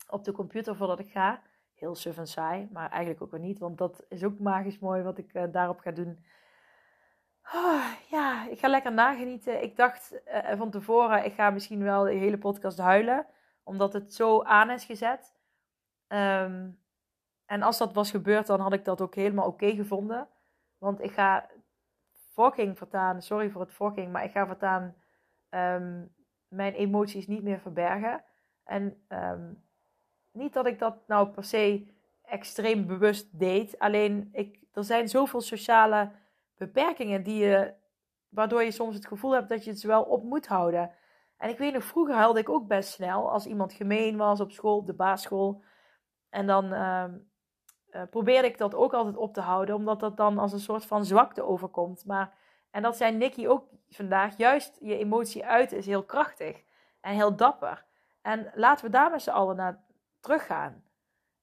op 0.10 0.24
de 0.24 0.32
computer 0.32 0.76
voordat 0.76 1.00
ik 1.00 1.12
ga. 1.12 1.42
Heel 1.74 1.96
suf 1.96 2.18
en 2.18 2.28
saai, 2.28 2.68
maar 2.72 2.90
eigenlijk 2.90 3.22
ook 3.22 3.32
weer 3.32 3.40
niet. 3.40 3.60
Want 3.60 3.78
dat 3.78 4.06
is 4.10 4.24
ook 4.24 4.40
magisch 4.40 4.80
mooi 4.80 5.04
wat 5.04 5.18
ik 5.18 5.52
daarop 5.52 5.80
ga 5.80 5.92
doen. 5.92 6.26
Oh, 7.54 7.92
ja, 8.10 8.48
ik 8.48 8.60
ga 8.60 8.68
lekker 8.68 8.94
nagenieten. 8.94 9.64
Ik 9.64 9.76
dacht 9.76 10.22
uh, 10.28 10.58
van 10.58 10.70
tevoren, 10.70 11.26
ik 11.26 11.34
ga 11.34 11.50
misschien 11.50 11.84
wel 11.84 12.04
de 12.04 12.14
hele 12.14 12.38
podcast 12.38 12.78
huilen. 12.78 13.26
Omdat 13.64 13.94
het 13.94 14.14
zo 14.14 14.44
aan 14.44 14.70
is 14.70 14.86
gezet. 14.86 15.36
Um, 16.08 16.80
en 17.46 17.62
als 17.62 17.78
dat 17.78 17.94
was 17.94 18.12
gebeurd, 18.12 18.48
dan 18.48 18.60
had 18.60 18.74
ik 18.74 18.86
dat 18.86 19.02
ook 19.02 19.16
helemaal 19.16 19.48
oké 19.48 19.72
gevonden. 19.72 20.28
Want 20.78 21.04
ik 21.04 21.12
ga 21.12 21.50
fucking 22.34 22.78
vertaan, 22.78 23.22
sorry 23.22 23.50
voor 23.50 23.62
het 23.62 23.74
fucking, 23.74 24.12
maar 24.12 24.24
ik 24.24 24.32
ga 24.32 24.46
vertaan 24.46 24.96
um, 25.50 26.14
mijn 26.48 26.74
emoties 26.74 27.28
niet 27.28 27.44
meer 27.44 27.60
verbergen. 27.60 28.24
En 28.64 29.06
um, 29.10 29.64
niet 30.32 30.54
dat 30.54 30.66
ik 30.66 30.80
dat 30.80 31.08
nou 31.08 31.28
per 31.28 31.44
se 31.44 31.88
extreem 32.24 32.88
bewust 32.88 33.40
deed. 33.40 33.80
Alleen, 33.80 34.30
ik, 34.32 34.64
er 34.74 34.84
zijn 34.84 35.08
zoveel 35.10 35.42
sociale 35.42 36.12
beperkingen 36.58 37.24
die 37.24 37.38
je, 37.38 37.74
waardoor 38.30 38.64
je 38.64 38.72
soms 38.72 38.96
het 38.96 39.08
gevoel 39.08 39.32
hebt 39.32 39.50
dat 39.50 39.64
je 39.64 39.72
het 39.72 39.82
wel 39.82 40.04
op 40.04 40.24
moet 40.24 40.48
houden. 40.48 40.92
En 41.38 41.50
ik 41.50 41.58
weet 41.58 41.74
nog, 41.74 41.84
vroeger 41.84 42.16
huilde 42.16 42.40
ik 42.40 42.50
ook 42.50 42.68
best 42.68 42.90
snel 42.90 43.32
als 43.32 43.46
iemand 43.46 43.74
gemeen 43.74 44.18
was 44.18 44.40
op 44.40 44.52
school, 44.52 44.78
op 44.78 44.86
de 44.86 44.94
basisschool. 44.94 45.64
En 46.30 46.48
dan 46.48 46.74
uh, 46.74 47.04
probeerde 48.10 48.48
ik 48.48 48.58
dat 48.58 48.76
ook 48.76 48.94
altijd 48.94 49.18
op 49.18 49.34
te 49.34 49.42
houden, 49.42 49.76
omdat 49.76 50.00
dat 50.00 50.18
dan 50.18 50.38
als 50.38 50.54
een 50.54 50.60
soort 50.60 50.86
van 50.86 51.06
zwakte 51.06 51.44
overkomt. 51.44 52.06
Maar, 52.06 52.34
en 52.72 52.82
dat 52.82 52.98
zei 52.98 53.16
Nicky 53.16 53.48
ook 53.48 53.68
vandaag, 53.90 54.38
juist 54.38 54.78
je 54.80 54.98
emotie 54.98 55.46
uiten 55.46 55.78
is 55.78 55.86
heel 55.86 56.04
krachtig 56.04 56.64
en 57.02 57.14
heel 57.14 57.36
dapper. 57.36 57.86
En 58.22 58.52
laten 58.54 58.86
we 58.86 58.92
daar 58.92 59.12
met 59.12 59.22
z'n 59.22 59.30
allen 59.30 59.56
naar 59.56 59.84
teruggaan. 60.20 60.84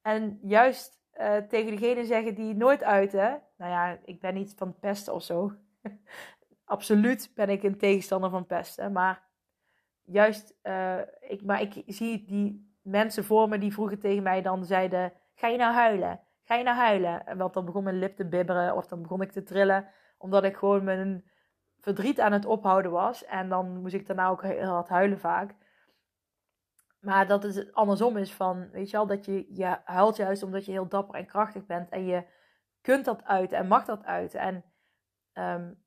En 0.03 0.39
juist 0.43 1.01
uh, 1.15 1.37
tegen 1.37 1.71
degene 1.71 2.05
zeggen 2.05 2.35
die 2.35 2.55
nooit 2.55 2.83
uiten. 2.83 3.43
Nou 3.65 3.77
ja, 3.77 3.99
ik 4.05 4.21
ben 4.21 4.35
niet 4.35 4.55
van 4.57 4.79
pesten 4.79 5.15
of 5.15 5.23
zo. 5.23 5.53
Absoluut 6.65 7.31
ben 7.35 7.49
ik 7.49 7.63
een 7.63 7.79
tegenstander 7.79 8.31
van 8.31 8.47
pesten. 8.47 8.93
Maar 8.93 9.23
juist, 10.03 10.55
uh, 10.63 10.99
ik, 11.21 11.45
maar 11.45 11.61
ik 11.61 11.83
zie 11.87 12.25
die 12.25 12.75
mensen 12.83 13.25
voor 13.25 13.49
me 13.49 13.59
die 13.59 13.73
vroeger 13.73 13.99
tegen 13.99 14.23
mij 14.23 14.43
dan 14.43 14.65
zeiden: 14.65 15.13
Ga 15.35 15.49
je 15.49 15.57
nou 15.57 15.75
huilen? 15.75 16.21
Ga 16.43 16.55
je 16.55 16.65
nou 16.65 16.77
huilen? 16.77 17.37
Want 17.37 17.55
dan 17.55 17.65
begon 17.65 17.85
mijn 17.85 17.99
lip 17.99 18.17
te 18.17 18.25
bibberen 18.25 18.77
of 18.77 18.87
dan 18.87 19.03
begon 19.03 19.23
ik 19.23 19.33
te 19.33 19.43
trillen. 19.43 19.89
Omdat 20.19 20.45
ik 20.45 20.57
gewoon 20.57 20.85
mijn 20.85 21.25
verdriet 21.79 22.21
aan 22.21 22.33
het 22.33 22.47
ophouden 22.47 22.91
was. 22.91 23.25
En 23.25 23.49
dan 23.49 23.81
moest 23.81 23.95
ik 23.95 24.07
daarna 24.07 24.29
ook 24.29 24.43
heel 24.43 24.65
hard 24.65 24.89
huilen 24.89 25.19
vaak. 25.19 25.55
Maar 27.01 27.27
dat 27.27 27.43
het 27.43 27.73
andersom 27.73 28.17
is 28.17 28.33
van, 28.35 28.71
weet 28.71 28.91
je 28.91 28.97
wel, 28.97 29.07
dat 29.07 29.25
je, 29.25 29.47
je 29.49 29.79
huilt 29.85 30.17
juist 30.17 30.43
omdat 30.43 30.65
je 30.65 30.73
heel 30.73 30.89
dapper 30.89 31.15
en 31.15 31.27
krachtig 31.27 31.67
bent. 31.67 31.89
En 31.89 32.07
je 32.07 32.25
kunt 32.85 33.05
dat 33.05 33.25
uiten 33.25 33.59
en 33.59 33.67
mag 33.67 33.85
dat 33.85 34.05
uiten. 34.05 34.41
En 34.41 34.65
um, 35.33 35.85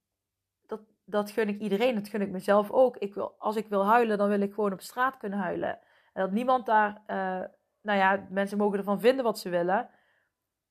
dat 1.09 1.31
gun 1.31 1.47
ik 1.47 1.59
iedereen. 1.59 1.95
Dat 1.95 2.07
gun 2.07 2.21
ik 2.21 2.29
mezelf 2.29 2.71
ook. 2.71 2.97
Ik 2.97 3.13
wil, 3.13 3.35
als 3.37 3.55
ik 3.55 3.67
wil 3.67 3.85
huilen, 3.85 4.17
dan 4.17 4.29
wil 4.29 4.41
ik 4.41 4.53
gewoon 4.53 4.73
op 4.73 4.81
straat 4.81 5.17
kunnen 5.17 5.39
huilen. 5.39 5.79
En 6.13 6.21
dat 6.23 6.31
niemand 6.31 6.65
daar, 6.65 7.01
uh, 7.07 7.45
nou 7.81 7.97
ja, 7.97 8.27
mensen 8.29 8.57
mogen 8.57 8.77
ervan 8.77 8.99
vinden 8.99 9.23
wat 9.23 9.39
ze 9.39 9.49
willen. 9.49 9.89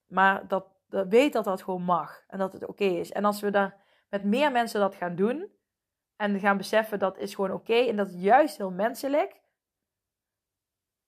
Maar 0.07 0.49
dat, 0.49 0.67
dat 0.89 1.09
weet 1.09 1.33
dat 1.33 1.45
dat 1.45 1.63
gewoon 1.63 1.83
mag. 1.83 2.25
En 2.27 2.39
dat 2.39 2.53
het 2.53 2.67
oké 2.67 2.85
is. 2.85 3.13
En 3.13 3.25
als 3.25 3.41
we 3.41 3.51
daar 3.51 3.77
met 4.09 4.25
meer 4.25 4.53
mensen 4.53 4.81
dat 4.81 4.95
gaan 4.95 5.15
doen. 5.15 5.55
En 6.17 6.41
gaan 6.41 6.57
beseffen 6.57 6.99
dat 6.99 7.19
is 7.19 7.35
gewoon 7.35 7.53
oké. 7.53 7.75
en 7.75 7.97
dat 7.97 8.09
is 8.09 8.21
juist 8.21 8.57
heel 8.57 8.71
menselijk. 8.71 9.41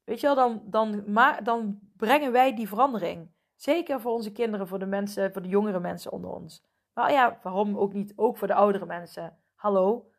Weet 0.05 0.21
je 0.21 0.27
wel, 0.27 0.37
dan, 0.37 0.63
dan, 0.65 1.05
dan 1.43 1.81
brengen 1.97 2.33
wij 2.33 2.55
die 2.55 2.69
verandering. 2.69 3.31
Zeker 3.59 4.01
voor 4.01 4.13
onze 4.13 4.33
kinderen, 4.33 4.69
voor 4.69 4.79
de 4.79 4.87
mensen, 4.87 5.33
voor 5.33 5.43
de 5.43 5.49
jongere 5.49 5.81
mensen 5.81 6.13
onder 6.13 6.31
ons. 6.31 6.65
Maar 6.93 7.13
ja, 7.13 7.39
waarom 7.43 7.77
ook 7.77 7.93
niet? 7.93 8.13
Ook 8.17 8.37
voor 8.37 8.47
de 8.47 8.55
oudere 8.55 8.87
mensen. 8.87 9.39
Hallo. 9.55 10.11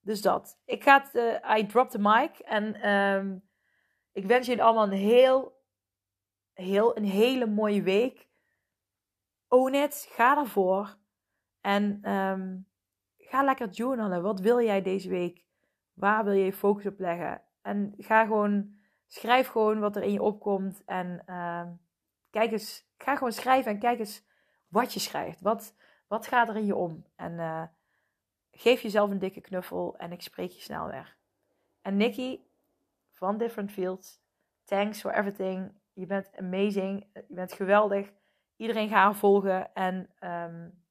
Dus 0.00 0.22
dat. 0.22 0.60
Ik 0.64 0.82
ga 0.82 1.00
het, 1.02 1.14
uh, 1.14 1.58
I 1.58 1.66
drop 1.66 1.90
the 1.90 1.98
mic. 1.98 2.38
En 2.38 2.90
um, 2.90 3.42
ik 4.12 4.26
wens 4.26 4.46
jullie 4.46 4.62
allemaal 4.62 4.84
een 4.84 4.90
heel, 4.90 5.60
heel, 6.52 6.96
een 6.96 7.04
hele 7.04 7.46
mooie 7.46 7.82
week. 7.82 8.28
Own 9.48 9.74
it. 9.74 10.08
Ga 10.10 10.36
ervoor. 10.38 10.96
En 11.60 12.10
um, 12.12 12.68
ga 13.18 13.42
lekker 13.42 13.68
journalen. 13.68 14.22
Wat 14.22 14.40
wil 14.40 14.60
jij 14.60 14.82
deze 14.82 15.08
week? 15.08 15.44
Waar 15.92 16.24
wil 16.24 16.32
je 16.32 16.44
je 16.44 16.52
focus 16.52 16.86
op 16.86 16.98
leggen? 16.98 17.42
En 17.62 17.94
ga 17.98 18.24
gewoon, 18.24 18.74
schrijf 19.06 19.48
gewoon 19.48 19.80
wat 19.80 19.96
er 19.96 20.02
in 20.02 20.12
je 20.12 20.22
opkomt. 20.22 20.82
En 20.84 21.22
uh, 21.26 21.62
kijk 22.32 22.52
eens, 22.52 22.86
ga 22.98 23.16
gewoon 23.16 23.32
schrijven 23.32 23.72
en 23.72 23.78
kijk 23.78 23.98
eens 23.98 24.24
wat 24.68 24.92
je 24.92 25.00
schrijft. 25.00 25.40
Wat, 25.40 25.74
wat 26.06 26.26
gaat 26.26 26.48
er 26.48 26.56
in 26.56 26.66
je 26.66 26.76
om? 26.76 27.04
En 27.16 27.32
uh, 27.32 27.64
geef 28.50 28.80
jezelf 28.80 29.10
een 29.10 29.18
dikke 29.18 29.40
knuffel 29.40 29.96
en 29.96 30.12
ik 30.12 30.22
spreek 30.22 30.50
je 30.50 30.60
snel 30.60 30.86
weer. 30.86 31.16
En 31.80 31.96
Nikki 31.96 32.46
van 33.10 33.38
Different 33.38 33.70
Fields, 33.70 34.20
thanks 34.64 35.00
for 35.00 35.14
everything. 35.14 35.72
Je 35.92 36.06
bent 36.06 36.36
amazing. 36.36 37.06
Je 37.14 37.34
bent 37.34 37.52
geweldig. 37.52 38.12
Iedereen 38.56 38.88
gaat 38.88 38.98
haar 38.98 39.14
volgen. 39.14 39.74
En 39.74 40.10
um, 40.20 40.84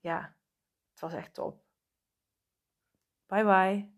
ja, 0.00 0.34
het 0.90 1.00
was 1.00 1.12
echt 1.12 1.34
top. 1.34 1.62
Bye 3.26 3.44
bye. 3.44 3.97